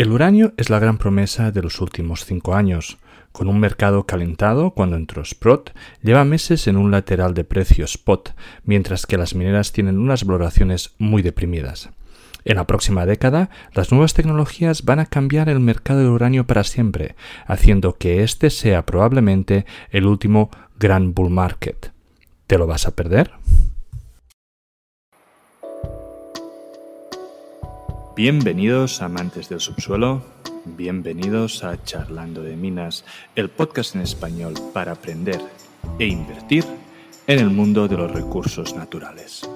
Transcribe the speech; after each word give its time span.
El 0.00 0.12
uranio 0.12 0.54
es 0.56 0.70
la 0.70 0.78
gran 0.78 0.96
promesa 0.96 1.50
de 1.50 1.60
los 1.60 1.78
últimos 1.82 2.24
cinco 2.24 2.54
años. 2.54 2.96
Con 3.32 3.48
un 3.48 3.60
mercado 3.60 4.06
calentado 4.06 4.70
cuando 4.70 4.96
entró 4.96 5.22
Sprott, 5.22 5.74
lleva 6.00 6.24
meses 6.24 6.66
en 6.68 6.78
un 6.78 6.90
lateral 6.90 7.34
de 7.34 7.44
precio 7.44 7.84
spot, 7.84 8.34
mientras 8.64 9.04
que 9.04 9.18
las 9.18 9.34
mineras 9.34 9.72
tienen 9.72 9.98
unas 9.98 10.24
valoraciones 10.24 10.94
muy 10.96 11.20
deprimidas. 11.20 11.90
En 12.46 12.56
la 12.56 12.66
próxima 12.66 13.04
década, 13.04 13.50
las 13.74 13.92
nuevas 13.92 14.14
tecnologías 14.14 14.86
van 14.86 15.00
a 15.00 15.04
cambiar 15.04 15.50
el 15.50 15.60
mercado 15.60 15.98
del 15.98 16.08
uranio 16.08 16.46
para 16.46 16.64
siempre, 16.64 17.14
haciendo 17.46 17.98
que 17.98 18.22
este 18.22 18.48
sea 18.48 18.86
probablemente 18.86 19.66
el 19.90 20.06
último 20.06 20.48
gran 20.78 21.12
bull 21.12 21.28
market. 21.28 21.92
¿Te 22.46 22.56
lo 22.56 22.66
vas 22.66 22.86
a 22.86 22.96
perder? 22.96 23.32
Bienvenidos 28.16 29.02
amantes 29.02 29.48
del 29.48 29.60
subsuelo, 29.60 30.22
bienvenidos 30.64 31.62
a 31.62 31.82
Charlando 31.84 32.42
de 32.42 32.56
Minas, 32.56 33.04
el 33.36 33.48
podcast 33.48 33.94
en 33.94 34.00
español 34.02 34.54
para 34.74 34.92
aprender 34.92 35.40
e 36.00 36.06
invertir 36.06 36.64
en 37.28 37.38
el 37.38 37.50
mundo 37.50 37.86
de 37.86 37.96
los 37.96 38.10
recursos 38.10 38.74
naturales. 38.74 39.48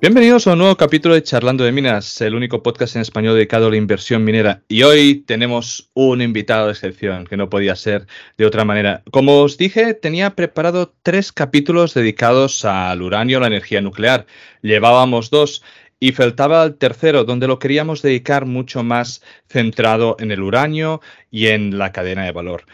Bienvenidos 0.00 0.46
a 0.46 0.54
un 0.54 0.60
nuevo 0.60 0.78
capítulo 0.78 1.14
de 1.14 1.22
Charlando 1.22 1.62
de 1.62 1.72
Minas, 1.72 2.22
el 2.22 2.34
único 2.34 2.62
podcast 2.62 2.96
en 2.96 3.02
español 3.02 3.34
dedicado 3.34 3.66
a 3.66 3.70
la 3.70 3.76
inversión 3.76 4.24
minera. 4.24 4.62
Y 4.66 4.82
hoy 4.82 5.16
tenemos 5.26 5.90
un 5.92 6.22
invitado 6.22 6.64
de 6.64 6.72
excepción, 6.72 7.26
que 7.26 7.36
no 7.36 7.50
podía 7.50 7.76
ser 7.76 8.06
de 8.38 8.46
otra 8.46 8.64
manera. 8.64 9.02
Como 9.10 9.42
os 9.42 9.58
dije, 9.58 9.92
tenía 9.92 10.34
preparado 10.34 10.94
tres 11.02 11.32
capítulos 11.32 11.92
dedicados 11.92 12.64
al 12.64 13.02
uranio, 13.02 13.40
la 13.40 13.48
energía 13.48 13.82
nuclear. 13.82 14.24
Llevábamos 14.62 15.28
dos 15.28 15.62
y 15.98 16.12
faltaba 16.12 16.64
el 16.64 16.76
tercero, 16.76 17.24
donde 17.24 17.46
lo 17.46 17.58
queríamos 17.58 18.00
dedicar 18.00 18.46
mucho 18.46 18.82
más 18.82 19.22
centrado 19.50 20.16
en 20.18 20.30
el 20.30 20.40
uranio 20.40 21.02
y 21.30 21.48
en 21.48 21.76
la 21.76 21.92
cadena 21.92 22.24
de 22.24 22.32
valor. 22.32 22.64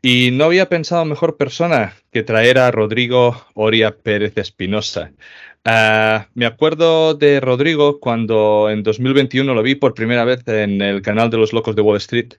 Y 0.00 0.30
no 0.32 0.44
había 0.44 0.70
pensado 0.70 1.04
mejor 1.04 1.36
persona 1.36 1.92
que 2.10 2.22
traer 2.22 2.58
a 2.58 2.70
Rodrigo 2.70 3.44
Oria 3.52 3.98
Pérez 3.98 4.32
Espinosa. 4.38 5.12
Ah, 5.66 6.28
me 6.32 6.46
acuerdo 6.46 7.12
de 7.14 7.38
Rodrigo 7.38 8.00
cuando 8.00 8.70
en 8.70 8.82
2021 8.82 9.52
lo 9.52 9.62
vi 9.62 9.74
por 9.74 9.92
primera 9.92 10.24
vez 10.24 10.42
en 10.48 10.80
el 10.80 11.02
canal 11.02 11.28
de 11.28 11.36
los 11.36 11.52
locos 11.52 11.76
de 11.76 11.82
Wall 11.82 11.98
Street, 11.98 12.32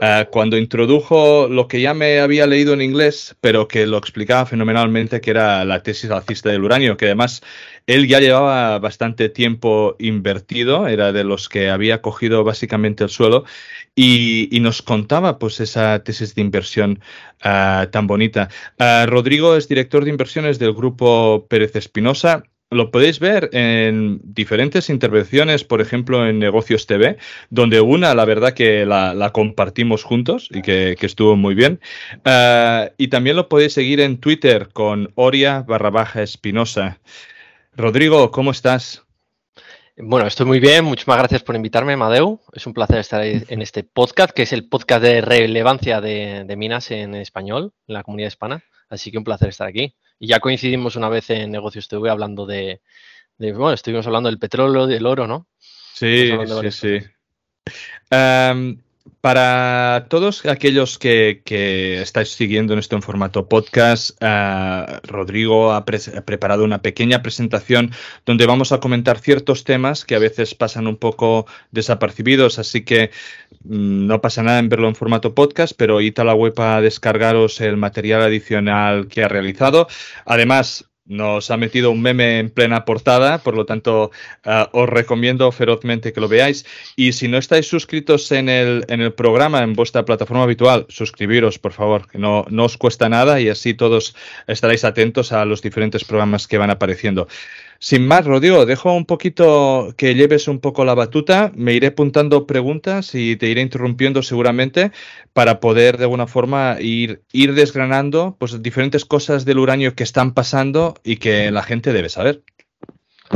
ah, 0.00 0.26
cuando 0.28 0.58
introdujo 0.58 1.46
lo 1.48 1.68
que 1.68 1.80
ya 1.80 1.94
me 1.94 2.18
había 2.18 2.48
leído 2.48 2.74
en 2.74 2.82
inglés, 2.82 3.36
pero 3.40 3.68
que 3.68 3.86
lo 3.86 3.96
explicaba 3.96 4.44
fenomenalmente, 4.46 5.20
que 5.20 5.30
era 5.30 5.64
la 5.64 5.84
tesis 5.84 6.10
alcista 6.10 6.50
del 6.50 6.64
uranio, 6.64 6.96
que 6.96 7.04
además 7.04 7.42
él 7.86 8.08
ya 8.08 8.20
llevaba 8.20 8.78
bastante 8.78 9.28
tiempo 9.28 9.96
invertido, 9.98 10.88
era 10.88 11.12
de 11.12 11.24
los 11.24 11.48
que 11.48 11.70
había 11.70 12.02
cogido 12.02 12.44
básicamente 12.44 13.04
el 13.04 13.10
suelo 13.10 13.44
y, 13.94 14.48
nos 14.60 14.80
contaba 14.82 15.38
pues 15.38 15.60
esa 15.60 16.02
tesis 16.04 16.34
de 16.34 16.40
inversión 16.42 17.00
ah, 17.42 17.88
tan 17.92 18.06
bonita. 18.06 18.48
Rodrigo 19.06 19.56
es 19.56 19.68
director 19.68 20.04
de 20.04 20.10
inversiones 20.10 20.58
del 20.58 20.72
grupo 20.72 21.46
Pérez 21.48 21.76
Espinosa 21.76 22.44
lo 22.74 22.90
podéis 22.90 23.20
ver 23.20 23.50
en 23.52 24.20
diferentes 24.24 24.90
intervenciones, 24.90 25.64
por 25.64 25.80
ejemplo, 25.80 26.26
en 26.28 26.38
Negocios 26.38 26.86
TV, 26.86 27.18
donde 27.50 27.80
una, 27.80 28.14
la 28.14 28.24
verdad 28.24 28.52
que 28.52 28.84
la, 28.84 29.30
compartimos 29.32 30.02
juntos 30.02 30.48
y 30.50 30.62
que, 30.62 30.96
estuvo 31.00 31.36
muy 31.36 31.54
bien. 31.54 31.80
Eh, 32.24 32.90
y 32.98 33.08
también 33.08 33.36
lo 33.36 33.48
podéis 33.48 33.74
seguir 33.74 34.00
en 34.00 34.18
Twitter 34.18 34.70
con 34.72 35.12
Oria 35.14 35.62
barra 35.62 36.10
Espinosa. 36.20 36.98
Rodrigo, 37.76 38.30
¿cómo 38.30 38.52
estás? 38.52 39.02
Bueno, 39.96 40.26
estoy 40.26 40.46
muy 40.46 40.60
bien. 40.60 40.84
Muchísimas 40.84 41.18
gracias 41.18 41.42
por 41.42 41.56
invitarme, 41.56 41.96
Madeu. 41.96 42.40
Es 42.52 42.66
un 42.66 42.74
placer 42.74 42.98
estar 42.98 43.24
en 43.24 43.62
este 43.62 43.82
podcast, 43.82 44.32
que 44.32 44.42
es 44.42 44.52
el 44.52 44.68
podcast 44.68 45.02
de 45.02 45.20
relevancia 45.20 46.00
de, 46.00 46.44
de 46.44 46.56
minas 46.56 46.90
en 46.90 47.14
español, 47.16 47.72
en 47.88 47.94
la 47.94 48.04
comunidad 48.04 48.28
hispana. 48.28 48.62
Así 48.88 49.10
que 49.10 49.18
un 49.18 49.24
placer 49.24 49.48
estar 49.48 49.66
aquí. 49.66 49.96
Y 50.18 50.28
ya 50.28 50.40
coincidimos 50.40 50.94
una 50.96 51.08
vez 51.08 51.30
en 51.30 51.50
Negocios 51.50 51.88
TV 51.88 52.10
hablando 52.10 52.46
de, 52.46 52.80
bueno, 53.38 53.72
estuvimos 53.72 54.06
hablando 54.06 54.28
del 54.28 54.38
petróleo, 54.38 54.86
del 54.86 55.06
oro, 55.06 55.26
¿no? 55.26 55.48
Sí, 55.58 56.32
sí, 56.60 56.70
sí. 56.70 56.98
Para 59.20 60.06
todos 60.10 60.44
aquellos 60.46 60.98
que, 60.98 61.42
estáis 62.02 62.30
siguiendo 62.30 62.76
esto 62.78 62.96
en 62.96 63.02
formato 63.02 63.48
podcast, 63.48 64.16
eh, 64.20 65.00
Rodrigo 65.04 65.72
ha, 65.72 65.84
preparado 65.84 66.64
una 66.64 66.82
pequeña 66.82 67.22
presentación 67.22 67.90
donde 68.26 68.46
vamos 68.46 68.72
a 68.72 68.80
comentar 68.80 69.18
ciertos 69.18 69.64
temas 69.64 70.04
que 70.04 70.14
a 70.14 70.18
veces 70.18 70.54
pasan 70.54 70.86
un 70.86 70.96
poco 70.96 71.46
desapercibidos, 71.70 72.58
así 72.58 72.84
que 72.84 73.10
mm, 73.64 74.06
no 74.06 74.20
pasa 74.20 74.42
nada 74.42 74.58
en 74.58 74.68
verlo 74.68 74.88
en 74.88 74.94
formato 74.94 75.34
podcast, 75.34 75.74
pero 75.76 76.00
id 76.00 76.18
a 76.18 76.24
la 76.24 76.34
web 76.34 76.58
a 76.60 76.80
descargaros 76.80 77.60
el 77.60 77.76
material 77.76 78.22
adicional 78.22 79.08
que 79.08 79.24
ha 79.24 79.28
realizado. 79.28 79.86
Además, 80.26 80.90
nos 81.06 81.50
ha 81.50 81.56
metido 81.56 81.90
un 81.90 82.00
meme 82.00 82.38
en 82.38 82.50
plena 82.50 82.84
portada, 82.84 83.38
por 83.38 83.54
lo 83.54 83.66
tanto 83.66 84.10
eh, 84.44 84.66
os 84.72 84.88
recomiendo 84.88 85.50
ferozmente 85.52 86.12
que 86.12 86.20
lo 86.20 86.28
veáis. 86.28 86.64
Y 86.96 87.12
si 87.12 87.28
no 87.28 87.38
estáis 87.38 87.66
suscritos 87.66 88.32
en 88.32 88.48
el, 88.48 88.84
en 88.88 89.00
el 89.00 89.12
programa, 89.12 89.62
en 89.62 89.74
vuestra 89.74 90.04
plataforma 90.04 90.44
habitual, 90.44 90.86
suscribiros, 90.88 91.58
por 91.58 91.72
favor, 91.72 92.08
que 92.08 92.18
no, 92.18 92.44
no 92.48 92.64
os 92.64 92.78
cuesta 92.78 93.08
nada 93.08 93.40
y 93.40 93.48
así 93.48 93.74
todos 93.74 94.16
estaréis 94.46 94.84
atentos 94.84 95.32
a 95.32 95.44
los 95.44 95.62
diferentes 95.62 96.04
programas 96.04 96.48
que 96.48 96.58
van 96.58 96.70
apareciendo. 96.70 97.28
Sin 97.78 98.06
más, 98.06 98.24
Rodrigo, 98.24 98.66
dejo 98.66 98.92
un 98.94 99.04
poquito 99.04 99.94
que 99.96 100.14
lleves 100.14 100.48
un 100.48 100.60
poco 100.60 100.84
la 100.84 100.94
batuta, 100.94 101.52
me 101.54 101.74
iré 101.74 101.88
apuntando 101.88 102.46
preguntas 102.46 103.14
y 103.14 103.36
te 103.36 103.48
iré 103.48 103.60
interrumpiendo 103.60 104.22
seguramente 104.22 104.92
para 105.32 105.60
poder 105.60 105.98
de 105.98 106.04
alguna 106.04 106.26
forma 106.26 106.76
ir, 106.80 107.22
ir 107.32 107.54
desgranando 107.54 108.36
pues, 108.38 108.62
diferentes 108.62 109.04
cosas 109.04 109.44
del 109.44 109.58
uranio 109.58 109.94
que 109.94 110.04
están 110.04 110.32
pasando 110.34 110.94
y 111.04 111.16
que 111.16 111.50
la 111.50 111.62
gente 111.62 111.92
debe 111.92 112.08
saber. 112.08 112.42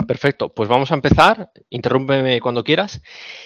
Perfecto, 0.07 0.51
pues 0.51 0.69
vamos 0.69 0.91
a 0.91 0.95
empezar. 0.95 1.51
Interrúmpeme 1.71 2.41
cuando 2.41 2.63
quieras. 2.63 3.01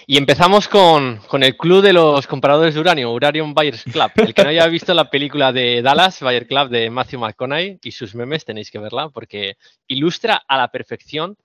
Y 0.05 0.17
empezamos 0.17 0.67
con, 0.67 1.21
el 1.41 1.57
club 1.57 1.81
de 1.81 1.93
los 1.93 2.27
compradores 2.27 2.73
de 2.73 2.81
uranio, 2.81 3.13
Uranium 3.13 3.53
Buyers 3.53 3.83
Club. 3.83 4.11
El 4.15 4.33
que 4.33 4.43
no 4.43 4.49
haya 4.49 4.67
visto 4.67 4.93
la 4.93 5.09
película 5.09 5.53
de 5.53 5.81
Dallas, 5.81 6.21
Buyer 6.21 6.45
Club 6.45 6.69
de 6.69 6.89
Matthew 6.89 7.19
McConaughey 7.19 7.79
y 7.81 7.91
sus 7.91 8.13
memes, 8.13 8.43
tenéis 8.43 8.71
que 8.71 8.79
verla 8.79 9.09
porque 9.09 9.55
ilustra 9.87 10.43
a 10.47 10.57
la 10.57 10.67
perfección 10.67 11.37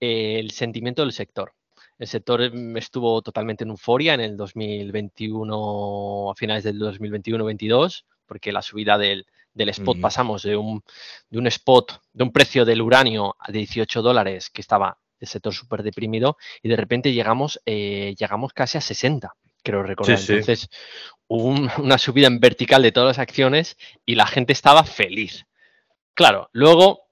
eh, 0.00 0.38
el 0.38 0.52
sentimiento 0.52 1.02
del 1.02 1.12
sector. 1.12 1.52
El 1.98 2.06
sector 2.06 2.42
estuvo 2.76 3.22
totalmente 3.22 3.64
en 3.64 3.70
euforia 3.70 4.14
en 4.14 4.20
el 4.20 4.36
2021, 4.36 6.30
a 6.30 6.34
finales 6.34 6.62
del 6.62 6.78
2021-22, 6.78 8.04
porque 8.26 8.52
la 8.52 8.62
subida 8.62 8.98
del, 8.98 9.26
del 9.56 9.70
spot, 9.70 9.98
pasamos 10.00 10.42
de 10.42 10.54
un, 10.54 10.82
de 11.30 11.38
un 11.38 11.46
spot, 11.46 12.02
de 12.12 12.24
un 12.24 12.30
precio 12.30 12.64
del 12.64 12.82
uranio 12.82 13.34
a 13.38 13.50
18 13.50 14.02
dólares, 14.02 14.50
que 14.50 14.60
estaba 14.60 14.98
el 15.18 15.26
sector 15.26 15.54
súper 15.54 15.82
deprimido, 15.82 16.36
y 16.62 16.68
de 16.68 16.76
repente 16.76 17.12
llegamos, 17.12 17.60
eh, 17.64 18.14
llegamos 18.18 18.52
casi 18.52 18.76
a 18.76 18.82
60, 18.82 19.32
creo 19.62 19.82
recordar. 19.82 20.18
Entonces, 20.18 20.68
hubo 21.26 21.48
una 21.82 21.96
subida 21.96 22.26
en 22.26 22.38
vertical 22.38 22.82
de 22.82 22.92
todas 22.92 23.16
las 23.16 23.18
acciones 23.18 23.78
y 24.04 24.14
la 24.14 24.26
gente 24.26 24.52
estaba 24.52 24.84
feliz. 24.84 25.46
Claro, 26.12 26.50
luego, 26.52 27.08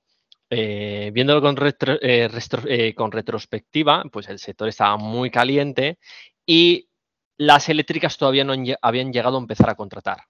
eh, 0.51 1.11
viéndolo 1.15 1.41
con, 1.41 1.57
eh, 2.03 2.95
con 2.95 3.11
retrospectiva, 3.11 4.05
pues 4.13 4.29
el 4.29 4.39
sector 4.39 4.69
estaba 4.69 4.99
muy 4.99 5.31
caliente 5.31 5.99
y 6.45 6.91
las 7.39 7.71
eléctricas 7.71 8.19
todavía 8.19 8.45
no 8.45 8.55
habían 8.83 9.13
llegado 9.15 9.39
a 9.39 9.41
empezar 9.41 9.71
a 9.71 9.75
contratar. 9.75 10.25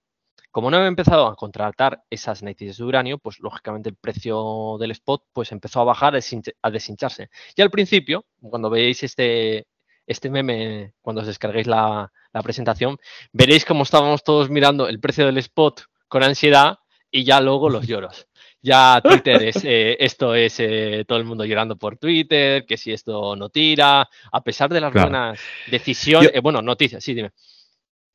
Como 0.54 0.70
no 0.70 0.76
había 0.76 0.87
empezado 0.87 1.26
a 1.26 1.34
contratar 1.34 2.04
esas 2.09 2.44
necesidades 2.44 2.76
de 2.76 2.84
uranio, 2.84 3.19
pues 3.19 3.41
lógicamente 3.41 3.88
el 3.88 3.97
precio 3.97 4.76
del 4.78 4.92
spot 4.92 5.25
pues 5.32 5.50
empezó 5.50 5.81
a 5.81 5.84
bajar, 5.84 6.15
a 6.15 6.70
deshincharse. 6.70 7.28
Y 7.56 7.60
al 7.60 7.72
principio, 7.72 8.25
cuando 8.41 8.70
veáis 8.70 9.03
este, 9.03 9.66
este 10.06 10.31
meme, 10.31 10.93
cuando 11.03 11.23
os 11.23 11.26
descarguéis 11.26 11.67
la, 11.67 12.08
presentación, 12.44 12.99
veréis 13.32 13.64
cómo 13.64 13.82
estábamos 13.82 14.23
todos 14.23 14.49
mirando 14.49 14.87
el 14.87 15.00
precio 15.00 15.26
del 15.26 15.38
spot 15.38 15.87
con 16.06 16.23
ansiedad 16.23 16.78
y 17.11 17.25
ya 17.25 17.40
luego 17.40 17.69
los 17.69 17.88
lloros. 17.88 18.28
Ya 18.62 19.00
Twitter 19.02 19.43
es, 19.43 19.56
eh, 19.64 19.96
esto 19.99 20.37
es 20.37 20.61
eh, 20.61 21.05
todo 21.05 21.19
el 21.19 21.25
mundo 21.25 21.44
llorando 21.44 21.75
por 21.76 21.96
Twitter, 21.96 22.64
que 22.64 22.76
si 22.76 22.93
esto 22.93 23.34
no 23.34 23.49
tira, 23.49 24.08
a 24.31 24.44
pesar 24.44 24.73
de 24.73 24.81
las 24.81 24.93
buenas 24.93 25.40
decisiones, 25.69 26.31
eh, 26.32 26.38
bueno, 26.38 26.62
noticias, 26.62 27.02
sí, 27.02 27.12
dime. 27.12 27.32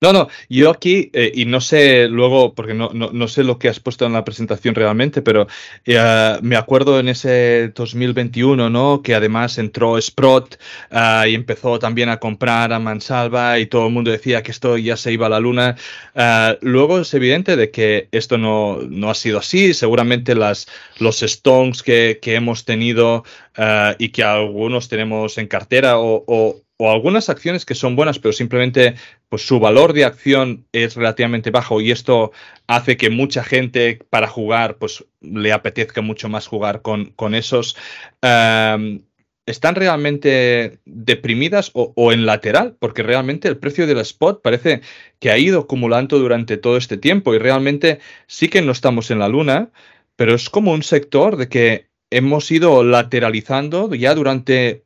No, 0.01 0.13
no, 0.13 0.29
yo 0.47 0.69
aquí, 0.69 1.09
eh, 1.11 1.29
y 1.35 1.43
no 1.43 1.59
sé 1.59 2.07
luego, 2.07 2.53
porque 2.53 2.73
no, 2.73 2.89
no, 2.93 3.27
sé 3.27 3.43
lo 3.43 3.59
que 3.59 3.67
has 3.67 3.81
puesto 3.81 4.05
en 4.05 4.13
la 4.13 4.23
presentación 4.23 4.73
realmente, 4.73 5.21
pero 5.21 5.47
eh, 5.85 6.37
me 6.41 6.55
acuerdo 6.55 7.01
en 7.01 7.09
ese 7.09 7.73
2021, 7.75 8.69
¿no? 8.69 9.01
Que 9.01 9.13
además 9.13 9.57
entró 9.57 9.99
Sprott 10.01 10.55
ah, 10.89 11.25
y 11.27 11.35
empezó 11.35 11.79
también 11.79 12.07
a 12.07 12.17
comprar 12.17 12.71
a 12.71 12.79
Mansalva 12.79 13.59
y 13.59 13.65
todo 13.65 13.87
el 13.87 13.93
mundo 13.93 14.09
decía 14.09 14.41
que 14.41 14.51
esto 14.51 14.77
ya 14.77 14.95
se 14.95 15.11
iba 15.11 15.25
a 15.25 15.29
la 15.31 15.41
luna. 15.41 15.75
Ah, 16.15 16.55
luego 16.61 16.99
es 16.99 17.13
evidente 17.13 17.57
de 17.57 17.69
que 17.69 18.07
esto 18.13 18.37
no, 18.37 18.77
no, 18.89 19.09
ha 19.09 19.15
sido 19.15 19.39
así. 19.39 19.73
Seguramente 19.73 20.33
las, 20.33 20.67
los 20.99 21.21
Stones 21.23 21.83
que, 21.83 22.19
que 22.21 22.35
hemos 22.35 22.63
tenido 22.63 23.25
eh, 23.57 23.95
y 23.99 24.09
que 24.09 24.23
algunos 24.23 24.89
tenemos 24.89 25.37
en 25.37 25.47
cartera 25.47 25.95
o, 25.97 26.61
algunas 26.79 27.27
acciones 27.29 27.65
que 27.65 27.75
son 27.75 27.97
buenas, 27.97 28.19
pero 28.19 28.31
simplemente 28.31 28.95
pues, 29.27 29.45
su 29.45 29.59
valor 29.59 29.91
de 29.91 30.05
acción 30.05 30.65
es 30.71 30.95
relativamente 30.95 31.51
bajo 31.51 31.81
y 31.81 31.91
esto 31.91 32.31
hace 32.67 32.95
que 32.95 33.09
mucha 33.09 33.43
gente 33.43 33.99
para 34.09 34.27
jugar 34.27 34.77
pues 34.77 35.03
le 35.19 35.51
apetezca 35.51 36.01
mucho 36.01 36.29
más 36.29 36.47
jugar 36.47 36.81
con, 36.81 37.11
con 37.17 37.35
esos. 37.35 37.75
Eh, 38.21 39.01
¿Están 39.49 39.73
realmente 39.73 40.77
deprimidas 40.85 41.71
o, 41.73 42.13
en 42.13 42.27
lateral? 42.27 42.75
Porque 42.77 43.01
realmente 43.01 43.47
el 43.47 43.57
precio 43.57 43.87
del 43.87 43.97
spot 43.97 44.43
parece 44.43 44.81
que 45.17 45.31
ha 45.31 45.39
ido 45.39 45.61
acumulando 45.61 46.19
durante 46.19 46.57
todo 46.57 46.77
este 46.77 46.97
tiempo 46.97 47.33
y 47.33 47.39
realmente 47.39 47.99
sí 48.27 48.47
que 48.47 48.61
no 48.61 48.71
estamos 48.71 49.09
en 49.09 49.17
la 49.17 49.27
luna, 49.27 49.71
pero 50.15 50.35
es 50.35 50.51
como 50.51 50.71
un 50.71 50.83
sector 50.83 51.35
de 51.35 51.49
que 51.49 51.88
hemos 52.11 52.49
ido 52.51 52.83
lateralizando 52.83 53.93
ya 53.95 54.15
durante 54.15 54.83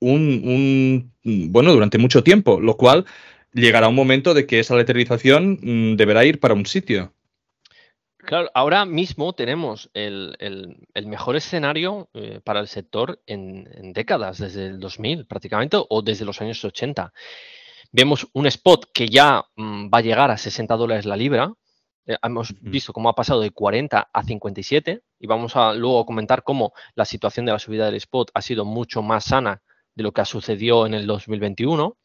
un, 0.00 1.12
bueno, 1.24 1.72
durante 1.72 1.98
mucho 1.98 2.22
tiempo, 2.22 2.60
lo 2.60 2.76
cual 2.76 3.06
llegará 3.52 3.88
un 3.88 3.94
momento 3.94 4.34
de 4.34 4.46
que 4.46 4.60
esa 4.60 4.76
lateralización 4.76 5.58
mm, 5.62 5.96
deberá 5.96 6.24
ir 6.24 6.40
para 6.40 6.54
un 6.54 6.66
sitio. 6.66 7.12
Claro, 8.18 8.50
ahora 8.54 8.86
mismo 8.86 9.34
tenemos 9.34 9.90
el, 9.92 10.36
mejor 11.06 11.36
escenario 11.36 12.08
eh, 12.14 12.40
para 12.42 12.60
el 12.60 12.68
sector 12.68 13.20
en, 13.26 13.92
décadas, 13.92 14.38
desde 14.38 14.66
el 14.68 14.80
2000 14.80 15.26
prácticamente, 15.26 15.76
o 15.88 16.02
desde 16.02 16.24
los 16.24 16.40
años 16.40 16.64
80. 16.64 17.12
Vemos 17.92 18.26
un 18.32 18.46
spot 18.46 18.86
que 18.92 19.08
ya 19.08 19.44
mm, 19.56 19.88
va 19.92 19.98
a 19.98 20.02
llegar 20.02 20.30
a 20.30 20.38
60 20.38 20.74
dólares 20.76 21.04
la 21.04 21.16
libra. 21.16 21.52
Eh, 22.06 22.16
hemos 22.22 22.54
visto 22.60 22.92
cómo 22.92 23.08
ha 23.08 23.14
pasado 23.14 23.40
de 23.40 23.50
40 23.50 24.10
a 24.12 24.22
57 24.22 25.02
y 25.20 25.26
vamos 25.26 25.56
a 25.56 25.72
luego 25.74 26.04
comentar 26.06 26.42
cómo 26.42 26.72
la 26.94 27.04
situación 27.04 27.46
de 27.46 27.52
la 27.52 27.58
subida 27.58 27.86
del 27.86 27.96
spot 27.96 28.30
ha 28.34 28.42
sido 28.42 28.64
mucho 28.64 29.02
más 29.02 29.24
sana 29.24 29.62
de 29.94 30.02
lo 30.02 30.12
que 30.12 30.20
ha 30.20 30.24
sucedido 30.24 30.86
en 30.86 30.94
el 30.94 31.06
2021. 31.06 31.96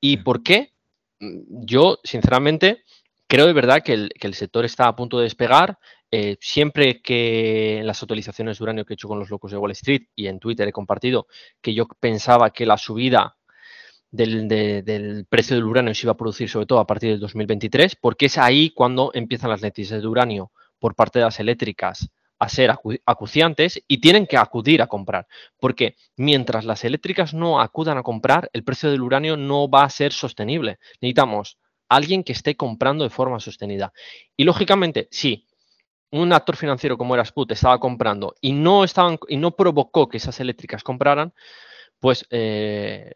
¿Y 0.00 0.18
por 0.18 0.42
qué? 0.42 0.72
Mm, 1.20 1.64
yo, 1.64 1.98
sinceramente, 2.04 2.84
Creo 3.30 3.46
de 3.46 3.52
verdad 3.52 3.82
que 3.82 3.92
el, 3.92 4.34
sector 4.34 4.64
está 4.64 4.88
a 4.88 4.96
punto 4.96 5.18
de 5.18 5.24
despegar. 5.24 5.78
Eh, 6.10 6.38
siempre 6.40 7.02
que 7.02 7.78
en 7.78 7.86
las 7.86 8.02
actualizaciones 8.02 8.56
de 8.56 8.64
uranio 8.64 8.86
que 8.86 8.94
he 8.94 8.96
hecho 8.96 9.06
con 9.06 9.18
los 9.18 9.28
locos 9.28 9.50
de 9.50 9.58
Wall 9.58 9.72
Street 9.72 10.04
y 10.16 10.28
en 10.28 10.38
Twitter 10.38 10.66
he 10.66 10.72
compartido 10.72 11.26
que 11.60 11.74
yo 11.74 11.86
pensaba 12.00 12.50
que 12.50 12.64
la 12.64 12.78
subida 12.78 13.36
del, 14.10 15.26
precio 15.28 15.56
del 15.56 15.64
uranio 15.64 15.94
se 15.94 16.06
iba 16.06 16.12
a 16.12 16.16
producir 16.16 16.48
sobre 16.48 16.66
todo 16.66 16.78
a 16.78 16.86
partir 16.86 17.10
del 17.10 17.20
2023, 17.20 17.96
porque 17.96 18.26
es 18.26 18.38
ahí 18.38 18.70
cuando 18.70 19.10
empiezan 19.14 19.50
las 19.50 19.62
noticias 19.62 20.00
de 20.00 20.08
uranio 20.08 20.50
por 20.78 20.94
parte 20.94 21.18
de 21.18 21.26
las 21.26 21.40
eléctricas 21.40 22.08
a 22.38 22.48
ser 22.48 22.72
acuciantes 23.04 23.82
y 23.88 24.00
tienen 24.00 24.26
que 24.26 24.36
acudir 24.36 24.80
a 24.80 24.86
comprar, 24.86 25.26
porque 25.58 25.96
mientras 26.16 26.64
las 26.64 26.84
eléctricas 26.84 27.34
no 27.34 27.60
acudan 27.60 27.98
a 27.98 28.04
comprar, 28.04 28.48
el 28.52 28.62
precio 28.62 28.90
del 28.90 29.02
uranio 29.02 29.36
no 29.36 29.68
va 29.68 29.82
a 29.82 29.90
ser 29.90 30.12
sostenible. 30.12 30.78
Necesitamos 31.00 31.58
alguien 31.88 32.22
que 32.22 32.32
esté 32.32 32.56
comprando 32.56 33.02
de 33.02 33.10
forma 33.10 33.40
sostenida. 33.40 33.92
Y 34.36 34.44
lógicamente, 34.44 35.08
si 35.10 35.46
un 36.10 36.32
actor 36.32 36.56
financiero 36.56 36.96
como 36.96 37.14
era 37.14 37.24
Sput 37.24 37.50
estaba 37.52 37.78
comprando 37.80 38.34
y 38.40 38.52
no, 38.52 38.84
estaban, 38.84 39.18
y 39.28 39.36
no 39.36 39.56
provocó 39.56 40.08
que 40.08 40.18
esas 40.18 40.38
eléctricas 40.40 40.82
compraran, 40.82 41.32
pues 42.00 42.26
eh, 42.30 43.10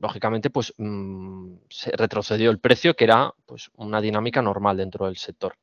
lógicamente 0.00 0.50
pues, 0.50 0.74
mm, 0.76 1.54
se 1.68 1.90
retrocedió 1.92 2.50
el 2.50 2.58
precio, 2.58 2.94
que 2.94 3.04
era 3.04 3.34
pues, 3.46 3.70
una 3.76 4.00
dinámica 4.00 4.42
normal 4.42 4.76
dentro 4.76 5.06
del 5.06 5.16
sector. 5.16 5.54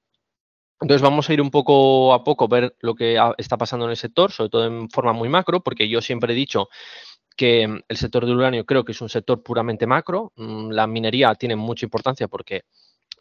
Entonces 0.79 1.01
vamos 1.03 1.29
a 1.29 1.33
ir 1.33 1.41
un 1.41 1.51
poco 1.51 2.13
a 2.13 2.23
poco 2.23 2.47
ver 2.47 2.75
lo 2.79 2.95
que 2.95 3.17
está 3.37 3.57
pasando 3.57 3.85
en 3.85 3.91
el 3.91 3.97
sector, 3.97 4.31
sobre 4.31 4.49
todo 4.49 4.65
en 4.65 4.89
forma 4.89 5.13
muy 5.13 5.29
macro, 5.29 5.61
porque 5.61 5.87
yo 5.87 6.01
siempre 6.01 6.33
he 6.33 6.35
dicho 6.35 6.69
que 7.35 7.67
mm, 7.67 7.81
el 7.87 7.97
sector 7.97 8.25
del 8.25 8.37
uranio 8.37 8.65
creo 8.65 8.83
que 8.85 8.93
es 8.93 9.01
un 9.01 9.09
sector 9.09 9.43
puramente 9.43 9.85
macro. 9.87 10.33
Mm, 10.35 10.71
la 10.71 10.87
minería 10.87 11.35
tiene 11.35 11.55
mucha 11.55 11.85
importancia 11.85 12.27
porque 12.27 12.63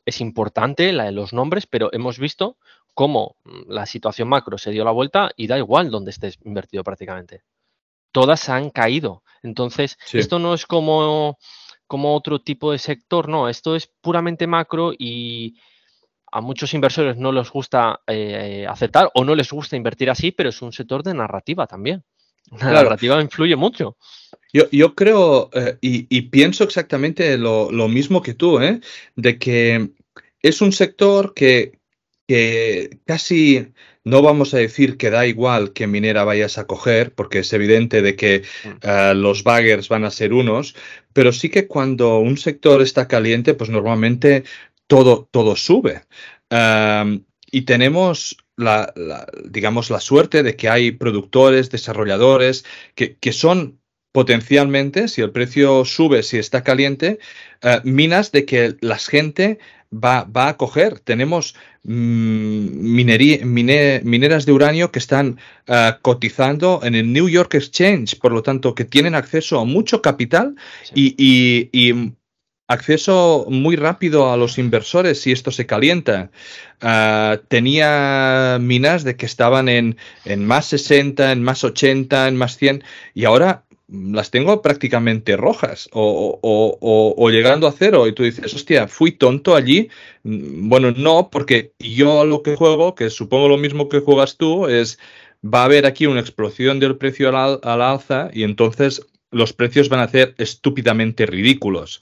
es 0.07 0.21
importante 0.21 0.93
la 0.93 1.05
de 1.05 1.13
los 1.13 1.33
nombres, 1.33 1.67
pero 1.67 1.91
hemos 1.93 2.19
visto 2.19 2.57
cómo 2.95 3.37
la 3.69 3.87
situación 3.87 4.29
macro 4.29 4.59
se 4.59 4.71
dio 4.71 4.85
la 4.85 4.91
vuelta 4.91 5.31
y 5.37 5.47
da 5.47 5.59
igual 5.59 5.91
donde 5.91 6.11
estés 6.11 6.39
invertido 6.45 6.83
prácticamente. 6.85 7.43
Todas 8.13 8.49
han 8.49 8.71
caído. 8.71 9.23
Entonces, 9.43 9.99
esto 10.13 10.39
no 10.39 10.55
es 10.55 10.67
como, 10.67 11.39
como 11.87 12.15
otro 12.15 12.41
tipo 12.41 12.73
de 12.73 12.79
sector, 12.79 13.29
no, 13.29 13.49
esto 13.49 13.75
es 13.75 13.91
puramente 14.01 14.47
macro 14.47 14.93
y 14.97 15.57
a 16.33 16.41
muchos 16.41 16.75
inversores 16.75 17.17
no 17.17 17.33
les 17.33 17.51
gusta 17.51 18.01
eh, 18.07 18.67
aceptar 18.69 19.11
o 19.15 19.25
no 19.25 19.35
les 19.35 19.51
gusta 19.51 19.77
invertir 19.77 20.11
así, 20.11 20.31
pero 20.31 20.51
es 20.51 20.63
un 20.63 20.73
sector 20.73 21.03
de 21.03 21.15
narrativa 21.15 21.67
también. 21.67 22.05
La 22.59 22.73
narrativa 22.73 23.21
influye 23.21 23.55
mucho. 23.55 23.97
Yo, 24.53 24.95
creo 24.95 25.51
eh, 25.53 25.79
y, 25.81 26.23
pienso 26.23 26.65
exactamente 26.65 27.39
lo, 27.39 27.71
mismo 27.89 28.23
que 28.23 28.35
tú, 28.35 28.61
¿eh? 28.61 28.81
de 29.15 29.39
que 29.39 29.91
es 30.43 30.61
un 30.61 30.73
sector 30.73 31.33
que, 31.35 31.79
casi 33.05 33.73
no 34.05 34.23
vamos 34.23 34.55
a 34.55 34.59
decir 34.59 34.97
que 34.97 35.11
da 35.11 35.27
igual 35.27 35.73
qué 35.73 35.87
minera 35.87 36.25
vayas 36.25 36.59
a 36.59 36.67
coger, 36.67 37.15
porque 37.15 37.41
es 37.41 37.53
evidente 37.53 38.03
de 38.03 38.17
que 38.17 38.43
mm. 38.65 38.69
eh, 38.83 39.15
los 39.15 39.45
baggers 39.45 39.89
van 39.89 40.05
a 40.05 40.11
ser 40.11 40.33
unos, 40.33 40.75
pero 41.13 41.33
sí 41.33 41.49
que 41.51 41.67
cuando 41.67 42.19
un 42.19 42.37
sector 42.39 42.83
está 42.83 43.09
caliente, 43.09 43.55
pues 43.55 43.71
normalmente 43.71 44.45
todo, 44.87 45.29
todo 45.31 45.57
sube. 45.57 46.03
y 47.53 47.63
tenemos 47.63 48.37
la, 48.61 48.93
digamos, 49.45 49.91
la 49.91 50.01
suerte 50.01 50.43
de 50.43 50.57
que 50.57 50.69
hay 50.69 50.93
productores, 50.93 51.71
desarrolladores 51.71 52.65
que, 52.95 53.33
son 53.33 53.81
potencialmente, 54.13 55.09
si 55.09 55.23
el 55.23 55.31
precio 55.31 55.85
sube, 55.85 56.23
si 56.23 56.39
está 56.39 56.63
caliente, 56.63 57.19
eh, 57.63 57.81
minas 57.85 58.33
de 58.33 58.45
que 58.45 58.77
la 58.81 58.99
gente 58.99 59.59
va, 59.93 60.25
va 60.25 60.49
a 60.49 60.57
coger. 60.57 61.01
Tenemos 61.01 61.55
mm, 61.85 62.95
mineras 64.05 64.47
de 64.47 64.53
uranio 64.53 64.91
que 64.91 64.99
están 64.99 65.39
eh, 65.67 65.93
cotizando 66.03 66.81
en 66.83 66.95
el 66.95 67.13
New 67.13 67.29
York 67.29 67.55
Exchange, 67.55 68.19
por 68.19 68.33
lo 68.33 68.43
tanto, 68.43 68.75
que 68.75 68.85
tienen 68.85 69.15
acceso 69.15 69.61
a 69.61 69.65
mucho 69.65 70.03
capital 70.03 70.55
y, 70.95 72.15
acceso 72.69 73.47
muy 73.49 73.75
rápido 73.75 74.33
a 74.33 74.37
los 74.37 74.57
inversores 74.57 75.21
si 75.21 75.33
esto 75.33 75.51
se 75.51 75.67
calienta. 75.67 76.31
Ah, 76.81 77.41
tenía 77.49 78.59
minas 78.61 79.03
de 79.03 79.17
que 79.17 79.27
estaban 79.27 79.69
en, 79.69 79.97
en, 80.25 80.47
más 80.47 80.67
60, 80.67 81.33
en 81.33 81.43
más 81.43 81.65
80, 81.65 82.29
en 82.29 82.37
más 82.37 82.57
100 82.57 82.85
y 83.13 83.25
ahora 83.25 83.65
las 83.91 84.31
tengo 84.31 84.63
prácticamente 84.63 85.37
rojas 85.37 85.89
o, 85.93 87.29
llegando 87.31 87.67
a 87.67 87.73
cero 87.73 88.07
y 88.07 88.13
tú 88.13 88.23
dices, 88.23 88.55
hostia, 88.55 88.89
fui 88.89 89.13
tonto 89.13 89.55
allí. 89.55 89.89
Mm, 90.23 90.69
bueno, 90.69 90.93
no, 90.93 91.31
porque 91.31 91.73
yo 91.79 92.25
lo 92.25 92.43
que 92.43 92.57
juego, 92.57 92.95
que 92.95 93.11
supongo 93.11 93.49
lo 93.49 93.59
mismo 93.59 93.89
que 93.89 94.01
juegas 94.01 94.37
tú, 94.37 94.67
es 94.67 94.99
va 95.43 95.63
a 95.63 95.65
haber 95.65 95.87
aquí 95.87 96.07
una 96.07 96.21
explosión 96.21 96.81
del 96.81 96.97
precio 96.97 97.29
al, 97.29 97.61
al 97.63 97.83
alza 97.83 98.31
y 98.33 98.45
entonces 98.45 99.07
los 99.31 99.53
precios 99.53 99.89
van 99.89 100.01
a 100.01 100.09
ser 100.09 100.35
estúpidamente 100.39 101.27
ridículos. 101.27 102.01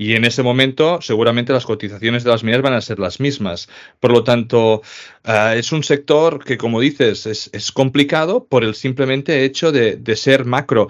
Y 0.00 0.14
en 0.14 0.24
ese 0.24 0.44
momento, 0.44 1.00
seguramente 1.02 1.52
las 1.52 1.66
cotizaciones 1.66 2.22
de 2.22 2.30
las 2.30 2.44
mineras 2.44 2.62
van 2.62 2.74
a 2.74 2.80
ser 2.80 3.00
las 3.00 3.18
mismas. 3.18 3.68
Por 3.98 4.12
lo 4.12 4.22
tanto, 4.22 4.82
ah, 5.24 5.56
es 5.56 5.72
un 5.72 5.82
sector 5.82 6.44
que, 6.44 6.56
como 6.56 6.78
dices, 6.78 7.26
es, 7.26 7.72
complicado 7.72 8.46
por 8.46 8.62
el 8.62 8.76
simplemente 8.76 9.44
hecho 9.44 9.72
de, 9.72 10.00
ser 10.14 10.44
macro. 10.44 10.88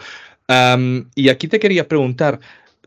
Y 1.15 1.29
aquí 1.29 1.49
te 1.49 1.61
quería 1.61 1.87
preguntar, 1.89 2.41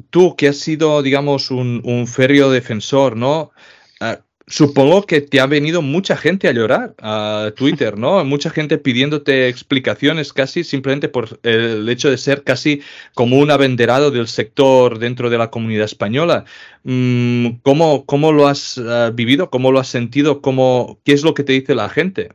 tú 0.09 0.35
que 0.35 0.47
has 0.49 0.57
sido, 0.57 1.01
digamos, 1.03 1.51
un, 1.51 1.81
un 1.85 2.07
férreo 2.07 2.49
defensor, 2.51 3.15
¿no? 3.15 3.51
Ah, 3.99 4.19
Supongo 4.51 5.05
que 5.05 5.21
te 5.21 5.39
ha 5.39 5.45
venido 5.45 5.81
mucha 5.81 6.17
gente 6.17 6.49
a 6.49 6.51
llorar 6.51 6.93
a 6.99 7.51
Twitter, 7.55 7.97
¿no? 7.97 8.23
Mucha 8.25 8.49
gente 8.49 8.77
pidiéndote 8.77 9.47
explicaciones 9.47 10.33
casi 10.33 10.65
simplemente 10.65 11.07
por 11.07 11.39
el 11.43 11.87
hecho 11.87 12.09
de 12.09 12.17
ser 12.17 12.43
casi 12.43 12.81
como 13.13 13.39
un 13.39 13.49
abanderado 13.49 14.11
del 14.11 14.27
sector 14.27 14.99
dentro 14.99 15.29
de 15.29 15.37
la 15.37 15.49
comunidad 15.51 15.85
española. 15.85 16.43
Mm, 16.83 17.59
¿Cómo, 17.63 18.05
cómo 18.05 18.33
lo 18.33 18.47
has 18.47 18.77
eh, 18.77 19.11
vivido? 19.13 19.49
¿Cómo 19.49 19.71
lo 19.71 19.79
has 19.79 19.87
sentido? 19.87 20.41
¿Cómo, 20.41 20.99
¿Qué 21.05 21.13
es 21.13 21.23
lo 21.23 21.33
que 21.33 21.43
te 21.43 21.53
dice 21.53 21.73
la 21.73 21.87
gente? 21.87 22.31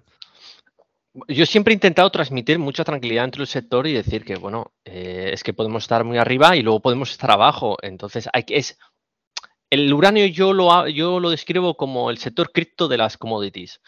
Yo 1.28 1.46
siempre 1.46 1.72
he 1.72 1.74
intentado 1.74 2.10
transmitir 2.10 2.58
mucha 2.58 2.84
tranquilidad 2.84 3.24
entre 3.24 3.42
el 3.42 3.48
sector 3.48 3.86
y 3.86 3.92
decir 3.92 4.24
que, 4.24 4.36
bueno, 4.36 4.72
eh, 4.84 5.30
es 5.32 5.42
que 5.42 5.54
podemos 5.54 5.84
estar 5.84 6.04
muy 6.04 6.18
arriba 6.18 6.56
y 6.56 6.62
luego 6.62 6.80
podemos 6.80 7.10
estar 7.10 7.30
abajo. 7.30 7.76
Entonces, 7.82 8.28
hay 8.32 8.44
es 8.48 8.78
el 9.70 9.92
uranio 9.92 10.26
yo 10.26 10.52
lo, 10.52 10.86
yo 10.88 11.18
lo 11.18 11.30
describo 11.30 11.76
como 11.76 12.10
el 12.10 12.18
sector 12.18 12.52
cripto 12.52 12.86
de 12.86 12.98
las 12.98 13.16
commodities. 13.16 13.80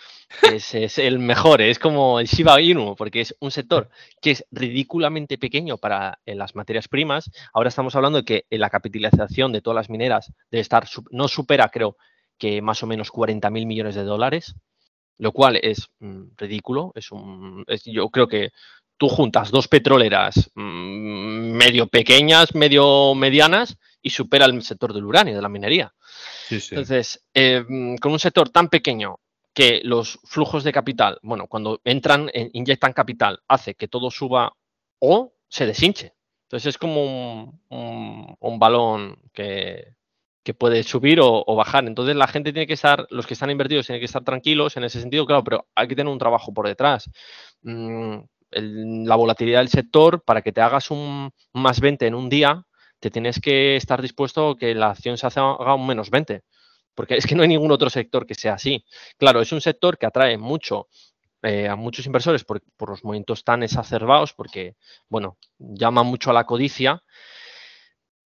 Es, 0.42 0.98
el 0.98 1.18
mejor, 1.18 1.62
es 1.62 1.78
como 1.78 2.18
el 2.18 2.26
Shiba 2.26 2.60
Inu, 2.60 2.96
porque 2.96 3.20
es 3.20 3.36
un 3.40 3.50
sector 3.50 3.88
que 4.20 4.32
es 4.32 4.44
ridículamente 4.50 5.38
pequeño 5.38 5.78
para 5.78 6.18
eh, 6.26 6.34
las 6.34 6.54
materias 6.54 6.88
primas. 6.88 7.30
Ahora 7.52 7.68
estamos 7.68 7.94
hablando 7.94 8.18
de 8.18 8.24
que 8.24 8.46
la 8.50 8.70
capitalización 8.70 9.52
de 9.52 9.62
todas 9.62 9.76
las 9.76 9.90
mineras 9.90 10.32
debe 10.50 10.62
estar, 10.62 10.88
no 11.10 11.28
supera, 11.28 11.68
creo, 11.68 11.96
que 12.38 12.60
más 12.60 12.82
o 12.82 12.86
menos 12.86 13.10
40 13.10 13.48
mil 13.50 13.66
millones 13.66 13.94
de 13.94 14.04
dólares, 14.04 14.54
lo 15.18 15.32
cual 15.32 15.56
es 15.56 15.88
mm, 16.00 16.22
ridículo. 16.36 16.92
Es 16.94 17.12
un, 17.12 17.64
yo 17.84 18.08
creo 18.08 18.28
que 18.28 18.50
tú 18.96 19.08
juntas 19.08 19.50
dos 19.50 19.68
petroleras 19.68 20.50
mm, 20.54 21.52
medio 21.52 21.86
pequeñas, 21.86 22.54
medio 22.54 23.14
medianas 23.14 23.76
y 24.02 24.10
supera 24.10 24.46
el 24.46 24.62
sector 24.62 24.92
del 24.92 25.04
uranio, 25.04 25.34
de 25.34 25.42
la 25.42 25.48
minería. 25.48 25.92
Entonces, 26.50 27.22
eh, 27.34 27.64
con 28.00 28.12
un 28.12 28.18
sector 28.18 28.48
tan 28.48 28.68
pequeño 28.68 29.20
que 29.52 29.80
los 29.82 30.20
flujos 30.24 30.64
de 30.64 30.72
capital, 30.72 31.18
bueno, 31.22 31.46
cuando 31.48 31.80
entran, 31.84 32.30
inyectan 32.52 32.92
capital, 32.92 33.40
hace 33.48 33.74
que 33.74 33.88
todo 33.88 34.10
suba 34.10 34.52
o 35.00 35.34
se 35.48 35.66
deshinche. 35.66 36.14
Entonces 36.44 36.74
es 36.74 36.78
como 36.78 37.60
un, 37.68 38.58
balón 38.58 39.18
que, 39.34 39.94
puede 40.54 40.82
subir 40.82 41.20
o, 41.22 41.44
bajar. 41.56 41.86
Entonces 41.86 42.16
la 42.16 42.26
gente 42.26 42.52
tiene 42.52 42.66
que 42.66 42.74
estar, 42.74 43.06
los 43.10 43.26
que 43.26 43.34
están 43.34 43.50
invertidos 43.50 43.86
tienen 43.86 44.00
que 44.00 44.06
estar 44.06 44.24
tranquilos 44.24 44.76
en 44.76 44.84
ese 44.84 45.00
sentido, 45.00 45.26
claro, 45.26 45.44
pero 45.44 45.66
hay 45.74 45.88
que 45.88 45.96
tener 45.96 46.12
un 46.12 46.18
trabajo 46.18 46.52
por 46.52 46.66
detrás. 46.66 47.10
Mm, 47.62 48.18
la 48.50 49.16
volatilidad 49.16 49.60
del 49.60 49.68
sector, 49.68 50.22
para 50.22 50.42
que 50.42 50.52
te 50.52 50.60
hagas 50.60 50.90
un 50.90 51.30
más 51.52 51.80
20 51.80 52.06
en 52.06 52.14
un 52.14 52.28
día, 52.28 52.64
te 53.00 53.10
tienes 53.10 53.40
que 53.40 53.76
estar 53.76 54.02
dispuesto 54.02 54.50
a 54.50 54.56
que 54.56 54.74
la 54.74 54.90
acción 54.90 55.18
se 55.18 55.26
haga 55.26 55.74
un 55.74 55.86
menos 55.86 56.10
20. 56.10 56.42
Porque 56.94 57.16
es 57.16 57.26
que 57.26 57.34
no 57.34 57.42
hay 57.42 57.48
ningún 57.48 57.70
otro 57.70 57.90
sector 57.90 58.26
que 58.26 58.34
sea 58.34 58.54
así. 58.54 58.84
Claro, 59.18 59.40
es 59.40 59.52
un 59.52 59.60
sector 59.60 59.98
que 59.98 60.06
atrae 60.06 60.36
mucho 60.36 60.88
eh, 61.42 61.68
a 61.68 61.76
muchos 61.76 62.04
inversores 62.06 62.44
por, 62.44 62.60
los 62.88 63.04
movimientos 63.04 63.44
tan 63.44 63.62
exacerbados, 63.62 64.32
porque, 64.32 64.74
bueno, 65.08 65.38
llama 65.58 66.02
mucho 66.02 66.30
a 66.30 66.32
la 66.32 66.44
codicia, 66.44 67.04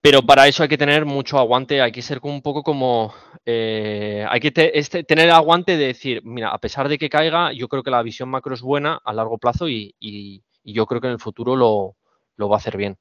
pero 0.02 0.24
para 0.24 0.48
eso 0.48 0.64
hay 0.64 0.70
que 0.70 0.78
tener 0.78 1.06
mucho 1.06 1.38
aguante, 1.38 1.82
hay 1.82 1.92
que 1.92 2.02
ser 2.02 2.20
un 2.24 2.42
poco 2.42 2.64
como, 2.64 3.14
eh, 3.46 4.26
hay 4.28 4.40
que 4.40 4.52
este, 4.74 5.04
tener 5.04 5.30
aguante 5.30 5.78
de 5.78 5.88
decir, 5.88 6.22
mira, 6.24 6.50
a 6.50 6.58
pesar 6.58 6.90
de 6.90 6.98
que 6.98 7.10
caiga, 7.10 7.54
yo 7.54 7.68
creo 7.68 7.84
que 7.84 7.92
la 7.92 8.02
visión 8.02 8.28
macro 8.28 8.56
es 8.56 8.62
buena 8.62 9.00
a 9.04 9.14
largo 9.14 9.38
plazo 9.38 9.70
y, 9.70 9.94
yo 10.64 10.86
creo 10.86 11.02
que 11.02 11.08
en 11.08 11.14
el 11.14 11.20
futuro 11.20 11.56
lo, 11.56 11.96
va 12.48 12.56
a 12.56 12.60
hacer 12.60 12.78
bien. 12.78 12.98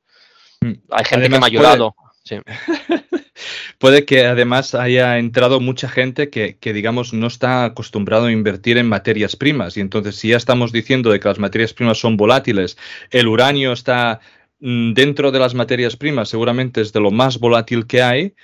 Mm. 0.61 0.73
Hay 0.90 1.04
gente 1.04 1.28
que 1.28 1.38
me 1.38 1.45
ha 1.45 1.47
ayudado. 1.47 1.95
Puede 3.78 4.04
que 4.04 4.26
además 4.26 4.75
haya 4.75 5.19
entrado 5.19 5.61
mucha 5.61 5.88
gente 5.88 6.30
que, 6.30 6.73
digamos, 6.73 7.12
no 7.12 7.26
está 7.26 7.64
acostumbrado 7.64 8.26
a 8.26 8.33
invertir 8.33 8.76
en 8.78 8.88
materias 8.88 9.37
primas. 9.37 9.76
Y 9.76 9.80
entonces, 9.80 10.16
si 10.16 10.28
ya 10.28 10.37
estamos 10.37 10.73
diciendo 10.73 11.11
de 11.11 11.21
que 11.21 11.28
las 11.28 11.38
materias 11.38 11.73
primas 11.73 11.99
son 11.99 12.16
volátiles, 12.16 12.76
el 13.11 13.26
uranio 13.26 13.73
está 13.73 14.21
dentro 14.60 15.32
de 15.32 15.38
las 15.38 15.54
materias 15.54 15.96
primas, 15.96 16.28
seguramente 16.28 16.80
es 16.80 16.92
de 16.92 17.00
lo 17.00 17.10
más 17.10 17.38
volátil 17.38 17.86
que 17.86 18.02
hay, 18.02 18.34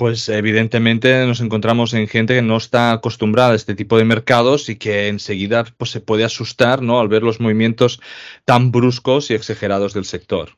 pues 0.00 0.30
evidentemente 0.30 1.26
nos 1.26 1.42
encontramos 1.42 1.92
en 1.92 2.08
gente 2.08 2.34
que 2.34 2.40
no 2.40 2.56
está 2.56 2.92
acostumbrada 2.92 3.52
a 3.52 3.56
este 3.56 3.74
tipo 3.74 3.98
de 3.98 4.06
mercados 4.06 4.70
y 4.70 4.76
que 4.76 5.08
enseguida 5.08 5.64
pues, 5.76 5.90
se 5.90 6.00
puede 6.00 6.24
asustar 6.24 6.80
¿no? 6.80 7.00
al 7.00 7.08
ver 7.08 7.22
los 7.22 7.38
movimientos 7.38 8.00
tan 8.46 8.72
bruscos 8.72 9.30
y 9.30 9.34
exagerados 9.34 9.92
del 9.92 10.06
sector. 10.06 10.56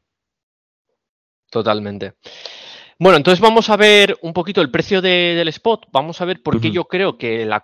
Totalmente. 1.50 2.14
Bueno, 3.02 3.16
entonces 3.16 3.40
vamos 3.40 3.68
a 3.68 3.76
ver 3.76 4.16
un 4.21 4.32
poquito 4.32 4.61
el 4.61 4.71
precio 4.71 5.02
del 5.02 5.49
spot. 5.49 5.87
Vamos 5.90 6.21
a 6.21 6.25
ver 6.25 6.40
por 6.40 6.61
qué 6.61 6.71
yo 6.71 6.85
creo 6.85 7.18
que 7.18 7.44
la, 7.44 7.61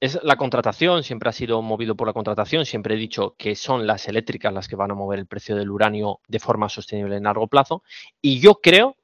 es 0.00 0.18
la 0.24 0.34
contratación 0.34 1.04
siempre 1.04 1.28
ha 1.28 1.32
sido 1.32 1.62
movido 1.62 1.94
por 1.94 2.08
la 2.08 2.12
contratación. 2.12 2.66
Siempre 2.66 2.96
he 2.96 2.98
dicho 2.98 3.36
que 3.38 3.54
son 3.54 3.86
las 3.86 4.08
eléctricas 4.08 4.52
las 4.52 4.66
que 4.66 4.74
van 4.74 4.90
a 4.90 4.94
mover 4.94 5.20
el 5.20 5.28
precio 5.28 5.54
del 5.54 5.70
uranio 5.70 6.18
de 6.26 6.40
forma 6.40 6.68
sostenible 6.68 7.14
en 7.14 7.22
largo 7.22 7.46
plazo. 7.46 7.84
Y 8.20 8.40
yo 8.40 8.56
creo, 8.56 8.96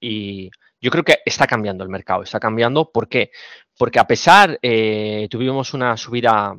y 0.00 0.50
yo 0.80 0.90
creo 0.90 1.04
que 1.04 1.18
está 1.24 1.46
cambiando 1.46 1.84
el 1.84 1.90
mercado. 1.90 2.24
Está 2.24 2.40
cambiando. 2.40 2.90
¿Por 2.90 3.08
qué? 3.08 3.30
Porque 3.78 4.00
a 4.00 4.08
pesar, 4.08 4.58
eh, 4.60 5.28
tuvimos 5.30 5.72
una 5.72 5.96
subida 5.96 6.56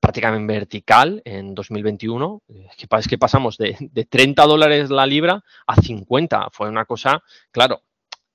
prácticamente 0.00 0.54
vertical 0.54 1.20
en 1.26 1.54
2021. 1.54 2.40
Es 2.96 3.06
que 3.08 3.18
pasamos 3.18 3.58
de, 3.58 3.76
de 3.78 4.04
30 4.06 4.42
dólares 4.46 4.88
la 4.88 5.04
libra 5.04 5.44
a 5.66 5.76
50. 5.76 6.48
Fue 6.50 6.70
una 6.70 6.86
cosa, 6.86 7.22
claro, 7.50 7.82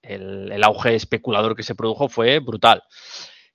el, 0.07 0.63
auge 0.63 0.95
especulador 0.95 1.55
que 1.55 1.63
se 1.63 1.75
produjo 1.75 2.09
fue 2.09 2.39
brutal. 2.39 2.83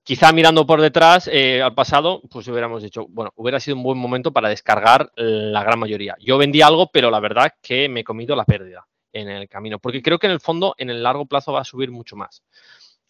Quizá 0.02 0.32
mirando 0.32 0.66
por 0.66 0.80
detrás 0.80 1.28
eh, 1.32 1.62
al 1.62 1.74
pasado, 1.74 2.22
pues 2.30 2.48
hubiéramos 2.48 2.82
dicho, 2.82 3.06
bueno, 3.08 3.32
hubiera 3.36 3.60
sido 3.60 3.76
un 3.76 3.82
buen 3.82 3.98
momento 3.98 4.32
para 4.32 4.48
descargar 4.48 5.12
la 5.14 5.62
gran 5.62 5.78
mayoría. 5.78 6.16
Yo 6.20 6.38
vendí 6.38 6.62
algo, 6.62 6.90
pero 6.90 7.10
la 7.10 7.20
verdad 7.20 7.52
que 7.62 7.88
me 7.88 8.00
he 8.00 8.04
comido 8.04 8.34
la 8.34 8.44
pérdida 8.44 8.86
en 9.12 9.28
el 9.28 9.48
camino, 9.48 9.78
porque 9.78 10.02
creo 10.02 10.18
que 10.18 10.26
en 10.26 10.32
el 10.32 10.40
fondo, 10.40 10.74
en 10.78 10.90
el 10.90 11.02
largo 11.02 11.26
plazo, 11.26 11.52
va 11.52 11.60
a 11.60 11.64
subir 11.64 11.90
mucho 11.90 12.16
más. 12.16 12.42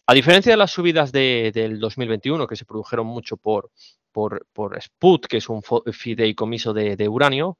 A 0.05 0.13
diferencia 0.13 0.51
de 0.51 0.57
las 0.57 0.71
subidas 0.71 1.11
del 1.11 1.79
2021, 1.79 2.47
que 2.47 2.55
se 2.55 2.65
produjeron 2.65 3.07
mucho 3.07 3.37
por, 3.37 3.71
por, 4.11 4.77
Sput, 4.77 5.25
que 5.27 5.37
es 5.37 5.47
un 5.47 5.61
fideicomiso 5.61 6.73
de, 6.73 6.97
de 6.97 7.07
uranio, 7.07 7.57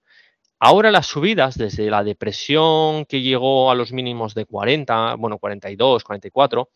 Ahora 0.63 0.91
las 0.91 1.08
subidas, 1.08 1.58
desde 1.58 1.89
la 1.89 2.03
depresión 2.03 3.06
que 3.06 3.24
llegó 3.24 3.72
a 3.72 3.75
los 3.75 3.91
mínimos 3.91 4.36
de 4.36 4.46
40, 4.46 5.15
bueno, 5.15 5.39
42, 5.39 6.03
44, 6.03 6.70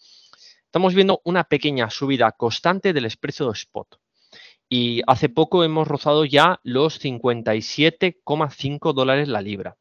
estamos 0.66 0.96
viendo 0.96 1.22
una 1.24 1.44
pequeña 1.44 1.92
subida 1.92 2.32
constante 2.32 2.94
del 2.94 3.08
precio 3.22 3.46
de 3.46 3.52
spot. 3.52 4.00
Y 4.68 5.04
hace 5.06 5.30
poco 5.30 5.64
hemos 5.64 5.88
rozado 5.88 6.26
ya 6.26 6.60
los 6.64 7.00
57,5 7.00 8.92
dólares 8.92 9.28
la 9.28 9.44
libra. 9.44 9.78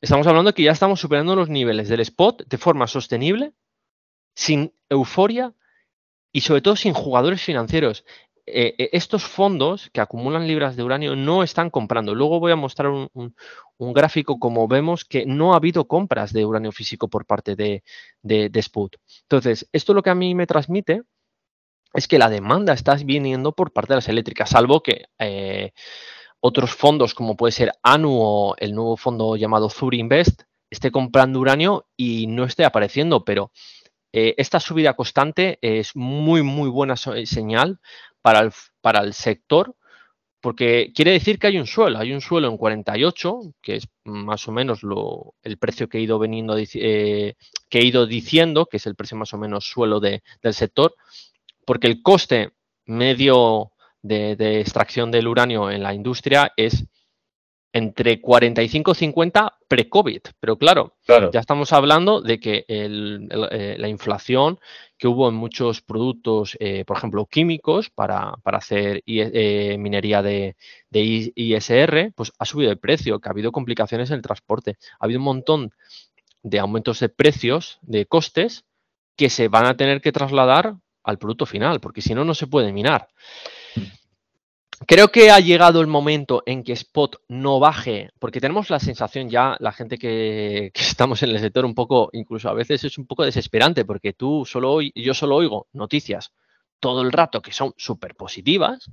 Estamos 0.00 0.28
hablando 0.28 0.54
que 0.54 0.62
ya 0.62 0.70
estamos 0.70 1.00
superando 1.00 1.34
los 1.34 1.48
niveles 1.48 1.88
del 1.88 1.98
spot 2.02 2.46
de 2.46 2.56
forma 2.56 2.86
sostenible, 2.86 3.52
sin 4.32 4.72
euforia 4.88 5.52
y 6.30 6.42
sobre 6.42 6.60
todo 6.60 6.76
sin 6.76 6.94
jugadores 6.94 7.42
financieros. 7.42 8.04
Eh, 8.48 8.76
eh, 8.78 8.90
estos 8.92 9.24
fondos 9.24 9.90
que 9.92 10.00
acumulan 10.00 10.46
libras 10.46 10.76
de 10.76 10.84
uranio 10.84 11.16
no 11.16 11.42
están 11.42 11.68
comprando. 11.68 12.14
Luego 12.14 12.38
voy 12.38 12.52
a 12.52 12.56
mostrar 12.56 12.90
un, 12.90 13.34
gráfico 13.78 14.38
como 14.38 14.68
vemos 14.68 15.04
que 15.04 15.26
no 15.26 15.52
ha 15.52 15.56
habido 15.56 15.86
compras 15.88 16.32
de 16.32 16.44
uranio 16.44 16.70
físico 16.70 17.08
por 17.08 17.26
parte 17.26 17.56
de, 17.56 17.82
de, 18.22 18.62
Sput. 18.62 18.96
Entonces, 19.22 19.68
esto 19.72 19.94
lo 19.94 20.02
que 20.02 20.10
a 20.10 20.14
mí 20.14 20.34
me 20.34 20.46
transmite 20.46 21.02
es 21.92 22.06
que 22.06 22.18
la 22.18 22.30
demanda 22.30 22.72
está 22.72 22.94
viniendo 22.94 23.52
por 23.52 23.72
parte 23.72 23.94
de 23.94 23.96
las 23.96 24.08
eléctricas, 24.08 24.50
salvo 24.50 24.82
que 24.82 25.06
eh, 25.18 25.72
otros 26.40 26.72
fondos 26.72 27.14
como 27.14 27.36
puede 27.36 27.52
ser 27.52 27.72
ANU 27.82 28.12
o 28.12 28.54
el 28.58 28.74
nuevo 28.74 28.96
fondo 28.96 29.36
llamado 29.36 29.70
Zuri 29.70 29.98
Invest 29.98 30.42
esté 30.70 30.90
comprando 30.90 31.40
uranio 31.40 31.86
y 31.96 32.26
no 32.28 32.44
esté 32.44 32.64
apareciendo, 32.64 33.24
pero 33.24 33.50
esta 34.12 34.60
subida 34.60 34.94
constante 34.94 35.58
es 35.60 35.94
muy, 35.94 36.42
muy 36.42 36.70
buena 36.70 36.96
señal 36.96 37.80
para 38.80 39.02
el, 39.02 39.12
sector, 39.12 39.76
porque 40.40 40.90
quiere 40.92 41.12
decir 41.12 41.38
que 41.38 41.46
hay 41.46 41.58
un 41.58 41.66
suelo, 41.66 42.00
hay 42.00 42.12
un 42.12 42.20
suelo 42.20 42.48
en 42.48 42.56
48, 42.56 43.54
que 43.62 43.76
es 43.76 43.88
más 44.02 44.48
o 44.48 44.52
menos 44.52 44.82
lo, 44.82 45.34
el 45.42 45.58
precio 45.58 45.88
que 45.88 45.98
he 45.98 46.00
ido 46.00 46.18
veniendo, 46.18 46.56
eh, 46.58 47.34
que 47.70 47.78
he 47.78 47.84
ido 47.84 48.04
diciendo, 48.04 48.66
que 48.66 48.78
es 48.78 48.86
el 48.86 48.96
precio 48.96 49.16
más 49.16 49.32
o 49.32 49.38
menos 49.38 49.68
suelo 49.68 50.00
del 50.00 50.20
sector, 50.50 50.96
porque 51.64 51.86
el 51.86 52.02
coste 52.02 52.50
medio 52.86 53.70
de, 54.02 54.34
de, 54.34 54.60
extracción 54.60 55.12
del 55.12 55.28
uranio 55.28 55.70
en 55.70 55.84
la 55.84 55.94
industria 55.94 56.52
es 56.56 56.84
entre 57.76 58.22
45 58.22 58.92
y 58.92 58.94
50 58.94 59.58
pre-COVID. 59.68 60.20
Pero 60.40 60.56
claro, 60.56 60.96
ya 61.06 61.40
estamos 61.40 61.74
hablando 61.74 62.22
de 62.22 62.40
que 62.40 62.64
eh, 62.68 63.76
la 63.78 63.88
inflación 63.88 64.58
que 64.96 65.06
hubo 65.08 65.28
en 65.28 65.34
muchos 65.34 65.82
productos, 65.82 66.56
eh, 66.58 66.86
por 66.86 66.96
ejemplo, 66.96 67.26
químicos 67.26 67.90
para, 67.90 68.34
hacer 68.44 69.02
eh, 69.06 69.76
minería 69.78 70.22
de, 70.22 70.56
ISR, 70.90 72.12
pues 72.14 72.32
ha 72.38 72.46
subido 72.46 72.70
el 72.70 72.78
precio, 72.78 73.20
que 73.20 73.28
ha 73.28 73.32
habido 73.32 73.52
complicaciones 73.52 74.08
en 74.08 74.16
el 74.16 74.22
transporte. 74.22 74.78
Ha 74.98 75.04
habido 75.04 75.20
un 75.20 75.24
montón 75.24 75.70
de 76.42 76.58
aumentos 76.58 77.00
de 77.00 77.10
precios, 77.10 77.78
de 77.82 78.06
costes, 78.06 78.64
que 79.16 79.28
se 79.28 79.48
van 79.48 79.66
a 79.66 79.76
tener 79.76 80.00
que 80.00 80.12
trasladar 80.12 80.76
al 81.04 81.18
producto 81.18 81.44
final, 81.44 81.80
porque 81.80 82.00
si 82.00 82.14
no, 82.14 82.24
no 82.24 82.34
se 82.34 82.46
puede 82.46 82.72
minar. 82.72 83.08
Creo 84.86 85.08
que 85.08 85.30
ha 85.30 85.40
llegado 85.40 85.80
el 85.80 85.86
momento 85.86 86.42
en 86.44 86.62
que 86.62 86.72
Spot 86.72 87.22
no 87.28 87.58
baje, 87.58 88.10
porque 88.18 88.40
tenemos 88.40 88.68
la 88.68 88.78
sensación 88.78 89.30
ya, 89.30 89.56
la 89.60 89.72
gente 89.72 89.96
que, 89.96 90.70
estamos 90.74 91.22
en 91.22 91.30
el 91.30 91.38
sector 91.38 91.64
un 91.64 91.74
poco, 91.74 92.10
incluso 92.12 92.48
a 92.48 92.54
veces 92.54 92.84
es 92.84 92.98
un 92.98 93.06
poco 93.06 93.24
desesperante, 93.24 93.84
porque 93.84 94.12
tú 94.12 94.44
solo 94.44 94.80
yo 94.80 95.14
solo 95.14 95.36
oigo 95.36 95.68
noticias 95.72 96.32
todo 96.78 97.02
el 97.02 97.12
rato 97.12 97.40
que 97.40 97.52
son 97.52 97.72
súper 97.76 98.14
positivas, 98.14 98.90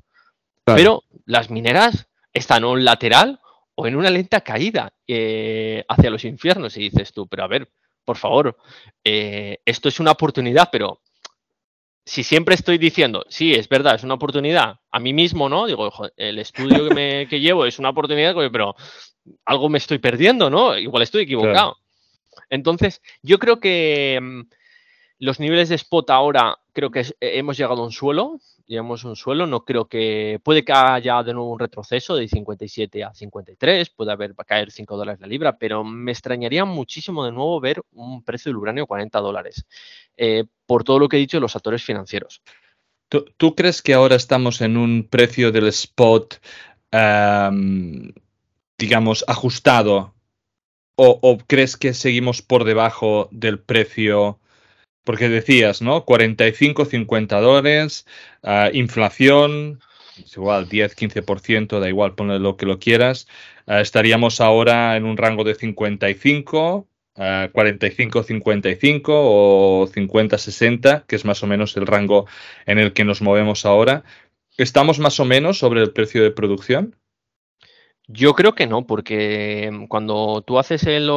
pero 0.64 1.04
las 1.26 1.50
mineras 1.50 2.08
están 2.32 2.64
o 2.64 2.78
en 2.78 2.86
lateral 2.86 3.40
o 3.76 3.88
en 3.88 3.96
una 3.96 4.10
lenta 4.10 4.42
caída 4.42 4.94
eh, 5.08 5.84
hacia 5.88 6.10
los 6.10 6.24
infiernos. 6.24 6.78
Y 6.78 6.90
dices 6.90 7.12
tú, 7.12 7.28
pero 7.28 7.44
a 7.44 7.48
ver, 7.48 7.70
por 8.06 8.18
favor, 8.18 8.58
eh, 9.04 9.60
esto 9.66 9.90
es 9.90 10.00
una 10.00 10.12
oportunidad, 10.12 10.70
pero 10.72 11.02
si 12.06 12.24
siempre 12.24 12.56
estoy 12.56 12.78
diciendo, 12.78 13.26
sí, 13.30 13.54
es 13.54 13.70
verdad, 13.70 13.96
es 13.96 14.04
una 14.04 14.16
oportunidad, 14.16 14.80
a 14.92 15.00
mí 15.00 15.14
mismo, 15.14 15.48
¿no? 15.48 15.66
Digo, 15.68 15.90
el 16.18 16.40
estudio 16.40 16.90
que, 16.90 16.94
me, 16.94 17.26
llevo 17.26 17.66
es 17.66 17.80
una 17.80 17.90
oportunidad, 17.90 18.36
pero 18.52 18.76
algo 19.46 19.70
me 19.70 19.78
estoy 19.78 20.00
perdiendo, 20.00 20.50
¿no? 20.50 20.78
Igual 20.78 21.04
estoy 21.04 21.24
equivocado. 21.24 21.78
Entonces, 22.50 23.02
yo 23.22 23.40
creo 23.40 23.60
que 23.60 24.20
mm, 24.22 24.42
los 25.20 25.40
niveles 25.40 25.70
de 25.70 25.76
spot 25.76 26.10
ahora 26.10 26.58
creo 26.74 26.92
que 26.92 27.06
hemos 27.22 27.58
llegado 27.58 27.82
a 27.82 27.86
un 27.86 27.92
suelo, 27.92 28.40
llegamos 28.66 29.06
a 29.06 29.10
un 29.10 29.16
suelo, 29.16 29.48
no 29.48 29.64
creo 29.64 29.86
que 29.86 30.40
puede 30.44 30.66
que 30.66 30.74
haya 30.74 31.22
de 31.24 31.34
nuevo 31.34 31.52
un 31.52 31.60
retroceso 31.60 32.16
de 32.16 32.28
57 32.28 33.04
a 33.04 33.14
53, 33.14 33.90
puede 33.92 34.12
haber 34.12 34.36
caer 34.36 34.72
5 34.72 34.98
dólares 34.98 35.22
la 35.22 35.28
libra, 35.28 35.58
pero 35.58 35.84
me 35.84 36.12
extrañaría 36.12 36.66
muchísimo 36.66 37.24
de 37.24 37.32
nuevo 37.32 37.60
ver 37.60 37.82
un 37.92 38.24
precio 38.24 38.50
del 38.50 38.58
uranio 38.58 38.88
40 38.88 39.20
dólares, 39.20 39.66
eh, 40.18 40.46
por 40.66 40.84
todo 40.84 41.00
lo 41.00 41.08
que 41.08 41.18
he 41.18 41.20
dicho 41.20 41.38
de 41.38 41.42
los 41.42 41.56
actores 41.56 41.84
financieros. 41.84 42.42
¿Tú, 43.38 43.54
crees 43.56 43.84
que 43.84 43.94
ahora 43.94 44.16
estamos 44.16 44.62
en 44.62 44.76
un 44.76 45.08
precio 45.08 45.52
del 45.52 45.68
spot, 45.68 46.42
digamos, 48.80 49.24
ajustado? 49.28 50.16
O, 50.96 51.38
¿Crees 51.46 51.78
que 51.78 51.94
seguimos 51.94 52.42
por 52.42 52.64
debajo 52.64 53.30
del 53.32 53.60
precio? 53.60 54.40
Porque 55.04 55.30
decías, 55.30 55.82
¿no? 55.82 56.06
45, 56.06 56.86
50 56.86 57.40
dólares, 57.42 58.06
ah, 58.44 58.70
inflación, 58.74 59.82
es 60.18 60.38
igual, 60.38 60.70
10, 60.70 60.96
15%, 60.96 61.80
da 61.80 61.90
igual, 61.90 62.16
ponle 62.16 62.40
lo 62.40 62.56
que 62.58 62.66
lo 62.66 62.80
quieras. 62.80 63.28
Ah, 63.68 63.82
estaríamos 63.82 64.42
ahora 64.42 64.96
en 64.98 65.06
un 65.06 65.18
rango 65.18 65.44
de 65.44 65.56
55, 65.56 66.88
45-55 67.16 69.04
o 69.08 69.88
50-60, 69.88 71.06
que 71.06 71.16
es 71.16 71.26
más 71.26 71.44
o 71.44 71.48
menos 71.48 71.78
el 71.78 71.86
rango 71.86 72.28
en 72.66 72.80
el 72.80 72.94
que 72.94 73.04
nos 73.06 73.22
movemos 73.22 73.66
ahora. 73.66 74.04
¿Estamos 74.58 75.00
más 75.00 75.20
o 75.20 75.26
menos 75.26 75.58
sobre 75.58 75.82
el 75.82 75.92
precio 75.92 76.24
de 76.24 76.32
producción? 76.32 76.96
Yo 78.08 78.34
creo 78.34 78.54
que 78.54 78.68
no, 78.68 78.86
porque 78.86 79.70
mm, 79.72 79.86
cuando 79.86 80.44
tú 80.46 80.60
haces 80.60 80.86
el, 80.86 81.10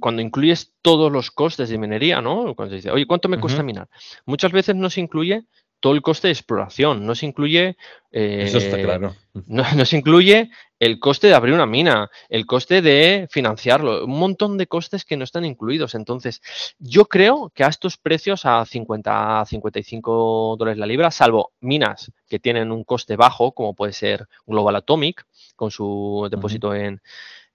cuando 0.00 0.22
incluyes 0.22 0.74
todos 0.82 1.12
los 1.12 1.30
costes 1.30 1.68
de 1.68 1.78
minería, 1.78 2.20
¿no? 2.20 2.54
Cuando 2.54 2.70
se 2.70 2.76
dice, 2.76 2.90
oye, 2.90 3.06
¿cuánto 3.06 3.28
me 3.28 3.38
cuesta 3.38 3.62
minar? 3.62 3.88
Muchas 4.24 4.52
veces 4.52 4.74
no 4.74 4.90
se 4.90 5.00
incluye 5.00 5.44
todo 5.86 5.94
el 5.94 6.02
coste 6.02 6.26
de 6.26 6.32
exploración, 6.32 7.06
no 7.06 7.14
se 7.14 7.26
incluye. 7.26 7.76
Eso 8.10 8.58
está 8.58 8.76
eh, 8.76 8.82
claro. 8.82 9.14
No, 9.46 9.84
se 9.84 9.96
incluye 9.96 10.50
el 10.80 10.98
coste 10.98 11.28
de 11.28 11.34
abrir 11.34 11.54
una 11.54 11.64
mina, 11.64 12.10
el 12.28 12.44
coste 12.44 12.82
de 12.82 13.28
financiarlo, 13.30 14.04
un 14.04 14.18
montón 14.18 14.58
de 14.58 14.66
costes 14.66 15.04
que 15.04 15.16
no 15.16 15.22
están 15.22 15.44
incluidos. 15.44 15.94
Entonces, 15.94 16.42
yo 16.80 17.04
creo 17.04 17.52
que 17.54 17.62
a 17.62 17.68
estos 17.68 17.98
precios, 17.98 18.46
a 18.46 18.64
50, 18.64 19.44
55 19.46 20.56
dólares 20.58 20.80
la 20.80 20.86
libra, 20.86 21.12
salvo 21.12 21.52
minas 21.60 22.10
que 22.28 22.40
tienen 22.40 22.72
un 22.72 22.82
coste 22.82 23.14
bajo, 23.14 23.52
como 23.52 23.72
puede 23.72 23.92
ser 23.92 24.26
Global 24.44 24.74
Atomic, 24.74 25.24
con 25.54 25.70
su 25.70 26.26
depósito 26.28 26.74
en, 26.74 27.00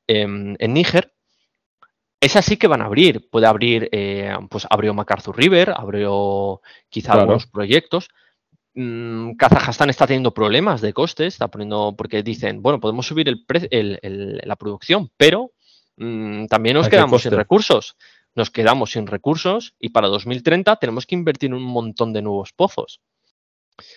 en, 0.08 0.56
en 0.58 0.74
Níger, 0.74 1.12
esas 2.22 2.46
sí 2.46 2.56
que 2.56 2.68
van 2.68 2.82
a 2.82 2.86
abrir. 2.86 3.28
Puede 3.30 3.48
abrir, 3.48 3.90
eh, 3.92 4.34
pues 4.50 4.66
abrió 4.70 4.94
MacArthur 4.94 5.36
River, 5.36 5.74
abrió 5.75 6.62
quizá 6.90 7.13
algunos 7.13 7.48
proyectos. 7.48 8.10
Mm, 8.75 9.34
Kazajstán 9.34 9.90
está 9.90 10.08
teniendo 10.08 10.34
problemas 10.34 10.80
de 10.80 10.94
costes, 10.94 11.34
está 11.34 11.50
poniendo, 11.50 11.96
porque 11.98 12.24
dicen, 12.24 12.62
bueno, 12.62 12.80
podemos 12.80 13.08
subir 13.08 13.28
el, 13.28 14.40
la 14.44 14.56
producción, 14.56 15.12
pero 15.18 15.51
mm, 15.98 16.46
también 16.46 16.75
nos 16.75 16.88
quedamos 16.88 17.24
sin 17.24 17.32
recursos. 17.32 17.98
Nos 18.34 18.50
quedamos 18.50 18.92
sin 18.92 19.08
recursos 19.08 19.75
y 19.80 19.90
para 19.90 20.08
2030 20.08 20.78
tenemos 20.78 21.06
que 21.06 21.16
invertir 21.16 21.54
un 21.54 21.63
montón 21.63 22.13
de 22.13 22.22
nuevos 22.22 22.54
pozos. 22.54 23.01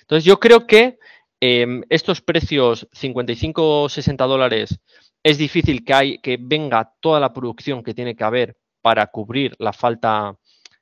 Entonces 0.01 0.25
yo 0.25 0.41
creo 0.41 0.67
que 0.67 0.99
em, 1.41 1.83
estos 1.89 2.21
precios 2.21 2.89
55 2.93 3.83
o 3.83 3.89
60 3.89 4.25
dólares 4.25 4.81
es 5.25 5.39
difícil 5.39 5.85
que, 5.85 5.95
hay, 5.95 6.19
que 6.19 6.37
venga 6.39 6.95
toda 7.01 7.19
la 7.19 7.33
producción 7.33 7.83
que 7.83 7.95
tiene 7.95 8.15
que 8.15 8.25
haber 8.25 8.57
para 8.83 9.07
cubrir 9.07 9.57
la 9.59 9.73
falta 9.73 10.37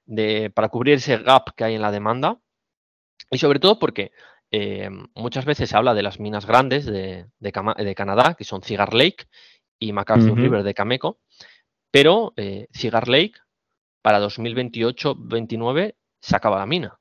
de, 0.05 0.51
para 0.51 0.69
cubrir 0.69 0.95
ese 0.95 1.17
gap 1.19 1.55
que 1.57 1.65
hay 1.65 1.77
en 1.77 1.83
la 1.83 1.93
demanda. 1.93 2.39
Y 3.31 3.39
sobre 3.39 3.61
todo 3.61 3.79
porque 3.79 4.11
eh, 4.51 4.91
muchas 5.15 5.45
veces 5.45 5.71
se 5.71 5.77
habla 5.77 5.95
de 5.95 6.03
las 6.03 6.19
minas 6.19 6.45
grandes 6.45 6.85
de, 6.85 7.27
Canadá, 7.95 8.35
que 8.35 8.45
son 8.45 8.63
Cigar 8.63 8.93
Lake 8.93 9.27
y 9.79 9.93
MacArthur 9.93 10.37
River 10.37 10.65
de 10.65 10.75
Cameco, 10.75 11.21
pero 11.93 12.35
eh, 12.37 12.67
Cigar 12.73 13.09
Lake 13.09 13.35
para 14.03 14.21
2028-29 14.21 15.95
se 16.21 16.37
acaba 16.37 16.59
la 16.59 16.67
mina. 16.67 16.99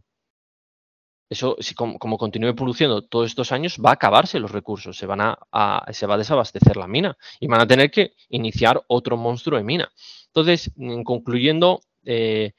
Eso, 1.31 1.55
si 1.61 1.75
como, 1.75 1.97
continúe 2.17 2.53
produciendo 2.53 3.03
todos 3.03 3.27
estos 3.27 3.53
años, 3.53 3.77
va 3.79 3.91
a 3.91 3.93
acabarse 3.93 4.37
los 4.37 4.51
recursos, 4.51 4.97
se, 4.97 5.05
van 5.05 5.21
a, 5.21 5.85
se 5.93 6.05
va 6.05 6.15
a 6.15 6.17
desabastecer 6.17 6.75
la 6.75 6.89
mina 6.89 7.17
y 7.39 7.47
van 7.47 7.61
a 7.61 7.67
tener 7.67 7.89
que 7.89 8.15
iniciar 8.27 8.83
otro 8.87 9.15
monstruo 9.15 9.57
de 9.57 9.63
mina. 9.63 9.89
Entonces, 10.25 10.71
concluyendo, 11.05 11.79
eh, 12.03 12.51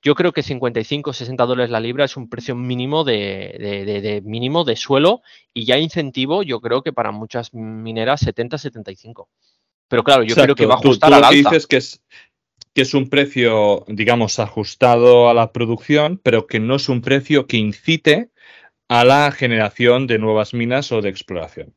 yo 0.00 0.14
creo 0.14 0.30
que 0.30 0.44
55, 0.44 1.12
60 1.12 1.44
dólares 1.46 1.72
la 1.72 1.80
libra 1.80 2.04
es 2.04 2.16
un 2.16 2.28
precio 2.28 2.54
mínimo 2.54 3.02
de, 3.02 4.22
mínimo 4.24 4.62
de 4.62 4.76
suelo 4.76 5.22
y 5.52 5.64
ya 5.64 5.78
incentivo, 5.78 6.44
yo 6.44 6.60
creo 6.60 6.82
que 6.82 6.92
para 6.92 7.10
muchas 7.10 7.52
mineras 7.52 8.20
70, 8.20 8.56
75. 8.56 9.28
Pero 9.88 10.04
claro, 10.04 10.22
yo 10.22 10.36
creo 10.36 10.54
que 10.54 10.66
va 10.66 10.74
a 10.74 10.78
ajustar 10.78 11.12
al 11.12 11.24
alza. 11.24 11.50
dices 11.50 11.66
que 11.66 11.78
es, 11.78 12.00
que 12.74 12.82
es 12.82 12.94
un 12.94 13.08
precio, 13.08 13.84
digamos, 13.88 14.38
ajustado 14.38 15.28
a 15.28 15.34
la 15.34 15.52
producción, 15.52 16.20
pero 16.22 16.46
que 16.46 16.60
no 16.60 16.76
es 16.76 16.88
un 16.88 17.02
precio 17.02 17.46
que 17.46 17.58
incite 17.58 18.30
a 18.88 19.04
la 19.04 19.30
generación 19.32 20.06
de 20.06 20.18
nuevas 20.18 20.54
minas 20.54 20.92
o 20.92 21.00
de 21.00 21.08
exploración. 21.08 21.74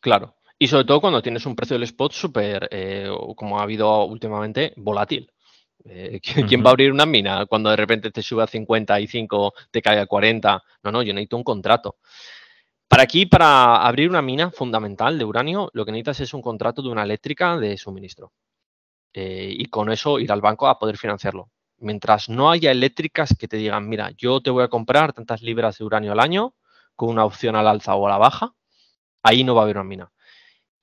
Claro. 0.00 0.36
Y 0.58 0.68
sobre 0.68 0.84
todo 0.84 1.00
cuando 1.00 1.20
tienes 1.20 1.44
un 1.44 1.54
precio 1.54 1.74
del 1.74 1.82
spot 1.82 2.12
súper, 2.12 2.68
eh, 2.70 3.10
como 3.36 3.58
ha 3.58 3.62
habido 3.62 4.04
últimamente, 4.04 4.72
volátil. 4.76 5.30
Eh, 5.84 6.20
¿Quién 6.48 6.64
va 6.64 6.70
a 6.70 6.72
abrir 6.72 6.90
una 6.90 7.06
mina 7.06 7.46
cuando 7.46 7.70
de 7.70 7.76
repente 7.76 8.10
te 8.10 8.22
sube 8.22 8.42
a 8.42 8.46
55, 8.46 9.54
te 9.70 9.82
cae 9.82 10.00
a 10.00 10.06
40? 10.06 10.62
No, 10.84 10.92
no, 10.92 11.02
yo 11.02 11.12
necesito 11.12 11.36
un 11.36 11.44
contrato. 11.44 11.96
Para 12.88 13.02
aquí, 13.02 13.26
para 13.26 13.76
abrir 13.84 14.08
una 14.08 14.22
mina 14.22 14.50
fundamental 14.50 15.18
de 15.18 15.24
uranio, 15.24 15.70
lo 15.74 15.84
que 15.84 15.92
necesitas 15.92 16.20
es 16.20 16.34
un 16.34 16.40
contrato 16.40 16.82
de 16.82 16.88
una 16.88 17.02
eléctrica 17.02 17.56
de 17.56 17.76
suministro. 17.76 18.32
Eh, 19.18 19.48
y 19.50 19.64
con 19.64 19.90
eso 19.90 20.18
ir 20.18 20.30
al 20.30 20.42
banco 20.42 20.68
a 20.68 20.78
poder 20.78 20.98
financiarlo. 20.98 21.50
Mientras 21.78 22.28
no 22.28 22.50
haya 22.50 22.70
eléctricas 22.70 23.34
que 23.38 23.48
te 23.48 23.56
digan, 23.56 23.88
mira, 23.88 24.10
yo 24.10 24.42
te 24.42 24.50
voy 24.50 24.62
a 24.62 24.68
comprar 24.68 25.14
tantas 25.14 25.40
libras 25.40 25.78
de 25.78 25.84
uranio 25.84 26.12
al 26.12 26.20
año 26.20 26.54
con 26.94 27.08
una 27.08 27.24
opción 27.24 27.56
al 27.56 27.66
alza 27.66 27.94
o 27.94 28.06
a 28.06 28.10
la 28.10 28.18
baja, 28.18 28.54
ahí 29.22 29.42
no 29.42 29.54
va 29.54 29.62
a 29.62 29.64
haber 29.64 29.78
una 29.78 29.84
mina. 29.84 30.12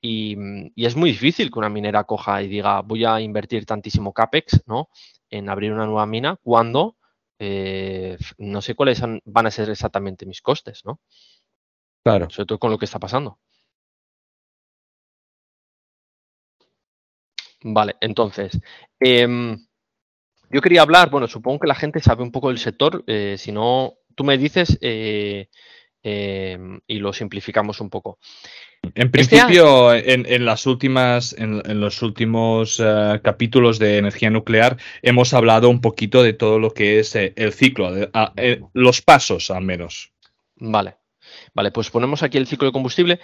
Y, 0.02 0.36
es 0.76 0.96
muy 0.96 1.12
difícil 1.12 1.52
que 1.52 1.60
una 1.60 1.70
minera 1.70 2.06
coja 2.06 2.42
y 2.42 2.48
diga, 2.48 2.82
voy 2.82 3.06
a 3.06 3.22
invertir 3.22 3.68
tantísimo 3.68 4.14
CAPEX 4.14 4.64
¿no? 4.66 4.90
en 5.30 5.48
abrir 5.48 5.72
una 5.72 5.86
nueva 5.86 6.08
mina 6.08 6.36
cuando 6.42 6.98
eh, 7.38 8.18
no 8.40 8.64
sé 8.64 8.74
cuáles 8.74 9.00
van 9.26 9.46
a 9.46 9.52
ser 9.52 9.70
exactamente 9.70 10.26
mis 10.26 10.42
costes, 10.42 10.82
¿no? 10.86 11.02
Claro. 12.04 12.32
Sobre 12.32 12.48
todo 12.48 12.58
con 12.58 12.72
lo 12.72 12.80
que 12.80 12.86
está 12.86 12.98
pasando. 12.98 13.38
Vale, 17.64 17.96
entonces, 18.02 18.60
em, 19.00 19.58
yo 20.50 20.62
quería 20.62 20.82
hablar, 20.82 21.10
bueno, 21.10 21.28
supongo 21.28 21.60
que 21.60 21.68
la 21.68 21.76
gente 21.76 22.00
sabe 22.02 22.24
un 22.24 22.32
poco 22.32 22.50
del 22.50 22.58
sector, 22.58 23.04
eh, 23.08 23.36
si 23.38 23.52
no, 23.52 23.96
tú 24.16 24.24
me 24.24 24.38
dices 24.38 24.78
eh, 24.82 25.48
em, 26.04 26.80
y 26.86 27.00
lo 27.00 27.14
simplificamos 27.14 27.80
un 27.80 27.90
poco. 27.90 28.20
En 28.82 29.08
este 29.08 29.10
principio, 29.10 29.94
en, 29.94 30.46
las 30.46 30.66
últimas, 30.68 31.34
en, 31.40 31.80
los 31.80 32.02
últimos 32.02 32.82
eh, 32.84 33.22
capítulos 33.24 33.80
de 33.80 33.98
energía 33.98 34.30
nuclear, 34.30 34.78
hemos 35.02 35.34
hablado 35.34 35.70
un 35.70 35.80
poquito 35.80 36.22
de 36.22 36.34
todo 36.34 36.60
lo 36.60 36.72
que 36.72 37.00
es 37.00 37.16
el 37.16 37.54
ciclo, 37.54 37.90
los 38.74 39.02
pasos 39.02 39.50
al 39.52 39.64
menos. 39.64 40.12
Vale. 40.58 40.98
Vale, 41.56 41.72
pues 41.72 41.92
ponemos 41.92 42.24
aquí 42.24 42.40
el 42.40 42.48
ciclo 42.48 42.68
de 42.68 42.72
combustible. 42.72 43.20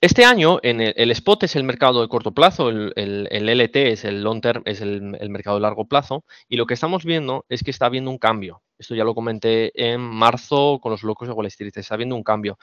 Este 0.00 0.24
año, 0.24 0.58
en 0.62 0.80
el, 0.80 1.10
spot 1.10 1.42
es 1.42 1.54
el 1.54 1.64
mercado 1.64 2.00
de 2.00 2.08
corto 2.08 2.32
plazo, 2.32 2.70
el, 2.70 2.92
LT 3.30 3.76
es 3.76 4.04
el 4.06 4.22
long 4.22 4.40
term, 4.40 4.62
es 4.64 4.80
el, 4.80 5.02
mercado 5.02 5.56
de 5.56 5.62
largo 5.62 5.86
plazo, 5.86 6.24
y 6.48 6.56
lo 6.56 6.66
que 6.66 6.74
estamos 6.74 7.04
viendo 7.04 7.44
es 7.50 7.62
que 7.62 7.70
está 7.70 7.86
habiendo 7.86 8.10
un 8.10 8.16
cambio. 8.18 8.62
Esto 8.78 8.94
ya 8.94 9.04
lo 9.04 9.14
comenté 9.14 9.70
en 9.74 10.00
marzo 10.00 10.78
con 10.80 10.92
los 10.92 11.02
locos 11.02 11.28
de 11.28 11.34
Wall 11.34 11.46
Street, 11.46 11.72
está 11.76 11.94
habiendo 11.94 12.16
un 12.16 12.22
cambio. 12.22 12.58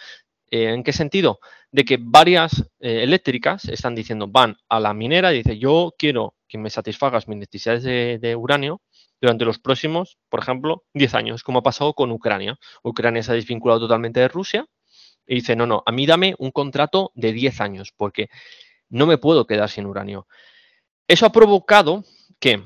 Eh, 0.50 0.74
¿En 0.74 0.84
qué 0.84 0.92
sentido? 0.92 1.40
De 1.72 1.86
que 1.86 1.98
varias 2.02 2.60
eh, 2.80 3.04
eléctricas 3.04 3.66
están 3.66 3.94
diciendo, 3.94 4.28
van 4.28 4.58
a 4.70 4.80
la 4.80 4.94
minera 4.96 5.32
y 5.34 5.38
dice, 5.38 5.60
yo 5.60 5.94
quiero 6.00 6.36
que 6.48 6.58
me 6.58 6.72
satisfagas 6.72 7.28
mis 7.28 7.38
necesidades 7.38 7.84
de 7.84 8.36
uranio 8.36 8.82
durante 9.22 9.46
los 9.46 9.60
próximos, 9.60 10.18
por 10.30 10.42
ejemplo, 10.42 10.84
10 10.96 11.14
años, 11.14 11.44
como 11.44 11.60
ha 11.60 11.64
pasado 11.64 11.94
con 11.94 12.12
Ucrania. 12.12 12.58
Ucrania 12.84 13.24
se 13.24 13.32
ha 13.32 13.36
desvinculado 13.36 13.82
totalmente 13.82 14.20
de 14.20 14.28
Rusia 14.28 14.66
y 15.28 15.36
dice, 15.36 15.56
no, 15.56 15.66
no, 15.66 15.84
a 15.86 15.92
mí 15.92 16.06
dame 16.06 16.36
un 16.40 16.52
contrato 16.52 17.12
de 17.16 17.32
10 17.34 17.62
años 17.62 17.94
porque 17.96 18.30
no 18.90 19.06
me 19.06 19.18
puedo 19.18 19.48
quedar 19.48 19.70
sin 19.70 19.86
uranio. 19.86 20.28
Eso 21.08 21.26
ha 21.26 21.32
provocado 21.32 22.04
que 22.40 22.64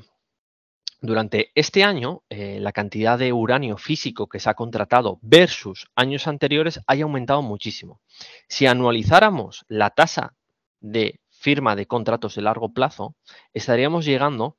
durante 1.00 1.52
este 1.54 1.84
año 1.84 2.22
eh, 2.30 2.58
la 2.60 2.72
cantidad 2.72 3.18
de 3.18 3.32
uranio 3.32 3.76
físico 3.76 4.28
que 4.28 4.40
se 4.40 4.50
ha 4.50 4.54
contratado 4.54 5.18
versus 5.22 5.86
años 5.94 6.26
anteriores 6.26 6.80
haya 6.86 7.04
aumentado 7.04 7.42
muchísimo. 7.42 8.00
Si 8.48 8.66
anualizáramos 8.66 9.64
la 9.68 9.90
tasa 9.90 10.34
de 10.80 11.20
firma 11.30 11.76
de 11.76 11.86
contratos 11.86 12.34
de 12.34 12.42
largo 12.42 12.72
plazo, 12.72 13.14
estaríamos 13.52 14.04
llegando 14.04 14.56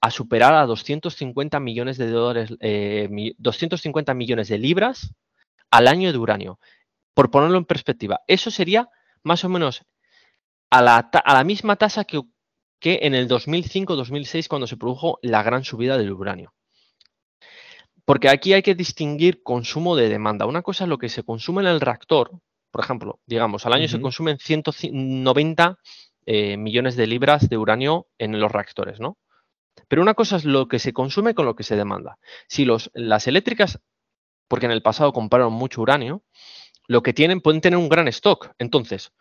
a 0.00 0.10
superar 0.10 0.54
a 0.54 0.66
250 0.66 1.58
millones 1.58 1.98
de 1.98 2.10
dólares, 2.10 2.50
250 3.38 4.14
millones 4.14 4.48
de 4.48 4.58
libras 4.58 5.14
al 5.70 5.88
año 5.88 6.12
de 6.12 6.18
uranio. 6.18 6.58
Por 7.18 7.32
ponerlo 7.32 7.58
en 7.58 7.64
perspectiva, 7.64 8.20
eso 8.28 8.48
sería 8.48 8.90
más 9.24 9.42
o 9.42 9.48
menos 9.48 9.84
a 10.70 10.82
la, 10.82 10.98
a 10.98 11.34
la 11.34 11.42
misma 11.42 11.74
tasa 11.74 12.04
que, 12.04 12.22
que 12.78 13.00
en 13.02 13.16
el 13.16 13.28
2005-2006 13.28 14.46
cuando 14.46 14.68
se 14.68 14.76
produjo 14.76 15.18
la 15.20 15.42
gran 15.42 15.64
subida 15.64 15.98
del 15.98 16.12
uranio. 16.12 16.54
Porque 18.04 18.28
aquí 18.28 18.52
hay 18.52 18.62
que 18.62 18.76
distinguir 18.76 19.42
consumo 19.42 19.96
de 19.96 20.08
demanda. 20.08 20.46
Una 20.46 20.62
cosa 20.62 20.84
es 20.84 20.90
lo 20.90 20.98
que 20.98 21.08
se 21.08 21.24
consume 21.24 21.62
en 21.62 21.66
el 21.66 21.80
reactor, 21.80 22.40
por 22.70 22.84
ejemplo, 22.84 23.18
digamos, 23.26 23.66
al 23.66 23.72
año 23.72 23.88
se 23.88 24.00
consumen 24.00 24.38
190 24.38 25.76
eh, 26.24 26.56
millones 26.56 26.94
de 26.94 27.08
libras 27.08 27.48
de 27.48 27.56
uranio 27.56 28.06
en 28.18 28.38
los 28.38 28.52
reactores, 28.52 29.00
¿no? 29.00 29.18
Pero 29.88 30.02
una 30.02 30.14
cosa 30.14 30.36
es 30.36 30.44
lo 30.44 30.68
que 30.68 30.78
se 30.78 30.92
consume 30.92 31.34
con 31.34 31.46
lo 31.46 31.56
que 31.56 31.64
se 31.64 31.74
demanda. 31.74 32.20
Si 32.46 32.64
los, 32.64 32.92
las 32.94 33.26
eléctricas, 33.26 33.80
porque 34.46 34.66
en 34.66 34.72
el 34.72 34.82
pasado 34.82 35.12
compraron 35.12 35.52
mucho 35.52 35.82
uranio, 35.82 36.22
lo 36.88 37.02
que 37.02 37.12
tienen, 37.12 37.40
pueden 37.40 37.60
tener 37.60 37.78
un 37.78 37.88
gran 37.88 38.08
stock. 38.08 38.50
Entonces, 38.58 39.12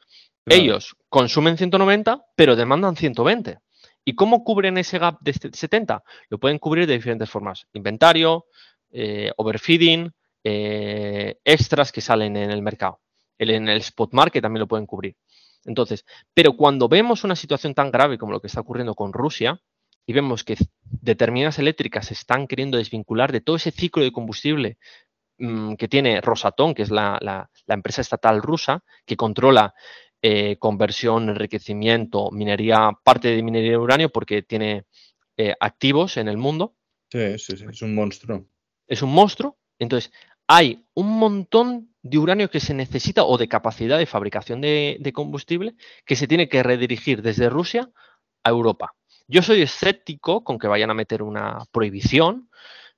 ellos 0.46 0.96
consumen 1.10 1.58
190, 1.58 2.26
pero 2.36 2.56
demandan 2.56 2.96
120. 2.96 3.60
¿Y 4.06 4.16
cómo 4.16 4.44
cubren 4.46 4.78
ese 4.78 4.98
gap 4.98 5.20
de 5.20 5.34
70? 5.34 6.02
Lo 6.30 6.40
pueden 6.40 6.60
cubrir 6.60 6.88
de 6.88 6.94
diferentes 6.94 7.30
formas. 7.30 7.68
Inventario, 7.74 8.46
eh, 8.90 9.32
overfeeding, 9.36 10.14
eh, 10.44 11.36
extras 11.44 11.92
que 11.92 12.00
salen 12.00 12.38
en 12.38 12.52
el 12.52 12.62
mercado. 12.62 13.02
en 13.40 13.70
el 13.70 13.78
spot 13.82 14.14
market 14.14 14.42
también 14.42 14.62
lo 14.62 14.68
pueden 14.68 14.88
cubrir. 14.88 15.16
Entonces, 15.66 16.06
pero 16.34 16.54
cuando 16.54 16.88
vemos 16.88 17.24
una 17.24 17.36
situación 17.36 17.76
tan 17.76 17.92
grave 17.92 18.18
como 18.18 18.32
lo 18.32 18.40
que 18.40 18.48
está 18.48 18.62
ocurriendo 18.62 18.96
con 18.96 19.14
Rusia 19.14 19.62
y 20.08 20.14
vemos 20.14 20.44
que 20.44 20.56
determinadas 20.82 21.60
eléctricas 21.60 22.08
se 22.08 22.14
están 22.16 22.48
queriendo 22.48 22.78
desvincular 22.78 23.32
de 23.32 23.42
todo 23.42 23.58
ese 23.58 23.72
ciclo 23.72 24.02
de 24.04 24.12
combustible 24.12 24.78
mm, 25.38 25.76
que 25.76 25.88
tiene 25.88 26.22
Rosatom, 26.22 26.74
que 26.74 26.84
es 26.84 26.92
la 26.92 27.50
empresa 27.68 28.02
estatal 28.02 28.42
rusa 28.42 28.84
que 29.06 29.18
controla 29.18 29.74
eh, 30.20 30.58
conversión, 30.58 31.30
enriquecimiento, 31.30 32.32
minería, 32.32 32.90
parte 33.04 33.28
de 33.30 33.44
minería 33.44 33.72
de 33.72 33.78
uranio 33.78 34.10
porque 34.10 34.42
tiene 34.42 34.86
eh, 35.38 35.54
activos 35.60 36.18
en 36.18 36.28
el 36.28 36.38
mundo. 36.38 36.76
Sí, 37.12 37.38
sí, 37.38 37.56
sí, 37.56 37.66
es 37.70 37.82
un 37.84 37.94
monstruo. 37.94 38.46
Es 38.88 39.04
un 39.04 39.14
monstruo. 39.14 39.60
Entonces, 39.78 40.12
hay 40.48 40.84
un 40.96 41.20
montón 41.20 41.94
de 42.02 42.18
uranio 42.18 42.50
que 42.50 42.60
se 42.60 42.74
necesita 42.74 43.26
o 43.26 43.38
de 43.38 43.48
capacidad 43.48 44.00
de 44.00 44.08
fabricación 44.08 44.60
de, 44.60 44.98
de 45.00 45.14
combustible 45.14 45.76
que 46.04 46.16
se 46.16 46.28
tiene 46.28 46.50
que 46.50 46.64
redirigir 46.64 47.22
desde 47.22 47.50
Rusia 47.50 47.92
a 48.44 48.50
Europa. 48.50 48.96
Yo 49.28 49.44
soy 49.44 49.62
escéptico 49.62 50.44
con 50.44 50.58
que 50.58 50.68
vayan 50.68 50.90
a 50.90 50.96
meter 50.96 51.22
una 51.22 51.64
prohibición, 51.72 52.50